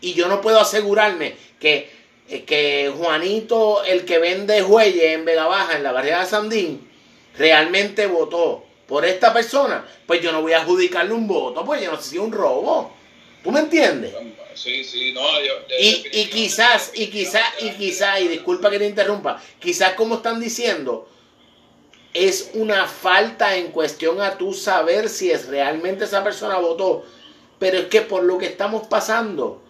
y 0.00 0.14
yo 0.14 0.26
no 0.26 0.40
puedo 0.40 0.58
asegurarme 0.58 1.36
que, 1.60 1.88
eh, 2.28 2.42
que 2.42 2.92
Juanito, 2.98 3.84
el 3.84 4.04
que 4.04 4.18
vende 4.18 4.62
jueyes 4.62 5.12
en 5.14 5.24
Vega 5.24 5.46
Baja, 5.46 5.76
en 5.76 5.84
la 5.84 5.92
barriada 5.92 6.24
de 6.24 6.28
Sandín, 6.28 6.90
realmente 7.38 8.08
votó 8.08 8.64
por 8.88 9.04
esta 9.04 9.32
persona, 9.32 9.86
pues 10.08 10.20
yo 10.20 10.32
no 10.32 10.42
voy 10.42 10.54
a 10.54 10.62
adjudicarle 10.62 11.14
un 11.14 11.28
voto, 11.28 11.64
pues 11.64 11.80
yo 11.80 11.92
no 11.92 11.98
sé 11.98 12.10
si 12.10 12.16
es 12.16 12.22
un 12.22 12.32
robo. 12.32 13.03
¿Tú 13.44 13.52
me 13.52 13.60
entiendes? 13.60 14.14
Sí, 14.54 14.82
sí, 14.82 15.12
no, 15.12 15.20
y, 15.78 16.06
y 16.12 16.26
quizás, 16.30 16.92
y 16.94 17.08
quizás, 17.08 17.44
y 17.60 17.70
quizás, 17.72 18.20
y 18.20 18.28
disculpa 18.28 18.70
que 18.70 18.78
te 18.78 18.86
interrumpa, 18.86 19.40
quizás 19.58 19.92
como 19.92 20.16
están 20.16 20.40
diciendo, 20.40 21.08
es 22.14 22.52
una 22.54 22.86
falta 22.86 23.56
en 23.56 23.72
cuestión 23.72 24.20
a 24.22 24.38
tú 24.38 24.54
saber 24.54 25.08
si 25.08 25.30
es 25.30 25.48
realmente 25.48 26.04
esa 26.04 26.22
persona 26.22 26.56
votó. 26.56 27.04
Pero 27.58 27.78
es 27.78 27.86
que 27.86 28.00
por 28.00 28.22
lo 28.22 28.38
que 28.38 28.46
estamos 28.46 28.86
pasando, 28.86 29.60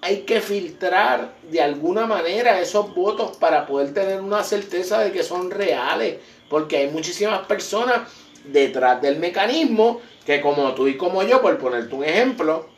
hay 0.00 0.22
que 0.22 0.40
filtrar 0.40 1.34
de 1.42 1.60
alguna 1.60 2.06
manera 2.06 2.60
esos 2.60 2.94
votos 2.94 3.36
para 3.36 3.66
poder 3.66 3.92
tener 3.92 4.20
una 4.20 4.42
certeza 4.42 5.00
de 5.00 5.12
que 5.12 5.22
son 5.22 5.50
reales, 5.50 6.16
porque 6.48 6.78
hay 6.78 6.88
muchísimas 6.88 7.46
personas 7.46 8.10
detrás 8.44 9.02
del 9.02 9.18
mecanismo 9.18 10.00
que 10.24 10.40
como 10.40 10.72
tú 10.74 10.88
y 10.88 10.96
como 10.96 11.22
yo, 11.22 11.42
por 11.42 11.58
ponerte 11.58 11.94
un 11.94 12.04
ejemplo, 12.04 12.69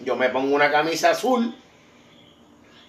yo 0.00 0.16
me 0.16 0.28
pongo 0.28 0.54
una 0.54 0.70
camisa 0.70 1.10
azul 1.10 1.54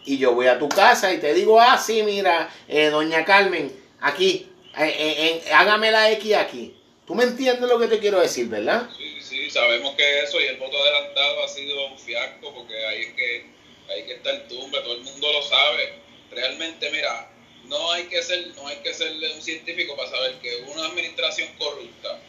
y 0.06 0.18
yo 0.18 0.34
voy 0.34 0.48
a 0.48 0.60
tu 0.60 0.70
casa 0.70 1.14
y 1.14 1.20
te 1.20 1.34
digo, 1.34 1.60
ah, 1.60 1.78
sí, 1.78 2.04
mira, 2.04 2.50
eh, 2.68 2.88
doña 2.88 3.26
Carmen, 3.26 3.72
aquí, 4.02 4.48
eh, 4.78 5.42
eh, 5.46 5.52
hágame 5.52 5.92
la 5.92 6.12
X 6.12 6.36
aquí. 6.36 6.76
¿Tú 7.06 7.16
me 7.16 7.24
entiendes 7.24 7.68
lo 7.68 7.80
que 7.80 7.88
te 7.88 8.00
quiero 8.00 8.20
decir, 8.20 8.48
verdad? 8.48 8.88
Sí, 8.96 9.22
sí, 9.22 9.50
sabemos 9.50 9.96
que 9.96 10.22
eso 10.22 10.40
y 10.40 10.46
el 10.46 10.58
voto 10.58 10.78
adelantado 10.78 11.44
ha 11.44 11.48
sido 11.48 11.88
un 11.88 11.98
fiasco 11.98 12.54
porque 12.54 12.86
ahí 12.86 13.02
es 13.02 13.14
que 13.14 13.46
hay 13.90 14.04
que 14.04 14.14
estar 14.14 14.48
tumba, 14.48 14.82
todo 14.84 14.96
el 14.96 15.02
mundo 15.02 15.34
lo 15.34 15.42
sabe. 15.42 15.94
Realmente, 16.32 16.92
mira, 16.92 17.32
no 17.66 17.92
hay 17.92 18.04
que 18.04 18.22
ser, 18.22 18.48
no 18.56 18.68
hay 18.68 18.78
que 18.78 18.94
ser 18.94 19.12
un 19.12 19.42
científico 19.42 19.96
para 19.96 20.10
saber 20.10 20.36
que 20.36 20.64
una 20.68 20.86
administración 20.86 21.50
corrupta, 21.58 22.20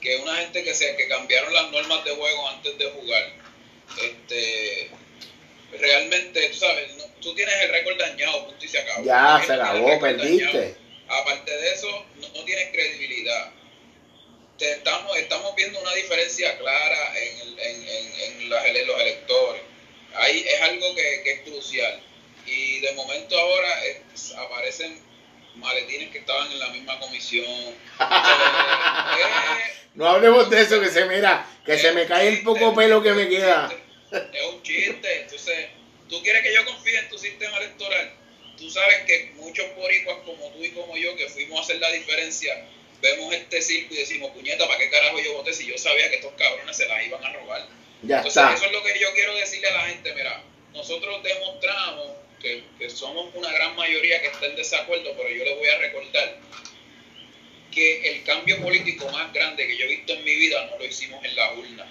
que 0.00 0.16
una 0.16 0.36
gente 0.36 0.62
que 0.62 0.74
se, 0.74 0.94
que 0.96 1.08
cambiaron 1.08 1.52
las 1.54 1.70
normas 1.70 2.04
de 2.04 2.14
juego 2.14 2.48
antes 2.48 2.76
de 2.76 2.90
jugar, 2.90 3.32
este 4.02 4.90
realmente, 5.72 6.48
tú 6.48 6.58
sabes, 6.58 6.90
tú 7.20 7.34
tienes 7.34 7.54
el 7.62 7.70
récord 7.70 7.98
dañado, 7.98 8.46
punto 8.46 8.64
y 8.64 8.68
se 8.68 8.78
acabó. 8.78 9.04
Ya, 9.04 9.42
se 9.46 9.52
acabó, 9.52 10.00
perdiste. 10.00 10.76
Aparte 11.08 11.50
de 11.50 11.72
eso, 11.72 12.06
no, 12.16 12.44
tienes 12.44 12.70
credibilidad. 12.72 13.50
Te 14.58 14.72
estamos, 14.72 15.16
estamos 15.16 15.54
viendo 15.54 15.80
una 15.80 15.94
diferencia 15.94 16.58
clara 16.58 17.14
en, 17.16 17.58
en, 17.58 17.88
en, 17.88 18.42
en 18.42 18.50
los 18.50 18.64
electores 18.64 19.62
ahí 20.14 20.44
es 20.46 20.60
algo 20.62 20.94
que, 20.94 21.32
es 21.32 21.40
crucial. 21.42 22.00
Y 22.46 22.80
de 22.80 22.92
momento 22.92 23.38
ahora 23.38 23.68
aparecen 24.46 25.00
maletines 25.56 26.10
que 26.10 26.18
estaban 26.18 26.50
en 26.52 26.58
la 26.58 26.68
misma 26.68 26.98
comisión. 26.98 27.74
no 29.94 30.06
hablemos 30.06 30.48
de 30.50 30.60
eso, 30.60 30.80
que 30.80 30.88
se 30.88 31.04
mira, 31.06 31.46
que 31.64 31.78
se 31.78 31.92
me 31.92 32.06
cae 32.06 32.28
el 32.28 32.42
poco 32.42 32.74
pelo 32.74 33.02
que 33.02 33.12
me 33.12 33.28
queda. 33.28 33.70
Es 34.10 34.46
un 34.46 34.62
chiste. 34.62 35.22
Entonces, 35.22 35.66
tú 36.08 36.22
quieres 36.22 36.42
que 36.42 36.54
yo 36.54 36.64
confíe 36.64 36.98
en 36.98 37.08
tu 37.08 37.18
sistema 37.18 37.56
electoral. 37.58 38.12
Tú 38.56 38.70
sabes 38.70 39.04
que 39.06 39.32
muchos 39.34 39.66
boricuas 39.76 40.18
como 40.24 40.50
tú 40.50 40.64
y 40.64 40.70
como 40.70 40.96
yo, 40.96 41.14
que 41.16 41.28
fuimos 41.28 41.60
a 41.60 41.62
hacer 41.62 41.76
la 41.76 41.92
diferencia, 41.92 42.66
vemos 43.00 43.32
este 43.32 43.62
circo 43.62 43.94
y 43.94 43.98
decimos, 43.98 44.30
puñeta, 44.30 44.66
¿para 44.66 44.78
qué 44.78 44.90
carajo 44.90 45.20
yo 45.20 45.34
voté 45.34 45.52
si 45.52 45.66
yo 45.66 45.78
sabía 45.78 46.10
que 46.10 46.16
estos 46.16 46.32
cabrones 46.32 46.76
se 46.76 46.88
las 46.88 47.06
iban 47.06 47.24
a 47.24 47.32
robar? 47.32 47.66
Entonces, 48.02 48.42
eso 48.54 48.66
es 48.66 48.72
lo 48.72 48.82
que 48.82 48.98
yo 48.98 49.12
quiero 49.14 49.34
decirle 49.36 49.68
a 49.68 49.72
la 49.72 49.82
gente, 49.82 50.14
mira, 50.14 50.42
nosotros 50.72 51.22
demostramos 51.22 52.12
que, 52.40 52.62
somos 52.90 53.34
una 53.34 53.52
gran 53.52 53.76
mayoría 53.76 54.20
que 54.20 54.28
está 54.28 54.46
en 54.46 54.56
desacuerdo, 54.56 55.12
pero 55.16 55.28
yo 55.28 55.44
les 55.44 55.56
voy 55.56 55.68
a 55.68 55.78
recordar 55.78 56.36
que 57.78 58.08
el 58.10 58.24
cambio 58.24 58.60
político 58.60 59.08
más 59.10 59.32
grande 59.32 59.66
que 59.66 59.76
yo 59.76 59.84
he 59.84 59.88
visto 59.88 60.12
en 60.12 60.24
mi 60.24 60.34
vida 60.34 60.66
no 60.66 60.78
lo 60.78 60.84
hicimos 60.84 61.24
en 61.24 61.36
la 61.36 61.52
urna, 61.54 61.86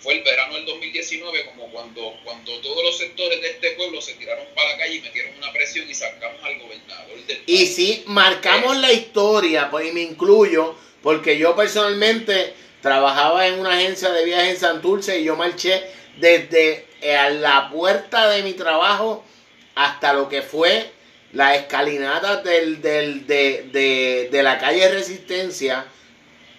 fue 0.00 0.14
el 0.14 0.22
verano 0.22 0.54
del 0.54 0.66
2019, 0.66 1.46
como 1.46 1.70
cuando, 1.70 2.14
cuando 2.24 2.58
todos 2.60 2.84
los 2.84 2.98
sectores 2.98 3.40
de 3.40 3.50
este 3.50 3.70
pueblo 3.72 4.00
se 4.00 4.14
tiraron 4.14 4.46
para 4.54 4.70
la 4.70 4.78
calle 4.78 4.96
y 4.96 5.00
metieron 5.00 5.36
una 5.36 5.52
presión 5.52 5.88
y 5.88 5.94
sacamos 5.94 6.42
al 6.42 6.58
gobernador 6.58 7.26
del 7.26 7.42
Y 7.46 7.66
sí, 7.66 8.02
marcamos 8.06 8.76
la 8.78 8.92
historia, 8.92 9.70
pues 9.70 9.88
y 9.88 9.92
me 9.92 10.02
incluyo, 10.02 10.74
porque 11.02 11.36
yo 11.38 11.54
personalmente 11.54 12.54
trabajaba 12.80 13.46
en 13.46 13.60
una 13.60 13.74
agencia 13.74 14.10
de 14.10 14.24
viajes 14.24 14.54
en 14.54 14.60
Santurce 14.60 15.20
y 15.20 15.24
yo 15.24 15.36
marché 15.36 15.82
desde 16.16 16.86
eh, 17.02 17.30
la 17.38 17.70
puerta 17.70 18.28
de 18.30 18.42
mi 18.42 18.54
trabajo 18.54 19.24
hasta 19.74 20.14
lo 20.14 20.28
que 20.28 20.42
fue 20.42 20.90
la 21.32 21.54
escalinata 21.54 22.42
del, 22.42 22.82
del, 22.82 23.26
de, 23.26 23.68
de, 23.72 24.28
de 24.30 24.42
la 24.42 24.58
calle 24.58 24.88
Resistencia 24.90 25.86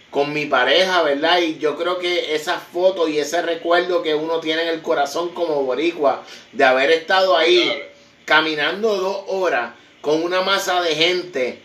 con 0.10 0.34
mi 0.34 0.46
pareja, 0.46 1.04
¿verdad? 1.04 1.40
Y 1.40 1.58
yo 1.58 1.78
creo 1.78 1.98
que 1.98 2.36
esa 2.36 2.60
foto 2.60 3.08
y 3.08 3.18
ese 3.18 3.42
recuerdo 3.42 4.04
que 4.04 4.14
uno 4.14 4.40
tiene 4.40 4.64
en 4.64 4.68
el 4.68 4.82
corazón 4.82 5.30
como 5.30 5.64
boricua 5.64 6.24
de 6.52 6.64
haber 6.66 6.92
estado 6.92 7.36
ahí 7.36 7.82
caminando 8.26 8.98
dos 8.98 9.24
horas 9.28 9.74
con 10.02 10.22
una 10.24 10.42
masa 10.42 10.82
de 10.82 10.96
gente, 10.96 11.62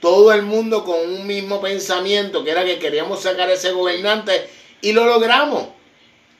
todo 0.00 0.32
el 0.32 0.42
mundo 0.42 0.84
con 0.84 1.00
un 1.00 1.26
mismo 1.26 1.60
pensamiento, 1.60 2.44
que 2.44 2.50
era 2.50 2.64
que 2.64 2.78
queríamos 2.78 3.22
sacar 3.22 3.48
a 3.48 3.54
ese 3.54 3.72
gobernante 3.72 4.48
y 4.82 4.92
lo 4.92 5.06
logramos. 5.06 5.68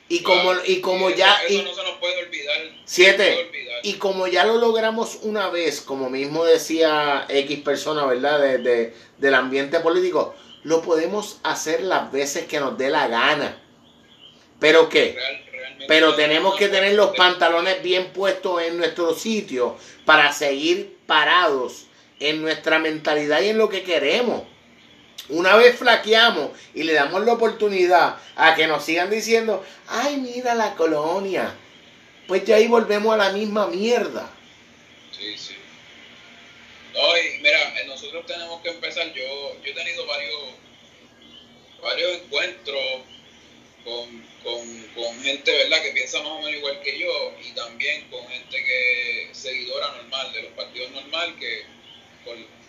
Y 0.09 0.21
como, 0.21 0.53
y 0.65 0.79
como 0.79 1.09
ya... 1.09 1.35
Eso 1.47 1.63
no 1.63 1.73
se 1.73 1.83
nos 1.83 1.97
puede 1.99 2.23
olvidar. 2.23 2.57
Siete. 2.85 3.49
Y 3.87 3.93
como 3.93 4.27
ya 4.27 4.43
lo 4.43 4.57
logramos 4.57 5.19
una 5.21 5.47
vez, 5.47 5.79
como 5.79 6.09
mismo 6.09 6.43
decía 6.43 7.25
X 7.29 7.61
persona, 7.61 8.05
¿verdad? 8.05 8.37
De, 8.41 8.93
del 9.17 9.33
ambiente 9.33 9.79
político, 9.79 10.35
lo 10.63 10.81
podemos 10.81 11.39
hacer 11.43 11.83
las 11.83 12.11
veces 12.11 12.47
que 12.47 12.59
nos 12.59 12.77
dé 12.77 12.89
la 12.89 13.07
gana. 13.07 13.57
¿Pero 14.59 14.89
qué? 14.89 15.17
Pero 15.87 16.15
tenemos 16.15 16.57
que 16.57 16.67
tener 16.67 16.95
los 16.95 17.15
pantalones 17.15 17.81
bien 17.81 18.11
puestos 18.11 18.61
en 18.61 18.75
nuestro 18.75 19.15
sitio 19.15 19.77
para 20.03 20.33
seguir 20.33 20.97
parados 21.07 21.85
en 22.19 22.41
nuestra 22.41 22.79
mentalidad 22.79 23.39
y 23.39 23.47
en 23.47 23.57
lo 23.57 23.69
que 23.69 23.83
queremos. 23.83 24.41
Una 25.29 25.55
vez 25.55 25.77
flaqueamos 25.77 26.49
y 26.73 26.83
le 26.83 26.91
damos 26.91 27.23
la 27.23 27.31
oportunidad 27.31 28.17
a 28.35 28.53
que 28.53 28.67
nos 28.67 28.83
sigan 28.83 29.09
diciendo, 29.09 29.63
ay, 29.87 30.17
mira 30.17 30.55
la 30.55 30.75
colonia, 30.75 31.55
pues 32.27 32.43
ya 32.45 32.57
ahí 32.57 32.67
volvemos 32.67 33.13
a 33.13 33.17
la 33.17 33.31
misma 33.31 33.67
mierda. 33.67 34.29
Sí, 35.17 35.37
sí. 35.37 35.55
No, 36.93 37.17
y 37.17 37.39
mira, 37.41 37.73
nosotros 37.85 38.25
tenemos 38.25 38.61
que 38.61 38.69
empezar, 38.69 39.11
yo, 39.13 39.55
yo 39.63 39.71
he 39.71 39.73
tenido 39.73 40.05
varios, 40.05 40.43
varios 41.81 42.11
encuentros 42.17 43.01
con, 43.83 44.27
con, 44.95 45.23
gente, 45.23 45.51
¿verdad?, 45.51 45.81
que 45.83 45.91
piensa 45.91 46.19
más 46.19 46.31
o 46.31 46.39
menos 46.39 46.55
igual 46.55 46.81
que 46.81 46.99
yo 46.99 47.33
y 47.43 47.51
también 47.51 48.09
con 48.09 48.27
gente 48.27 48.57
que 48.63 49.29
seguidora 49.31 49.91
normal, 49.97 50.33
de 50.33 50.41
los 50.43 50.51
partidos 50.51 50.91
normal, 50.91 51.35
que 51.39 51.65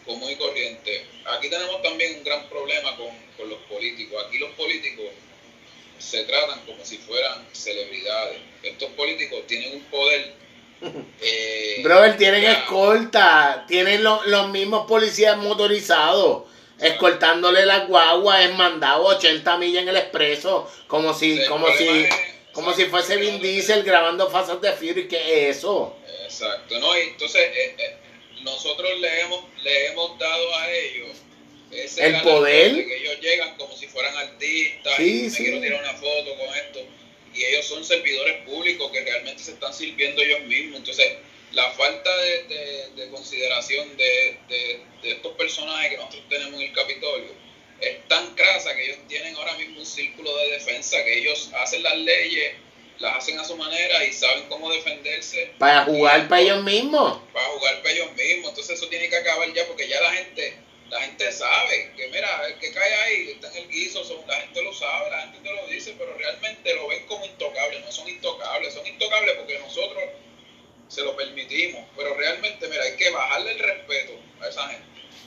común 0.04 0.30
y 0.30 0.36
corriente. 0.36 1.04
Aquí 1.26 1.50
tenemos 1.50 1.82
también 1.82 2.16
un 2.16 2.24
gran 2.24 2.48
problema 2.48 2.96
con, 2.96 3.10
con 3.36 3.48
los 3.50 3.58
políticos. 3.62 4.24
Aquí 4.26 4.38
los 4.38 4.50
políticos 4.52 5.06
se 5.98 6.24
tratan 6.24 6.60
como 6.66 6.84
si 6.84 6.98
fueran 6.98 7.46
celebridades. 7.52 8.38
Estos 8.62 8.90
políticos 8.90 9.46
tienen 9.46 9.74
un 9.74 9.82
poder. 9.84 10.34
Eh, 11.20 11.80
Brother, 11.82 12.16
tienen 12.16 12.44
escolta, 12.44 13.64
tienen 13.66 14.04
los 14.04 14.48
mismos 14.50 14.86
policías 14.86 15.36
motorizados. 15.36 16.44
Escoltándole 16.78 17.66
la 17.66 17.80
guagua 17.86 18.44
es 18.44 18.54
mandado 18.54 19.04
80 19.06 19.56
millas 19.56 19.82
en 19.82 19.88
el 19.88 19.96
expreso, 19.96 20.70
como 20.86 21.12
si, 21.12 21.44
como 21.46 21.66
si, 21.72 22.06
como 22.52 22.72
si 22.72 22.84
fuese 22.84 23.16
Vin 23.16 23.40
Diesel 23.40 23.82
grabando 23.82 24.30
Fast 24.30 24.52
de 24.62 24.72
Fury, 24.72 25.08
¿qué 25.08 25.48
es 25.48 25.56
eso? 25.56 25.96
Exacto, 26.22 26.78
no, 26.78 26.96
y 26.96 27.08
entonces 27.08 27.42
eh, 27.42 27.74
eh, 27.76 27.96
nosotros 28.42 28.88
le 29.00 29.20
hemos, 29.22 29.40
le 29.64 29.86
hemos 29.88 30.16
dado 30.20 30.54
a 30.54 30.70
ellos 30.70 31.16
el 31.70 32.22
poder 32.22 32.86
que 32.86 32.96
ellos 32.96 33.20
llegan 33.20 33.56
como 33.56 33.76
si 33.76 33.86
fueran 33.86 34.16
artistas 34.16 34.98
y 35.00 35.22
me 35.22 35.36
quiero 35.36 35.60
tirar 35.60 35.82
una 35.82 35.94
foto 35.94 36.36
con 36.36 36.54
esto 36.54 36.86
y 37.34 37.44
ellos 37.44 37.66
son 37.66 37.84
servidores 37.84 38.44
públicos 38.44 38.90
que 38.90 39.00
realmente 39.02 39.42
se 39.42 39.52
están 39.52 39.72
sirviendo 39.74 40.22
ellos 40.22 40.40
mismos 40.42 40.78
entonces 40.78 41.12
la 41.52 41.70
falta 41.70 42.10
de, 42.18 42.90
de, 42.94 43.08
consideración 43.10 43.96
de, 43.96 44.38
de, 44.48 45.10
estos 45.10 45.32
personajes 45.36 45.90
que 45.90 45.96
nosotros 45.96 46.24
tenemos 46.28 46.60
en 46.60 46.68
el 46.68 46.72
Capitolio 46.74 47.30
es 47.80 48.06
tan 48.08 48.34
crasa 48.34 48.74
que 48.74 48.84
ellos 48.84 48.98
tienen 49.08 49.34
ahora 49.36 49.56
mismo 49.56 49.78
un 49.80 49.86
círculo 49.86 50.36
de 50.36 50.50
defensa 50.50 51.02
que 51.04 51.18
ellos 51.18 51.50
hacen 51.54 51.82
las 51.82 51.96
leyes 51.96 52.52
las 52.98 53.16
hacen 53.16 53.38
a 53.38 53.44
su 53.44 53.56
manera 53.56 54.04
y 54.04 54.12
saben 54.12 54.48
cómo 54.48 54.70
defenderse. 54.72 55.52
Para 55.58 55.84
jugar 55.84 56.28
para 56.28 56.42
ellos 56.42 56.64
mismos. 56.64 57.20
Para 57.32 57.46
jugar 57.46 57.80
para 57.80 57.94
ellos 57.94 58.12
mismos. 58.14 58.50
Entonces 58.50 58.76
eso 58.76 58.88
tiene 58.88 59.08
que 59.08 59.16
acabar 59.16 59.52
ya 59.54 59.64
porque 59.66 59.88
ya 59.88 60.00
la 60.00 60.12
gente 60.14 60.54
la 60.90 61.00
gente 61.02 61.32
sabe 61.32 61.92
que 61.96 62.08
mira, 62.08 62.46
el 62.48 62.58
que 62.58 62.72
cae 62.72 62.94
ahí 62.94 63.30
está 63.30 63.50
en 63.50 63.64
el 63.64 63.68
guiso, 63.68 64.04
son, 64.04 64.26
la 64.26 64.36
gente 64.36 64.62
lo 64.62 64.72
sabe, 64.72 65.10
la 65.10 65.20
gente 65.22 65.40
te 65.40 65.54
lo 65.54 65.66
dice, 65.68 65.94
pero 65.98 66.14
realmente 66.16 66.74
lo 66.74 66.88
ven 66.88 67.06
como 67.06 67.24
intocable, 67.24 67.80
no 67.80 67.92
son 67.92 68.08
intocables, 68.08 68.74
son 68.74 68.86
intocables 68.86 69.34
porque 69.36 69.58
nosotros 69.58 70.04
se 70.88 71.02
lo 71.02 71.16
permitimos, 71.16 71.84
pero 71.96 72.14
realmente 72.14 72.66
mira, 72.68 72.82
hay 72.82 72.96
que 72.96 73.10
bajarle 73.10 73.52
el 73.52 73.58
respeto 73.58 74.12
a 74.40 74.48
esa 74.48 74.68
gente. 74.68 74.86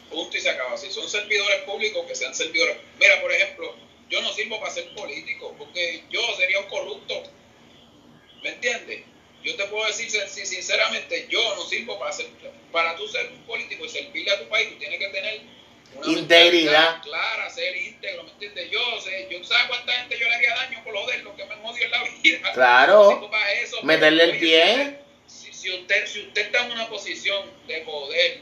Punto 0.09 0.36
y 0.36 0.41
se 0.41 0.49
acaba. 0.49 0.76
Si 0.78 0.91
son 0.91 1.07
servidores 1.07 1.62
públicos, 1.62 2.05
que 2.05 2.16
sean 2.16 2.36
servidores. 2.36 2.76
Mira, 2.99 3.22
por 3.22 3.32
ejemplo, 3.32 3.76
yo 4.09 4.22
no 4.22 4.34
sirvo 4.34 4.59
para 4.59 4.74
ser 4.74 4.93
político, 4.93 5.55
porque 5.57 6.03
yo 6.09 6.22
sería 6.36 6.59
un 6.59 6.68
corrupto 6.68 7.24
¿Me 8.43 8.49
entiendes? 8.49 9.03
Yo 9.43 9.55
te 9.55 9.65
puedo 9.65 9.85
decir 9.87 10.09
sinceramente, 10.09 11.27
yo 11.29 11.55
no 11.55 11.65
sirvo 11.65 11.97
para 11.97 12.11
ser, 12.11 12.27
para 12.71 12.95
tú 12.95 13.07
ser 13.07 13.27
un 13.27 13.43
político 13.43 13.85
y 13.85 13.89
servirle 13.89 14.31
a 14.31 14.39
tu 14.39 14.47
país, 14.49 14.69
tú 14.69 14.77
tienes 14.77 14.99
que 14.99 15.07
tener 15.07 15.41
una 15.95 16.19
integridad 16.19 17.01
clara, 17.01 17.49
ser 17.49 17.75
íntegro, 17.75 18.23
¿me 18.23 18.31
entiendes? 18.31 18.69
Yo 18.71 18.79
sé, 19.01 19.27
yo 19.29 19.43
sé 19.43 19.55
cuánta 19.67 19.93
gente 19.93 20.17
yo 20.17 20.27
le 20.27 20.35
haría 20.35 20.55
daño 20.55 20.83
por 20.83 20.95
joder 20.95 21.23
lo 21.23 21.35
que 21.35 21.45
me 21.45 21.55
odio 21.55 21.85
en 21.85 21.91
la 21.91 22.03
vida. 22.23 22.53
Claro. 22.53 23.29
Meterle 23.83 24.23
el 24.23 24.39
pie. 24.39 24.97
Si, 25.27 25.51
si, 25.53 25.71
usted, 25.71 26.05
si 26.07 26.21
usted 26.21 26.43
está 26.43 26.65
en 26.65 26.71
una 26.71 26.87
posición 26.87 27.49
de 27.67 27.81
poder, 27.81 28.41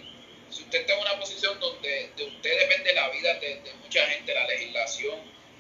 si 0.50 0.64
usted 0.64 0.82
está 0.82 0.93
en 0.93 1.00
una 1.00 1.20
posición 1.20 1.60
donde 1.60 2.10
de 2.16 2.24
usted 2.24 2.60
depende 2.60 2.93
la 2.93 3.10
vida 3.10 3.34
de, 3.36 3.62
de 3.62 3.74
mucha 3.82 4.06
gente, 4.08 4.34
la 4.34 4.47
legislación, 4.47 5.20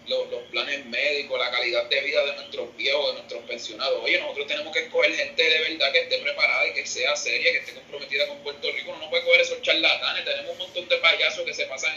los, 0.09 0.43
planes 0.49 0.85
médicos, 0.85 1.39
la 1.39 1.51
calidad 1.51 1.85
de 1.85 2.01
vida 2.01 2.25
de 2.25 2.35
nuestros 2.35 2.75
viejos, 2.75 3.07
de 3.07 3.13
nuestros 3.13 3.43
pensionados. 3.43 3.99
Oye, 4.03 4.19
nosotros 4.19 4.47
tenemos 4.47 4.73
que 4.73 4.79
escoger 4.79 5.15
gente 5.15 5.43
de 5.43 5.59
verdad 5.59 5.91
que 5.91 5.99
esté 5.99 6.17
preparada 6.17 6.67
y 6.67 6.73
que 6.73 6.85
sea 6.85 7.15
seria, 7.15 7.51
que 7.51 7.59
esté 7.59 7.73
comprometida 7.73 8.27
con 8.27 8.39
Puerto 8.39 8.71
Rico. 8.71 8.91
No, 8.93 8.99
no 8.99 9.09
puede 9.09 9.23
coger 9.23 9.41
esos 9.41 9.61
charlatanes. 9.61 10.25
Tenemos 10.25 10.51
un 10.51 10.57
montón 10.57 10.89
de 10.89 10.97
payasos 10.97 11.45
que 11.45 11.53
se 11.53 11.65
pasan 11.65 11.95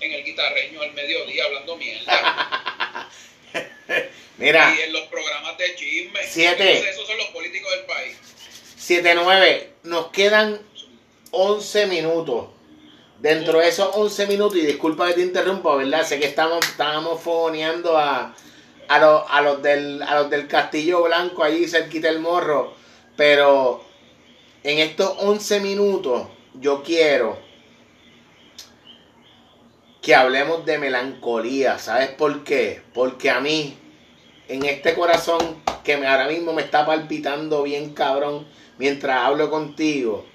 en, 0.00 0.12
el 0.12 0.24
guitarreño 0.24 0.82
al 0.82 0.92
mediodía 0.94 1.44
hablando 1.44 1.76
mierda. 1.76 3.10
Mira. 4.38 4.74
Y 4.76 4.80
en 4.82 4.92
los 4.92 5.02
programas 5.08 5.56
de 5.58 5.74
chisme. 5.76 6.20
Siete. 6.24 6.88
esos 6.88 7.06
son 7.06 7.18
los 7.18 7.28
políticos 7.28 7.70
del 7.70 7.84
país. 7.84 8.16
Siete, 8.76 9.14
nueve. 9.14 9.70
Nos 9.84 10.10
quedan 10.10 10.60
11 11.30 11.86
minutos. 11.86 12.51
Dentro 13.22 13.60
de 13.60 13.68
esos 13.68 13.88
11 13.94 14.26
minutos, 14.26 14.56
y 14.56 14.66
disculpa 14.66 15.06
que 15.06 15.14
te 15.14 15.22
interrumpa, 15.22 15.76
¿verdad? 15.76 16.04
Sé 16.04 16.18
que 16.18 16.26
estamos, 16.26 16.58
estábamos 16.66 17.20
fogoneando 17.20 17.96
a, 17.96 18.34
a, 18.88 18.98
los, 18.98 19.22
a, 19.28 19.40
los 19.42 19.62
del, 19.62 20.02
a 20.02 20.16
los 20.16 20.28
del 20.28 20.48
Castillo 20.48 21.04
Blanco, 21.04 21.44
ahí 21.44 21.68
cerquita 21.68 22.08
del 22.08 22.18
morro, 22.18 22.74
pero 23.16 23.84
en 24.64 24.80
estos 24.80 25.14
11 25.20 25.60
minutos 25.60 26.26
yo 26.54 26.82
quiero 26.82 27.38
que 30.00 30.16
hablemos 30.16 30.66
de 30.66 30.78
melancolía. 30.78 31.78
¿Sabes 31.78 32.08
por 32.08 32.42
qué? 32.42 32.82
Porque 32.92 33.30
a 33.30 33.40
mí, 33.40 33.78
en 34.48 34.64
este 34.64 34.94
corazón 34.94 35.62
que 35.84 35.94
ahora 35.94 36.26
mismo 36.26 36.52
me 36.52 36.62
está 36.62 36.84
palpitando 36.84 37.62
bien 37.62 37.94
cabrón 37.94 38.48
mientras 38.78 39.18
hablo 39.18 39.48
contigo, 39.48 40.26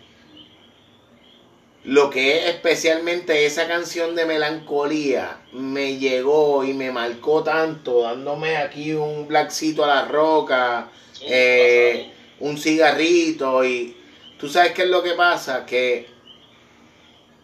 lo 1.84 2.09
que 2.09 2.38
es 2.38 2.55
especialmente 2.55 3.45
esa 3.45 3.67
canción 3.67 4.15
de 4.15 4.25
melancolía 4.25 5.39
me 5.53 5.97
llegó 5.97 6.63
y 6.63 6.73
me 6.73 6.91
marcó 6.91 7.43
tanto, 7.43 8.01
dándome 8.01 8.57
aquí 8.57 8.93
un 8.93 9.28
blackcito 9.28 9.86
a 9.86 9.88
la 9.88 10.05
roca, 10.05 10.89
eh, 11.21 12.11
un 12.39 12.57
cigarrito 12.57 13.63
y 13.63 13.95
tú 14.38 14.49
sabes 14.49 14.73
qué 14.73 14.84
es 14.84 14.89
lo 14.89 15.01
que 15.01 15.13
pasa, 15.13 15.65
que 15.65 16.07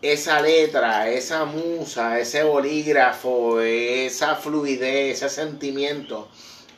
esa 0.02 0.42
letra, 0.42 1.10
esa 1.10 1.46
musa, 1.46 2.20
ese 2.20 2.44
bolígrafo, 2.44 3.62
esa 3.62 4.36
fluidez, 4.36 5.24
ese 5.24 5.30
sentimiento, 5.30 6.28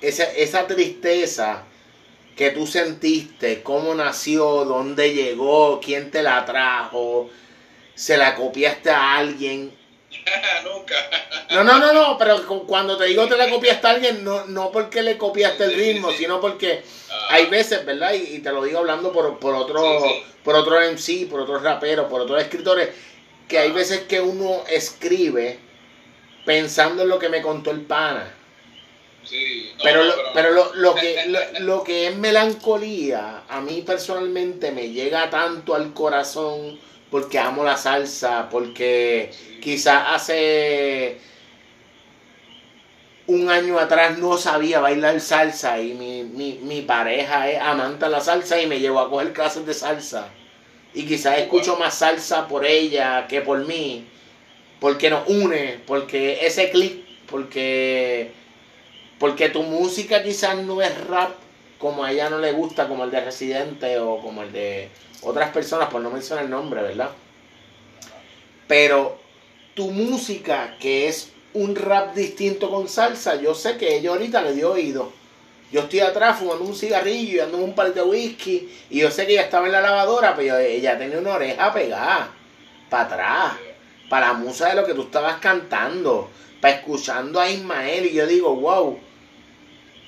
esa, 0.01 0.25
esa 0.25 0.67
tristeza 0.67 1.63
que 2.35 2.51
tú 2.51 2.67
sentiste, 2.67 3.63
cómo 3.63 3.95
nació, 3.95 4.65
dónde 4.65 5.13
llegó, 5.13 5.79
quién 5.79 6.11
te 6.11 6.21
la 6.21 6.45
trajo, 6.45 7.29
se 7.95 8.17
la 8.17 8.35
copiaste 8.35 8.91
a 8.91 9.17
alguien 9.17 9.73
Nunca. 10.63 10.95
No, 11.51 11.63
no, 11.63 11.79
no, 11.79 11.93
no, 11.93 12.17
pero 12.17 12.45
cuando 12.65 12.97
te 12.97 13.05
digo 13.05 13.27
te 13.27 13.37
la 13.37 13.49
copiaste 13.49 13.87
a 13.87 13.91
alguien, 13.91 14.23
no, 14.23 14.45
no 14.45 14.71
porque 14.71 15.01
le 15.01 15.17
copiaste 15.17 15.65
el 15.65 15.73
ritmo, 15.75 16.11
sino 16.11 16.41
porque 16.41 16.83
ah. 17.09 17.27
hay 17.29 17.45
veces, 17.47 17.85
¿verdad? 17.85 18.13
Y, 18.13 18.39
te 18.39 18.51
lo 18.51 18.63
digo 18.63 18.79
hablando 18.79 19.11
por, 19.11 19.39
por 19.39 19.55
otro, 19.55 20.03
por 20.43 20.55
otro 20.55 20.79
MC, 20.79 21.27
por 21.29 21.41
otros 21.41 21.61
raperos, 21.61 22.09
por 22.09 22.21
otros 22.21 22.41
escritores, 22.41 22.89
que 23.47 23.59
hay 23.59 23.69
ah. 23.69 23.73
veces 23.73 24.01
que 24.01 24.19
uno 24.19 24.63
escribe 24.69 25.59
pensando 26.45 27.03
en 27.03 27.09
lo 27.09 27.19
que 27.19 27.29
me 27.29 27.41
contó 27.41 27.71
el 27.71 27.81
pana. 27.81 28.31
Sí, 29.23 29.71
pero, 29.81 30.03
lo, 30.03 30.13
pero, 30.35 30.73
lo, 30.75 30.93
que, 30.93 31.25
lo, 31.61 31.83
que 31.83 32.07
es 32.07 32.15
melancolía, 32.15 33.43
a 33.47 33.59
mí 33.61 33.81
personalmente 33.81 34.71
me 34.71 34.89
llega 34.89 35.29
tanto 35.31 35.73
al 35.73 35.93
corazón 35.93 36.79
porque 37.09 37.39
amo 37.39 37.63
la 37.63 37.77
salsa, 37.77 38.49
porque 38.49 39.31
quizás 39.61 40.03
hace 40.07 41.17
un 43.27 43.49
año 43.49 43.79
atrás 43.79 44.17
no 44.17 44.37
sabía 44.37 44.79
bailar 44.79 45.19
salsa 45.19 45.79
y 45.79 45.93
mi, 45.93 46.23
mi, 46.23 46.59
mi 46.61 46.81
pareja 46.81 47.49
es 47.49 47.59
amante 47.59 48.05
de 48.05 48.11
la 48.11 48.21
salsa 48.21 48.61
y 48.61 48.67
me 48.67 48.79
llevó 48.79 48.99
a 48.99 49.09
coger 49.09 49.33
clases 49.33 49.65
de 49.65 49.73
salsa. 49.73 50.29
Y 50.93 51.05
quizás 51.05 51.39
escucho 51.39 51.75
más 51.77 51.95
salsa 51.95 52.47
por 52.47 52.65
ella 52.65 53.27
que 53.27 53.41
por 53.41 53.65
mí, 53.65 54.07
porque 54.79 55.09
nos 55.09 55.27
une, 55.27 55.79
porque 55.85 56.45
ese 56.45 56.69
clic, 56.69 57.03
porque, 57.27 58.31
porque 59.19 59.49
tu 59.49 59.63
música 59.63 60.23
quizás 60.23 60.57
no 60.57 60.81
es 60.81 61.07
rap 61.07 61.31
como 61.77 62.03
a 62.03 62.11
ella 62.11 62.29
no 62.29 62.39
le 62.39 62.51
gusta, 62.51 62.87
como 62.87 63.03
el 63.03 63.11
de 63.11 63.21
Residente 63.21 63.99
o 63.99 64.19
como 64.19 64.43
el 64.43 64.51
de 64.51 64.89
otras 65.25 65.49
personas, 65.49 65.89
por 65.89 66.01
no 66.01 66.11
mencionar 66.11 66.45
el 66.45 66.51
nombre, 66.51 66.81
¿verdad? 66.81 67.09
Pero 68.67 69.17
tu 69.73 69.91
música, 69.91 70.77
que 70.79 71.07
es 71.07 71.31
un 71.53 71.75
rap 71.75 72.13
distinto 72.15 72.69
con 72.69 72.87
salsa, 72.87 73.35
yo 73.35 73.55
sé 73.55 73.77
que 73.77 73.95
ella 73.95 74.11
ahorita 74.11 74.41
le 74.41 74.53
dio 74.53 74.71
oído. 74.71 75.11
Yo 75.71 75.81
estoy 75.81 76.01
atrás 76.01 76.39
fumando 76.39 76.63
un 76.63 76.75
cigarrillo 76.75 77.33
y 77.33 77.37
dando 77.37 77.57
un 77.57 77.73
par 77.73 77.93
de 77.93 78.01
whisky 78.01 78.69
y 78.89 78.99
yo 78.99 79.09
sé 79.09 79.25
que 79.25 79.33
ella 79.33 79.43
estaba 79.43 79.65
en 79.65 79.71
la 79.71 79.81
lavadora, 79.81 80.35
pero 80.35 80.57
ella 80.57 80.97
tenía 80.97 81.17
una 81.17 81.33
oreja 81.33 81.73
pegada 81.73 82.29
para 82.89 83.03
atrás, 83.03 83.53
para 84.09 84.27
la 84.27 84.33
musa 84.33 84.69
de 84.69 84.75
lo 84.75 84.85
que 84.85 84.93
tú 84.93 85.03
estabas 85.03 85.37
cantando, 85.37 86.29
para 86.61 86.75
escuchando 86.75 87.39
a 87.39 87.49
Ismael 87.49 88.05
y 88.05 88.13
yo 88.13 88.27
digo, 88.27 88.55
wow, 88.55 88.99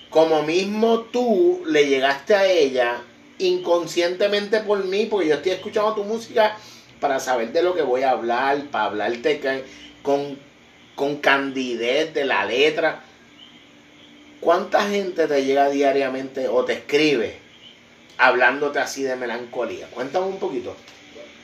como 0.09 0.43
mismo 0.43 1.01
tú 1.01 1.63
le 1.65 1.88
llegaste 1.88 2.36
a 2.36 2.45
ella 2.45 3.01
inconscientemente 3.40 4.62
por 4.62 4.84
mí, 4.86 5.06
porque 5.06 5.28
yo 5.28 5.36
estoy 5.36 5.54
escuchando 5.54 5.94
tu 5.94 6.04
música 6.04 6.58
para 7.00 7.20
saber 7.20 7.52
de 7.52 7.62
lo 7.62 7.76
que 7.76 7.82
voy 7.82 8.04
a 8.04 8.12
hablar, 8.12 8.66
para 8.72 8.86
hablarte 8.86 9.64
con, 10.02 10.40
con 10.96 11.18
candidez 11.18 12.14
de 12.14 12.26
la 12.26 12.46
letra. 12.46 13.04
¿Cuánta 14.40 14.88
gente 14.88 15.28
te 15.28 15.46
llega 15.46 15.70
diariamente 15.70 16.48
o 16.48 16.64
te 16.64 16.74
escribe 16.74 17.38
hablándote 18.18 18.80
así 18.80 19.04
de 19.04 19.16
melancolía? 19.16 19.88
Cuéntame 19.88 20.28
un 20.28 20.40
poquito. 20.40 20.76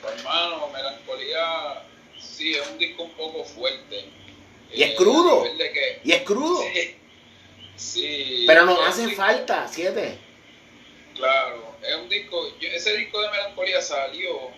Pues, 0.00 0.14
hermano, 0.18 0.68
melancolía 0.72 1.82
sí 2.18 2.54
es 2.54 2.68
un 2.70 2.78
disco 2.78 3.04
un 3.04 3.10
poco 3.12 3.44
fuerte. 3.44 4.04
Y 4.72 4.82
es 4.82 4.94
crudo. 4.94 5.44
y 6.02 6.12
es 6.12 6.22
crudo. 6.22 6.62
Sí. 7.76 8.44
Pero 8.46 8.66
nos 8.66 8.78
hace 8.86 9.08
falta, 9.16 9.66
siete. 9.68 10.16
Claro, 11.16 11.73
es 11.88 11.94
un 11.96 12.08
disco, 12.08 12.54
ese 12.60 12.96
disco 12.96 13.20
de 13.20 13.30
melancolía 13.30 13.80
salió 13.80 14.50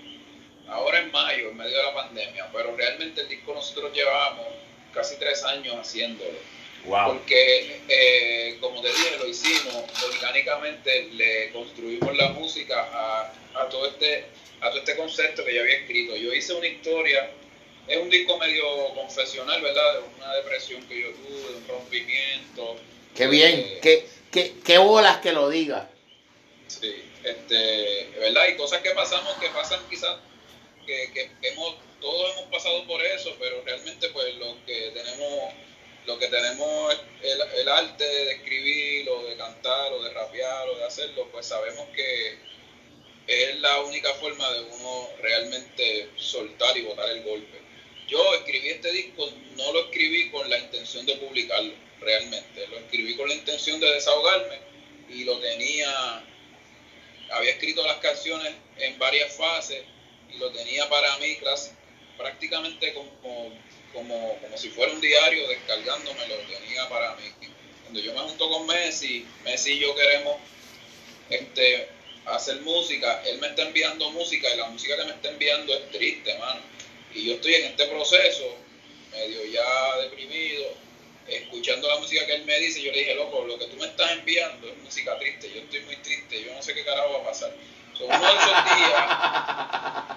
ahora 0.68 1.00
en 1.00 1.10
mayo, 1.12 1.50
en 1.50 1.56
medio 1.56 1.76
de 1.76 1.82
la 1.82 1.94
pandemia, 1.94 2.48
pero 2.52 2.76
realmente 2.76 3.22
el 3.22 3.28
disco 3.28 3.54
nosotros 3.54 3.92
llevábamos 3.92 4.46
casi 4.92 5.16
tres 5.16 5.44
años 5.44 5.76
haciéndolo. 5.76 6.38
Porque, 6.84 7.80
eh, 7.88 8.58
como 8.60 8.80
te 8.80 8.88
dije, 8.88 9.16
lo 9.18 9.26
hicimos 9.26 9.74
orgánicamente, 10.04 11.08
le 11.14 11.50
construimos 11.50 12.16
la 12.16 12.28
música 12.28 12.80
a, 12.80 13.32
a, 13.54 13.68
todo 13.68 13.88
este, 13.88 14.26
a 14.60 14.70
todo 14.70 14.78
este 14.78 14.96
concepto 14.96 15.44
que 15.44 15.52
yo 15.52 15.62
había 15.62 15.78
escrito. 15.78 16.14
Yo 16.14 16.32
hice 16.32 16.54
una 16.54 16.68
historia, 16.68 17.28
es 17.88 17.98
un 17.98 18.08
disco 18.08 18.38
medio 18.38 18.64
confesional, 18.94 19.60
¿verdad? 19.62 19.94
De 19.94 20.00
una 20.16 20.34
depresión 20.36 20.80
que 20.86 21.00
yo 21.00 21.10
tuve, 21.10 21.50
de 21.50 21.56
un 21.56 21.68
rompimiento. 21.68 22.76
Qué 23.16 23.26
bien, 23.26 23.58
eh, 23.58 23.78
qué, 23.82 24.06
qué, 24.30 24.54
qué 24.64 24.78
bolas 24.78 25.16
que 25.16 25.32
lo 25.32 25.48
diga. 25.48 25.90
Sí, 26.68 27.02
este, 27.26 28.10
¿verdad? 28.18 28.44
Y 28.48 28.56
cosas 28.56 28.80
que 28.82 28.90
pasamos, 28.90 29.34
que 29.38 29.48
pasan 29.48 29.80
quizás, 29.90 30.16
que, 30.86 31.10
que 31.12 31.30
hemos, 31.42 31.74
todos 32.00 32.32
hemos 32.36 32.50
pasado 32.50 32.86
por 32.86 33.02
eso, 33.02 33.34
pero 33.40 33.62
realmente 33.64 34.08
pues 34.10 34.34
lo 34.36 34.56
que 34.64 34.92
tenemos, 34.94 35.52
lo 36.06 36.18
que 36.18 36.28
tenemos 36.28 36.96
el, 37.22 37.40
el 37.60 37.68
arte 37.68 38.04
de 38.04 38.32
escribir 38.32 39.10
o 39.10 39.24
de 39.24 39.36
cantar 39.36 39.92
o 39.92 40.02
de 40.02 40.10
rapear 40.12 40.68
o 40.68 40.76
de 40.76 40.84
hacerlo, 40.84 41.28
pues 41.32 41.46
sabemos 41.46 41.88
que 41.94 42.38
es 43.26 43.56
la 43.56 43.80
única 43.80 44.14
forma 44.14 44.48
de 44.52 44.60
uno 44.60 45.08
realmente 45.20 46.10
soltar 46.16 46.76
y 46.76 46.82
botar 46.82 47.10
el 47.10 47.24
golpe. 47.24 47.58
Yo 48.06 48.22
escribí 48.34 48.68
este 48.68 48.92
disco, 48.92 49.28
no 49.56 49.72
lo 49.72 49.86
escribí 49.86 50.30
con 50.30 50.48
la 50.48 50.58
intención 50.58 51.04
de 51.06 51.16
publicarlo, 51.16 51.74
realmente. 52.00 52.68
Lo 52.68 52.78
escribí 52.78 53.16
con 53.16 53.28
la 53.28 53.34
intención 53.34 53.80
de 53.80 53.90
desahogarme 53.94 54.60
y 55.10 55.24
lo 55.24 55.40
tenía 55.40 56.24
había 57.30 57.52
escrito 57.52 57.86
las 57.86 57.98
canciones 57.98 58.52
en 58.78 58.98
varias 58.98 59.34
fases 59.34 59.82
y 60.32 60.38
lo 60.38 60.50
tenía 60.52 60.88
para 60.88 61.16
mí 61.18 61.38
prácticamente 62.16 62.94
como, 62.94 63.10
como, 63.92 64.38
como 64.40 64.58
si 64.58 64.70
fuera 64.70 64.92
un 64.92 65.00
diario 65.00 65.48
descargándome, 65.48 66.26
lo 66.28 66.36
tenía 66.36 66.88
para 66.88 67.14
mí. 67.16 67.24
Cuando 67.82 68.00
yo 68.00 68.12
me 68.14 68.20
junto 68.20 68.50
con 68.50 68.66
Messi, 68.66 69.26
Messi 69.44 69.72
y 69.72 69.78
yo 69.80 69.94
queremos 69.94 70.36
este, 71.30 71.88
hacer 72.26 72.60
música, 72.62 73.22
él 73.26 73.38
me 73.38 73.48
está 73.48 73.62
enviando 73.62 74.10
música 74.10 74.52
y 74.52 74.56
la 74.56 74.66
música 74.68 74.96
que 74.96 75.04
me 75.04 75.12
está 75.12 75.28
enviando 75.28 75.74
es 75.74 75.90
triste, 75.90 76.36
mano. 76.38 76.60
Y 77.14 77.26
yo 77.26 77.34
estoy 77.34 77.54
en 77.54 77.66
este 77.66 77.86
proceso, 77.86 78.56
medio 79.12 79.44
ya 79.46 79.96
deprimido, 80.02 80.74
escuchando 81.28 81.88
la 81.88 81.98
música 81.98 82.24
que 82.26 82.34
él 82.34 82.44
me 82.44 82.58
dice, 82.58 82.82
yo 82.82 82.92
le 82.92 82.98
dije, 82.98 83.14
loco, 83.14 83.44
lo 83.44 83.58
que 83.58 83.66
tú 83.66 83.76
me 83.76 83.86
estás 83.86 84.12
enviando 84.12 84.68
es 84.68 84.78
música 84.78 85.18
triste, 85.18 85.50
yo 85.52 85.60
estoy 85.60 85.80
muy 85.80 85.96
triste, 85.96 86.44
yo 86.44 86.54
no 86.54 86.62
sé 86.62 86.74
qué 86.74 86.84
carajo 86.84 87.14
va 87.14 87.18
a 87.20 87.24
pasar. 87.24 87.52
uno 88.00 88.08
de 88.08 88.16
esos 88.16 88.64
días, 88.64 89.04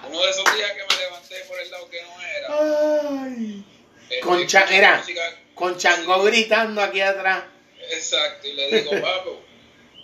uno 0.08 0.22
de 0.22 0.30
esos 0.30 0.56
días 0.56 0.72
que 0.72 0.94
me 0.94 1.02
levanté 1.02 1.36
por 1.48 1.60
el 1.60 1.70
lado 1.70 1.90
que 1.90 2.02
no 2.02 2.22
era. 2.22 3.26
Ay. 3.26 3.64
Eh, 4.10 4.20
con, 4.20 4.40
era, 4.40 5.04
con 5.54 5.76
Chango 5.78 6.22
gritando 6.22 6.80
aquí 6.80 7.00
atrás. 7.00 7.44
Exacto, 7.90 8.46
y 8.46 8.52
le 8.52 8.80
digo, 8.80 8.90
papo, 9.02 9.40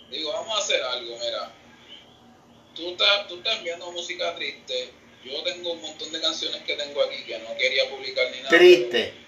digo, 0.09 0.31
vamos 0.33 0.57
a 0.57 0.61
hacer 0.61 0.81
algo, 0.81 1.17
mira. 1.17 1.51
Tú 2.75 2.91
estás, 2.91 3.27
tú 3.27 3.37
estás 3.37 3.57
enviando 3.57 3.91
música 3.91 4.35
triste. 4.35 4.91
Yo 5.23 5.43
tengo 5.43 5.73
un 5.73 5.81
montón 5.81 6.11
de 6.11 6.21
canciones 6.21 6.61
que 6.61 6.75
tengo 6.75 7.01
aquí 7.01 7.23
que 7.23 7.39
no 7.39 7.57
quería 7.57 7.89
publicar 7.89 8.29
ni 8.31 8.37
nada. 8.37 8.49
Triste 8.49 9.26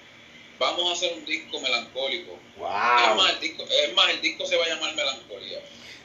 vamos 0.60 0.90
a 0.90 0.94
hacer 0.94 1.14
un 1.18 1.26
disco 1.26 1.60
melancólico. 1.60 2.38
Wow. 2.58 2.68
Es, 2.70 3.16
más, 3.16 3.34
el 3.34 3.40
disco, 3.40 3.64
es 3.64 3.94
más, 3.94 4.10
el 4.10 4.22
disco 4.22 4.46
se 4.46 4.58
va 4.58 4.66
a 4.66 4.70
llamar 4.70 4.96
Melancolía. 4.96 5.60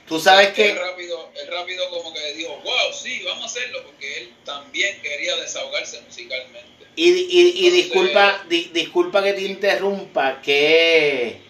Tú 0.06 0.20
sabes 0.20 0.50
que... 0.50 0.70
Él 0.70 0.78
rápido, 0.78 1.30
él 1.34 1.48
rápido 1.48 1.88
como 1.90 2.12
que 2.14 2.32
dijo, 2.34 2.60
wow, 2.62 2.92
sí, 2.92 3.22
vamos 3.24 3.42
a 3.42 3.46
hacerlo, 3.46 3.82
porque 3.84 4.18
él 4.18 4.32
también 4.44 5.00
quería 5.02 5.36
desahogarse 5.36 6.00
musicalmente. 6.02 6.86
Y, 6.96 7.10
y, 7.10 7.66
y 7.66 7.70
disculpa, 7.70 8.44
disculpa 8.48 9.22
que 9.22 9.32
te 9.32 9.42
interrumpa, 9.42 10.40
que... 10.40 11.42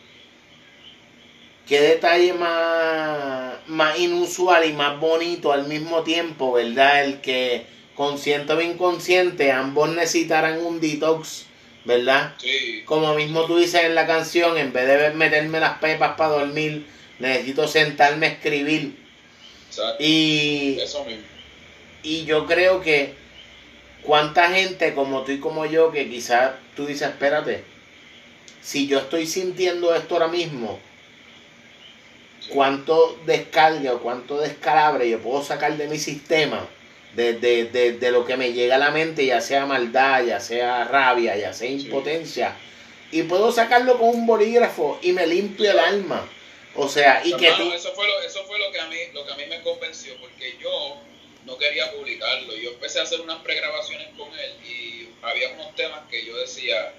Qué 1.66 1.80
detalle 1.80 2.34
más, 2.34 3.55
más 3.66 3.98
inusual 3.98 4.68
y 4.68 4.74
más 4.74 5.00
bonito 5.00 5.50
al 5.50 5.66
mismo 5.66 6.02
tiempo, 6.02 6.52
¿verdad? 6.52 7.05
El 7.05 7.22
que 7.22 7.64
consciente 7.94 8.52
o 8.52 8.61
inconsciente 8.61 9.50
ambos 9.50 9.88
necesitaran 9.88 10.64
un 10.64 10.78
detox 10.78 11.46
¿verdad? 11.85 12.35
Sí. 12.39 12.82
Como 12.85 13.14
mismo 13.14 13.45
tú 13.45 13.59
dices 13.59 13.85
en 13.85 13.95
la 13.95 14.07
canción, 14.07 14.57
en 14.59 14.72
vez 14.72 14.87
de 14.87 15.11
meterme 15.11 15.61
las 15.61 15.78
pepas 15.78 16.16
para 16.16 16.30
dormir, 16.30 16.87
necesito 17.18 17.68
sentarme 17.68 18.26
a 18.26 18.30
escribir. 18.30 18.97
Exacto. 19.68 19.97
Y, 20.03 20.78
Eso 20.80 21.05
mismo. 21.05 21.24
y 22.03 22.24
yo 22.24 22.47
creo 22.47 22.80
que 22.80 23.14
cuánta 24.03 24.51
gente 24.51 24.95
como 24.95 25.22
tú 25.22 25.32
y 25.32 25.41
como 25.41 25.66
yo, 25.66 25.91
que 25.93 26.09
quizás 26.09 26.53
tú 26.76 26.87
dices, 26.87 27.09
espérate, 27.09 27.64
si 28.62 28.87
yo 28.87 28.99
estoy 28.99 29.26
sintiendo 29.26 29.95
esto 29.95 30.14
ahora 30.14 30.28
mismo, 30.28 30.80
cuánto 32.49 33.18
descarga 33.26 33.95
o 33.95 34.01
cuánto 34.01 34.41
descalabre 34.41 35.09
yo 35.09 35.20
puedo 35.20 35.43
sacar 35.43 35.76
de 35.76 35.89
mi 35.89 35.99
sistema 35.99 36.66
de, 37.14 38.10
lo 38.10 38.24
que 38.24 38.36
me 38.36 38.52
llega 38.52 38.76
a 38.76 38.78
la 38.78 38.90
mente, 38.90 39.26
ya 39.26 39.40
sea 39.40 39.66
maldad, 39.66 40.24
ya 40.24 40.40
sea 40.40 40.84
rabia, 40.84 41.36
ya 41.36 41.52
sea 41.52 41.70
impotencia. 41.70 42.56
Y 43.10 43.22
puedo 43.24 43.52
sacarlo 43.52 43.98
con 43.98 44.08
un 44.08 44.26
bolígrafo 44.26 44.98
y 45.02 45.12
me 45.12 45.26
limpio 45.26 45.70
el 45.70 45.78
alma. 45.78 46.28
O 46.76 46.88
sea, 46.88 47.22
y 47.24 47.32
que 47.36 47.48
Eso 47.48 47.92
fue, 47.94 48.08
lo, 48.08 48.20
eso 48.22 48.44
fue 48.44 48.58
lo, 48.58 48.72
que 48.72 48.80
a 48.80 48.86
mí, 48.86 48.96
lo 49.12 49.24
que 49.24 49.32
a 49.32 49.36
mí 49.36 49.44
me 49.46 49.60
convenció, 49.62 50.16
porque 50.20 50.56
yo 50.60 50.96
no 51.44 51.56
quería 51.56 51.92
publicarlo. 51.92 52.56
Yo 52.56 52.70
empecé 52.70 52.98
a 52.98 53.04
hacer 53.04 53.20
unas 53.20 53.40
pregrabaciones 53.42 54.08
con 54.16 54.28
él 54.36 54.52
y 54.68 55.08
había 55.22 55.50
unos 55.50 55.74
temas 55.76 56.00
que 56.10 56.24
yo 56.24 56.36
decía, 56.36 56.92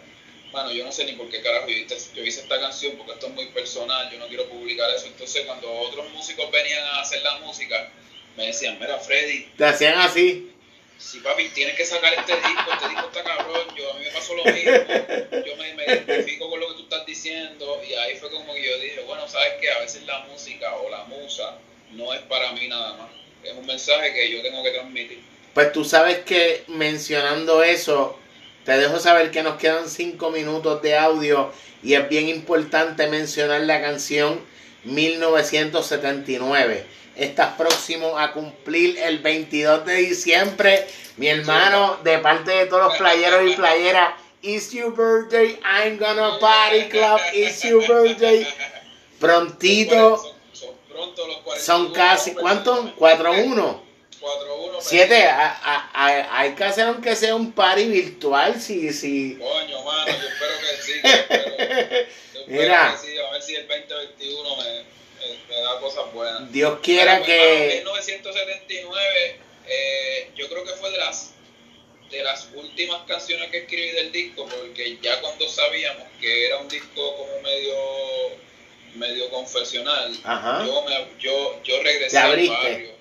bueno, 0.51 0.71
yo 0.71 0.85
no 0.85 0.91
sé 0.93 1.03
ni 1.03 1.13
por 1.13 1.29
qué 1.29 1.41
carajo 1.41 1.67
yo, 1.67 1.95
yo 2.15 2.23
hice 2.23 2.41
esta 2.41 2.59
canción, 2.61 2.95
porque 2.95 3.13
esto 3.13 3.27
es 3.27 3.33
muy 3.33 3.47
personal, 3.47 4.09
yo 4.09 4.17
no 4.19 4.27
quiero 4.27 4.47
publicar 4.47 4.89
eso. 4.91 5.07
Entonces, 5.07 5.45
cuando 5.45 5.69
otros 5.69 6.09
músicos 6.11 6.49
venían 6.49 6.83
a 6.83 7.01
hacer 7.01 7.21
la 7.23 7.39
música, 7.39 7.91
me 8.37 8.47
decían, 8.47 8.77
mira, 8.79 8.97
Freddy. 8.99 9.47
Te 9.57 9.65
hacían 9.65 9.99
así. 9.99 10.51
Sí, 10.97 11.19
papi, 11.19 11.49
tienes 11.49 11.75
que 11.75 11.85
sacar 11.85 12.13
este 12.13 12.33
disco, 12.35 12.71
este 12.71 12.89
disco 12.89 13.07
está 13.07 13.23
cabrón, 13.23 13.67
yo 13.77 13.91
a 13.91 13.93
mí 13.95 14.05
me 14.05 14.11
pasó 14.11 14.33
lo 14.33 14.45
mismo, 14.45 14.71
yo 15.45 15.55
me, 15.57 15.73
me, 15.73 15.83
identifico 15.83 16.49
con 16.49 16.59
lo 16.59 16.69
que 16.69 16.73
tú 16.75 16.83
estás 16.83 17.05
diciendo 17.05 17.81
y 17.87 17.93
ahí 17.93 18.15
fue 18.15 18.31
como 18.31 18.53
que 18.53 18.63
yo 18.63 18.79
dije, 18.79 19.01
bueno, 19.05 19.27
sabes 19.27 19.55
que 19.59 19.69
a 19.71 19.79
veces 19.79 20.03
la 20.05 20.19
música 20.21 20.73
o 20.75 20.89
la 20.89 21.03
musa 21.03 21.57
no 21.91 22.13
es 22.13 22.21
para 22.21 22.53
mí 22.53 22.67
nada 22.69 22.93
más, 22.93 23.09
es 23.43 23.53
un 23.53 23.65
mensaje 23.65 24.13
que 24.13 24.31
yo 24.31 24.41
tengo 24.41 24.63
que 24.63 24.71
transmitir. 24.71 25.19
Pues 25.53 25.71
tú 25.73 25.83
sabes 25.83 26.19
que 26.19 26.63
mencionando 26.67 27.61
eso, 27.61 28.17
te 28.63 28.77
dejo 28.77 28.97
saber 28.99 29.31
que 29.31 29.43
nos 29.43 29.57
quedan 29.57 29.89
cinco 29.89 30.31
minutos 30.31 30.81
de 30.81 30.97
audio 30.97 31.53
y 31.83 31.93
es 31.93 32.07
bien 32.09 32.29
importante 32.29 33.07
mencionar 33.07 33.61
la 33.61 33.81
canción 33.81 34.41
1979. 34.85 36.85
Estás 37.15 37.55
próximo 37.55 38.17
a 38.17 38.31
cumplir 38.31 38.97
el 38.99 39.19
22 39.19 39.85
de 39.85 39.95
diciembre. 39.95 40.87
Mi 41.17 41.27
hermano, 41.27 41.97
de 42.03 42.19
parte 42.19 42.51
de 42.51 42.65
todos 42.65 42.89
los 42.89 42.97
playeros 42.97 43.51
y 43.51 43.55
playeras, 43.55 44.13
It's 44.41 44.71
your 44.71 44.91
birthday, 44.91 45.59
I'm 45.63 45.97
gonna 45.97 46.37
party 46.39 46.89
club, 46.89 47.19
it's 47.33 47.63
your 47.63 47.85
birthday. 47.87 48.45
Prontito. 49.19 50.21
Son, 50.51 50.75
pronto 50.87 51.27
los 51.27 51.63
Son 51.63 51.91
casi, 51.91 52.35
¿cuánto? 52.35 52.93
4-1. 52.95 53.84
4-1. 54.25 54.77
7, 54.81 55.27
hay 55.93 56.55
que 56.55 56.63
hacer 56.63 56.85
aunque 56.87 57.15
sea 57.15 57.35
un 57.35 57.51
party 57.51 57.85
virtual, 57.85 58.59
si, 58.59 58.91
si. 58.91 59.35
Coño, 59.35 59.83
mano, 59.83 60.07
yo 60.07 60.27
espero 60.27 60.53
que 60.59 60.81
sí. 60.81 61.01
Que 61.01 61.09
espero, 61.19 62.05
yo 62.33 62.41
Mira. 62.47 62.97
Que 62.99 63.07
sí, 63.07 63.17
a 63.17 63.31
ver 63.31 63.41
si 63.41 63.55
el 63.55 63.67
2021 63.67 64.55
me, 64.55 64.63
me, 64.63 65.37
me 65.47 65.61
da 65.61 65.79
cosas 65.79 66.11
buenas. 66.13 66.51
Dios 66.51 66.79
quiera 66.81 67.13
Pero, 67.13 67.25
que. 67.25 67.77
hermano, 67.77 67.93
1979, 67.95 69.39
eh, 69.67 70.31
yo 70.35 70.49
creo 70.49 70.63
que 70.63 70.71
fue 70.71 70.89
de 70.91 70.97
las 70.97 71.31
de 72.09 72.23
las 72.23 72.47
últimas 72.53 73.01
canciones 73.07 73.49
que 73.49 73.59
escribí 73.59 73.89
del 73.89 74.11
disco, 74.11 74.47
porque 74.47 74.97
ya 75.01 75.19
cuando 75.21 75.49
sabíamos 75.49 76.07
que 76.21 76.45
era 76.45 76.57
un 76.59 76.67
disco 76.67 77.15
como 77.17 77.41
medio 77.41 77.75
medio 78.93 79.29
confesional, 79.29 80.15
Ajá. 80.23 80.63
yo, 80.65 80.83
me, 80.83 81.07
yo, 81.19 81.61
yo 81.63 81.81
regresé 81.83 82.17
al 82.17 82.47
barrio. 82.47 82.94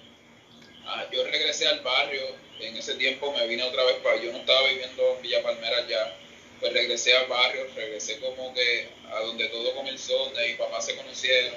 Ah, 0.87 1.07
yo 1.11 1.25
regresé 1.25 1.67
al 1.67 1.81
barrio, 1.81 2.23
en 2.61 2.77
ese 2.77 2.95
tiempo 2.95 3.33
me 3.33 3.47
vine 3.47 3.63
otra 3.63 3.85
vez 3.85 3.97
para, 4.03 4.21
yo 4.21 4.33
no 4.33 4.39
estaba 4.39 4.69
viviendo 4.69 5.17
en 5.17 5.23
Villa 5.23 5.43
Palmera 5.43 5.87
ya, 5.89 6.17
pues 6.61 6.73
regresé 6.73 7.17
al 7.17 7.27
barrio, 7.27 7.67
regresé 7.75 8.21
como 8.21 8.53
que 8.55 8.89
a 9.11 9.21
donde 9.21 9.47
todo 9.49 9.75
comenzó, 9.75 10.17
donde 10.19 10.49
mi 10.49 10.55
papá 10.55 10.81
se 10.81 10.97
conocieron, 10.97 11.55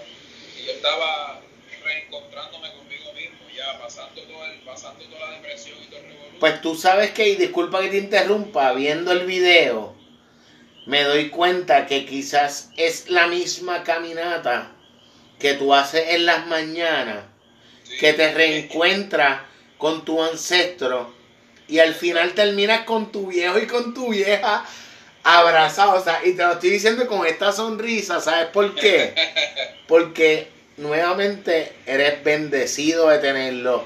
y 0.58 0.66
yo 0.66 0.72
estaba 0.72 1.42
reencontrándome 1.84 2.72
conmigo 2.74 3.14
mismo 3.14 3.38
ya, 3.56 3.80
pasando, 3.80 4.22
todo 4.22 4.46
el, 4.46 4.60
pasando 4.62 5.04
toda 5.06 5.30
la 5.30 5.36
depresión 5.38 5.78
y 5.82 5.88
todo 5.88 6.00
el 6.00 6.06
revolución. 6.06 6.40
Pues 6.40 6.62
tú 6.62 6.76
sabes 6.76 7.12
que, 7.12 7.28
y 7.28 7.36
disculpa 7.36 7.82
que 7.82 7.90
te 7.90 7.98
interrumpa, 7.98 8.74
viendo 8.74 9.12
el 9.12 9.26
video, 9.26 9.96
me 10.86 11.04
doy 11.04 11.30
cuenta 11.30 11.86
que 11.86 12.06
quizás 12.06 12.72
es 12.78 13.10
la 13.10 13.28
misma 13.28 13.84
caminata 13.84 14.72
que 15.40 15.54
tú 15.54 15.74
haces 15.74 16.10
en 16.10 16.26
las 16.26 16.48
mañanas. 16.48 17.26
Que 18.00 18.14
te 18.14 18.34
reencuentras 18.34 19.42
con 19.78 20.06
tu 20.06 20.22
ancestro 20.24 21.14
y 21.68 21.80
al 21.80 21.94
final 21.94 22.34
terminas 22.34 22.82
con 22.86 23.12
tu 23.12 23.28
viejo 23.28 23.60
y 23.60 23.68
con 23.68 23.94
tu 23.94 24.10
vieja 24.10 24.66
abrazados. 25.24 26.02
O 26.02 26.04
sea, 26.04 26.22
y 26.24 26.34
te 26.34 26.44
lo 26.44 26.54
estoy 26.54 26.70
diciendo 26.70 27.08
con 27.08 27.26
esta 27.26 27.52
sonrisa, 27.52 28.22
¿sabes 28.22 28.48
por 28.48 28.74
qué? 28.76 29.14
Porque 29.88 30.48
nuevamente 30.78 31.72
eres 31.86 32.24
bendecido 32.24 33.10
de 33.10 33.20
tenerlo. 33.20 33.86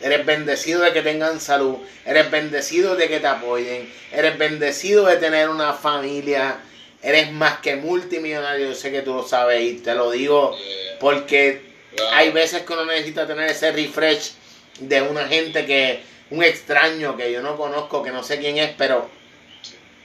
Eres 0.00 0.26
bendecido 0.26 0.82
de 0.82 0.92
que 0.92 1.02
tengan 1.02 1.40
salud. 1.40 1.76
Eres 2.04 2.28
bendecido 2.30 2.96
de 2.96 3.08
que 3.08 3.20
te 3.20 3.26
apoyen. 3.28 3.88
Eres 4.10 4.36
bendecido 4.36 5.06
de 5.06 5.16
tener 5.16 5.48
una 5.48 5.74
familia. 5.74 6.58
Eres 7.02 7.30
más 7.30 7.58
que 7.58 7.76
multimillonario. 7.76 8.68
Yo 8.70 8.74
sé 8.74 8.90
que 8.90 9.02
tú 9.02 9.14
lo 9.14 9.26
sabes 9.26 9.62
y 9.62 9.74
te 9.74 9.94
lo 9.94 10.10
digo 10.10 10.56
porque 10.98 11.71
hay 12.12 12.30
veces 12.30 12.62
que 12.62 12.72
uno 12.72 12.84
necesita 12.84 13.26
tener 13.26 13.50
ese 13.50 13.72
refresh 13.72 14.32
de 14.80 15.02
una 15.02 15.28
gente 15.28 15.66
que, 15.66 16.02
un 16.30 16.42
extraño 16.42 17.16
que 17.16 17.30
yo 17.32 17.42
no 17.42 17.56
conozco, 17.56 18.02
que 18.02 18.10
no 18.10 18.22
sé 18.22 18.38
quién 18.38 18.58
es, 18.58 18.70
pero 18.76 19.08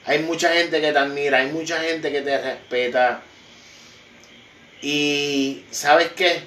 hay 0.06 0.20
mucha 0.20 0.54
gente 0.54 0.82
que 0.82 0.92
te 0.92 0.98
admira, 0.98 1.40
hay 1.40 1.52
mucha 1.52 1.80
gente 1.80 2.12
que 2.12 2.22
te 2.22 2.38
respeta. 2.38 3.22
Y 4.82 5.64
sabes 5.72 6.10
qué? 6.16 6.42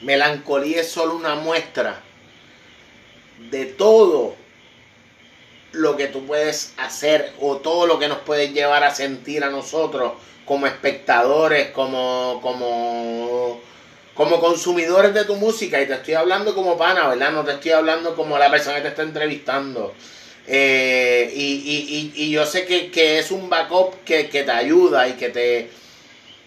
Melancolía 0.00 0.82
es 0.82 0.90
solo 0.90 1.16
una 1.16 1.34
muestra 1.36 2.00
de 3.50 3.64
todo 3.66 4.36
lo 5.72 5.96
que 5.96 6.06
tú 6.06 6.26
puedes 6.26 6.74
hacer 6.76 7.32
o 7.40 7.56
todo 7.56 7.86
lo 7.86 7.98
que 7.98 8.08
nos 8.08 8.18
puedes 8.18 8.52
llevar 8.52 8.84
a 8.84 8.94
sentir 8.94 9.42
a 9.44 9.50
nosotros 9.50 10.12
como 10.44 10.66
espectadores, 10.66 11.70
como, 11.70 12.40
como, 12.42 13.60
como 14.14 14.40
consumidores 14.40 15.14
de 15.14 15.24
tu 15.24 15.36
música. 15.36 15.80
Y 15.80 15.86
te 15.86 15.94
estoy 15.94 16.14
hablando 16.14 16.54
como 16.54 16.76
pana, 16.76 17.08
¿verdad? 17.08 17.32
No 17.32 17.44
te 17.44 17.52
estoy 17.52 17.72
hablando 17.72 18.14
como 18.14 18.38
la 18.38 18.50
persona 18.50 18.76
que 18.76 18.82
te 18.82 18.88
está 18.88 19.02
entrevistando. 19.02 19.94
Eh, 20.46 21.32
y, 21.34 21.42
y, 21.42 22.12
y, 22.16 22.24
y 22.24 22.30
yo 22.30 22.44
sé 22.44 22.66
que, 22.66 22.90
que 22.90 23.18
es 23.18 23.30
un 23.30 23.48
backup 23.48 24.04
que, 24.04 24.28
que 24.28 24.42
te 24.42 24.50
ayuda 24.50 25.08
y 25.08 25.12
que 25.14 25.30
te, 25.30 25.70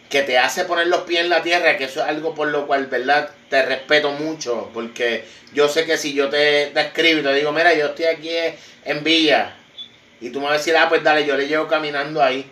que 0.09 0.21
te 0.21 0.37
hace 0.37 0.65
poner 0.65 0.87
los 0.87 1.01
pies 1.01 1.21
en 1.21 1.29
la 1.29 1.43
tierra, 1.43 1.77
que 1.77 1.85
eso 1.85 2.01
es 2.01 2.07
algo 2.07 2.33
por 2.33 2.47
lo 2.47 2.67
cual, 2.67 2.87
¿verdad? 2.87 3.29
Te 3.49 3.63
respeto 3.63 4.11
mucho, 4.11 4.69
porque 4.73 5.25
yo 5.53 5.67
sé 5.67 5.85
que 5.85 5.97
si 5.97 6.13
yo 6.13 6.29
te, 6.29 6.67
te 6.67 6.79
escribo 6.79 7.19
y 7.19 7.23
te 7.23 7.33
digo, 7.33 7.51
mira, 7.51 7.73
yo 7.73 7.87
estoy 7.87 8.05
aquí 8.05 8.29
en 8.85 9.03
Villa, 9.03 9.55
y 10.21 10.29
tú 10.29 10.39
me 10.39 10.45
vas 10.45 10.55
a 10.55 10.57
decir, 10.57 10.75
ah, 10.77 10.87
pues 10.89 11.03
dale, 11.03 11.25
yo 11.25 11.35
le 11.35 11.47
llevo 11.47 11.67
caminando 11.67 12.23
ahí, 12.23 12.49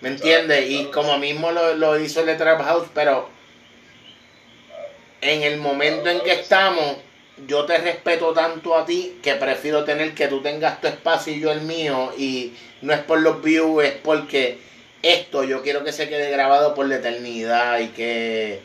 ¿me 0.00 0.08
entiendes? 0.10 0.70
Y 0.70 0.84
como 0.86 1.18
mismo 1.18 1.50
lo, 1.52 1.74
lo 1.74 1.98
hizo 1.98 2.20
el 2.20 2.26
de 2.26 2.34
Trap 2.36 2.62
House, 2.62 2.88
pero 2.94 3.28
en 5.20 5.42
el 5.42 5.58
momento 5.58 6.08
en 6.08 6.20
que 6.20 6.32
estamos, 6.32 6.96
yo 7.46 7.64
te 7.66 7.78
respeto 7.78 8.32
tanto 8.32 8.76
a 8.76 8.84
ti 8.86 9.18
que 9.22 9.34
prefiero 9.34 9.84
tener 9.84 10.14
que 10.14 10.28
tú 10.28 10.40
tengas 10.42 10.80
tu 10.80 10.86
espacio 10.88 11.32
y 11.34 11.40
yo 11.40 11.50
el 11.52 11.62
mío, 11.62 12.12
y 12.16 12.52
no 12.82 12.92
es 12.92 13.00
por 13.00 13.20
los 13.20 13.42
views, 13.42 13.84
es 13.84 13.92
porque 13.92 14.58
esto 15.02 15.44
yo 15.44 15.62
quiero 15.62 15.84
que 15.84 15.92
se 15.92 16.08
quede 16.08 16.30
grabado 16.30 16.74
por 16.74 16.86
la 16.86 16.96
eternidad 16.96 17.78
y 17.80 17.88
que 17.88 18.60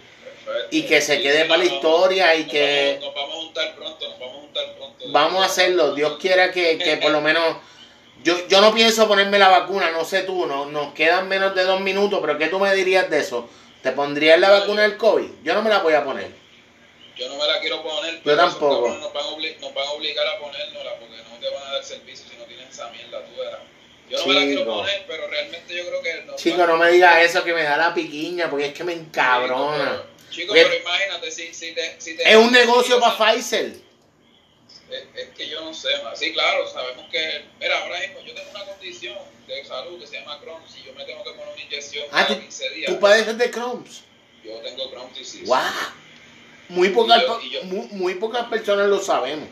y 0.69 0.83
que 0.83 1.01
se 1.01 1.21
quede 1.21 1.45
para 1.45 1.59
la 1.63 1.65
historia 1.65 2.35
y 2.35 2.45
que- 2.45 2.99
nos 3.01 3.15
vamos 3.15 3.33
a 3.33 3.37
juntar 3.39 3.75
pronto, 3.75 4.07
nos 4.09 4.19
vamos 4.19 4.35
a 4.35 4.39
juntar 4.41 4.63
pronto. 4.75 5.05
vamos 5.11 5.41
a 5.41 5.45
hacerlo. 5.45 5.95
Dios 5.95 6.17
quiera 6.19 6.51
que, 6.51 6.77
que 6.77 6.97
por 6.97 7.11
lo 7.11 7.21
menos. 7.21 7.57
Yo, 8.25 8.47
yo 8.47 8.59
no 8.59 8.73
pienso 8.73 9.07
ponerme 9.07 9.37
la 9.37 9.49
vacuna, 9.49 9.91
no 9.91 10.03
sé 10.03 10.23
tú, 10.23 10.47
no, 10.47 10.65
nos 10.65 10.95
quedan 10.95 11.27
menos 11.27 11.53
de 11.53 11.63
dos 11.63 11.79
minutos, 11.79 12.19
pero 12.21 12.39
¿qué 12.39 12.47
tú 12.47 12.57
me 12.57 12.73
dirías 12.73 13.07
de 13.07 13.19
eso? 13.19 13.47
¿Te 13.83 13.91
pondrías 13.91 14.39
la 14.39 14.49
vacuna 14.49 14.81
del 14.81 14.97
COVID? 14.97 15.29
Yo 15.43 15.53
no 15.53 15.61
me 15.61 15.69
la 15.69 15.77
voy 15.83 15.93
a 15.93 16.03
poner. 16.03 16.31
Yo 17.15 17.29
no 17.29 17.37
me 17.37 17.45
la 17.45 17.59
quiero 17.59 17.83
poner, 17.83 18.19
pero 18.23 18.41
esos 18.41 18.53
tampoco. 18.53 18.89
Nos 18.89 19.13
van, 19.13 19.25
nos 19.61 19.73
van 19.75 19.87
a 19.87 19.91
obligar 19.91 20.25
a 20.25 20.39
ponérnosla 20.39 20.95
porque 20.99 21.17
no 21.17 21.37
te 21.39 21.49
van 21.51 21.67
a 21.67 21.73
dar 21.73 21.83
servicio 21.83 22.25
si 22.27 22.35
no 22.35 22.45
tienes 22.45 22.67
esa 22.67 22.89
mierda, 22.89 23.23
tú 23.25 23.39
verás. 23.39 23.59
Yo 24.09 24.17
no 24.17 24.25
me 24.25 24.33
la 24.33 24.41
quiero 24.41 24.61
Chico. 24.61 24.75
poner, 24.75 25.05
pero 25.07 25.27
realmente 25.27 25.75
yo 25.75 25.87
creo 25.87 26.01
que... 26.01 26.23
nos 26.23 26.35
Chico, 26.37 26.65
no 26.65 26.77
me 26.77 26.91
digas 26.91 27.21
eso 27.21 27.43
que 27.43 27.53
me 27.53 27.61
da 27.61 27.77
la 27.77 27.93
piquiña, 27.93 28.49
porque 28.49 28.65
es 28.65 28.73
que 28.73 28.83
me 28.83 28.93
encabrona. 28.93 30.01
Chico, 30.31 30.47
Porque- 30.47 30.63
pero 30.63 30.81
imagínate, 30.81 31.29
si, 31.29 31.53
si 31.53 31.73
te... 31.73 32.01
Si 32.01 32.17
te 32.17 32.27
Es 32.27 32.35
un 32.37 32.51
negocio 32.51 32.99
para 32.99 33.33
Pfizer. 33.33 33.84
Es, 34.89 35.29
que 35.35 35.47
yo 35.49 35.61
no 35.61 35.73
sé, 35.73 35.89
ma. 36.03 36.15
sí, 36.15 36.31
claro, 36.33 36.67
sabemos 36.67 37.05
que... 37.11 37.41
Mira, 37.59 37.79
ahora 37.81 37.99
mismo 38.01 38.19
yo 38.21 38.33
tengo 38.35 38.49
una 38.51 38.65
condición 38.65 39.17
de 39.47 39.65
salud 39.65 39.99
que 39.99 40.05
se 40.07 40.19
llama 40.19 40.39
Crohn's 40.41 40.77
y 40.77 40.83
yo 40.83 40.93
me 40.93 41.03
tengo 41.05 41.23
que 41.23 41.31
poner 41.31 41.53
una 41.53 41.61
inyección 41.61 42.05
Ah, 42.11 42.23
cada 42.23 42.35
tú, 42.35 42.41
15 42.41 42.69
días. 42.69 42.91
tú 42.93 42.99
padeces 42.99 43.37
de 43.37 43.51
Crohn's. 43.51 44.01
Yo 44.43 44.57
tengo 44.59 44.91
Crohn's 44.91 45.15
disease. 45.17 45.45
¡Wow! 45.47 45.57
Muy 46.69 46.89
pocas, 46.89 47.23
muy, 47.63 47.87
muy 47.91 48.15
pocas 48.15 48.47
personas 48.47 48.87
lo 48.87 48.99
sabemos. 48.99 49.49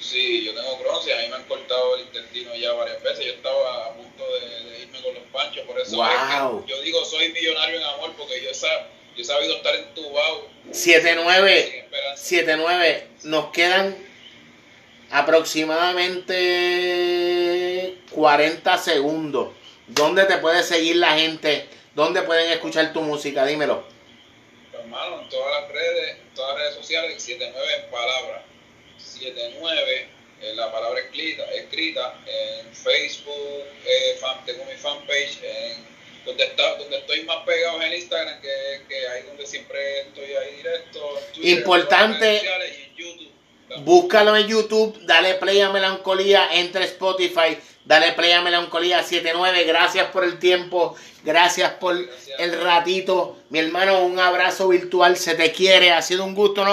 Sí, 0.00 0.44
yo 0.44 0.54
tengo 0.54 0.78
Crohn's 0.78 1.06
y 1.08 1.12
a 1.12 1.16
mí 1.18 1.28
me 1.28 1.36
han 1.36 1.44
cortado 1.44 1.96
el 1.96 2.02
intestino 2.02 2.54
ya 2.54 2.72
varias 2.72 3.02
veces. 3.02 3.26
Yo 3.26 3.32
estaba 3.32 3.86
a 3.86 3.94
punto 3.94 4.24
de, 4.40 4.70
de 4.70 4.78
irme 4.82 5.02
con 5.02 5.14
los 5.14 5.22
panchos, 5.32 5.64
por 5.66 5.78
eso 5.80 6.04
es 6.04 6.10
que 6.10 6.40
Wow. 6.40 6.66
yo 6.66 6.80
digo 6.82 7.04
soy 7.04 7.32
millonario 7.32 7.78
en 7.78 7.84
amor 7.84 8.12
porque 8.16 8.42
yo, 8.42 8.50
he 8.50 8.54
sab- 8.54 8.86
yo 9.16 9.22
he 9.22 9.24
sabido 9.24 9.56
estar 9.56 9.74
entubado 9.74 10.48
7-9. 10.70 11.64
sin 11.64 11.74
esperanza. 11.74 12.22
7-9, 12.56 13.02
nos 13.24 13.50
quedan 13.52 14.05
aproximadamente 15.10 17.98
40 18.10 18.78
segundos. 18.78 19.48
¿Dónde 19.88 20.24
te 20.24 20.38
puede 20.38 20.62
seguir 20.62 20.96
la 20.96 21.18
gente? 21.18 21.66
¿Dónde 21.94 22.22
pueden 22.22 22.50
escuchar 22.52 22.92
tu 22.92 23.02
música? 23.02 23.44
Dímelo. 23.46 23.84
Hermano, 24.72 25.22
en 25.22 25.28
todas 25.28 25.62
las 25.62 25.70
redes, 25.70 26.16
en 26.18 26.34
todas 26.34 26.54
las 26.54 26.62
redes 26.62 26.74
sociales, 26.76 27.22
79 27.22 27.68
en 27.84 27.90
palabras. 27.90 28.42
79 28.98 30.08
en 30.42 30.56
la 30.56 30.70
palabra 30.70 31.00
escrita, 31.00 31.44
escrita 31.54 32.14
en 32.26 32.74
Facebook, 32.74 33.64
eh, 33.84 34.16
fan, 34.20 34.44
tengo 34.44 34.64
mi 34.64 34.74
fanpage, 34.74 35.38
en, 35.42 35.96
donde, 36.24 36.44
está, 36.44 36.76
donde 36.76 36.98
estoy 36.98 37.22
más 37.22 37.44
pegado 37.46 37.80
en 37.80 37.92
Instagram, 37.94 38.40
que, 38.40 38.82
que 38.88 39.08
ahí 39.08 39.22
donde 39.22 39.46
siempre 39.46 40.00
estoy 40.00 40.34
ahí 40.34 40.56
directo. 40.56 41.18
En 41.18 41.32
Twitter, 41.32 41.58
Importante. 41.58 42.16
en 42.16 42.20
redes 42.20 42.42
sociales 42.42 42.78
y 42.78 42.82
en 42.82 42.96
YouTube. 42.96 43.32
Búscalo 43.82 44.36
en 44.36 44.46
YouTube, 44.46 44.96
dale 45.02 45.34
play 45.34 45.60
a 45.60 45.70
Melancolía, 45.70 46.48
entra 46.52 46.82
a 46.82 46.84
Spotify, 46.84 47.58
dale 47.84 48.12
play 48.12 48.32
a 48.32 48.40
Melancolía 48.40 49.02
79. 49.02 49.64
Gracias 49.64 50.06
por 50.10 50.24
el 50.24 50.38
tiempo, 50.38 50.94
gracias 51.24 51.72
por 51.72 51.96
el 52.38 52.62
ratito. 52.62 53.36
Mi 53.50 53.58
hermano, 53.58 54.04
un 54.04 54.18
abrazo 54.18 54.68
virtual, 54.68 55.16
se 55.16 55.34
te 55.34 55.50
quiere, 55.52 55.92
ha 55.92 56.00
sido 56.00 56.24
un 56.24 56.34
gusto. 56.34 56.60
¿no? 56.60 56.64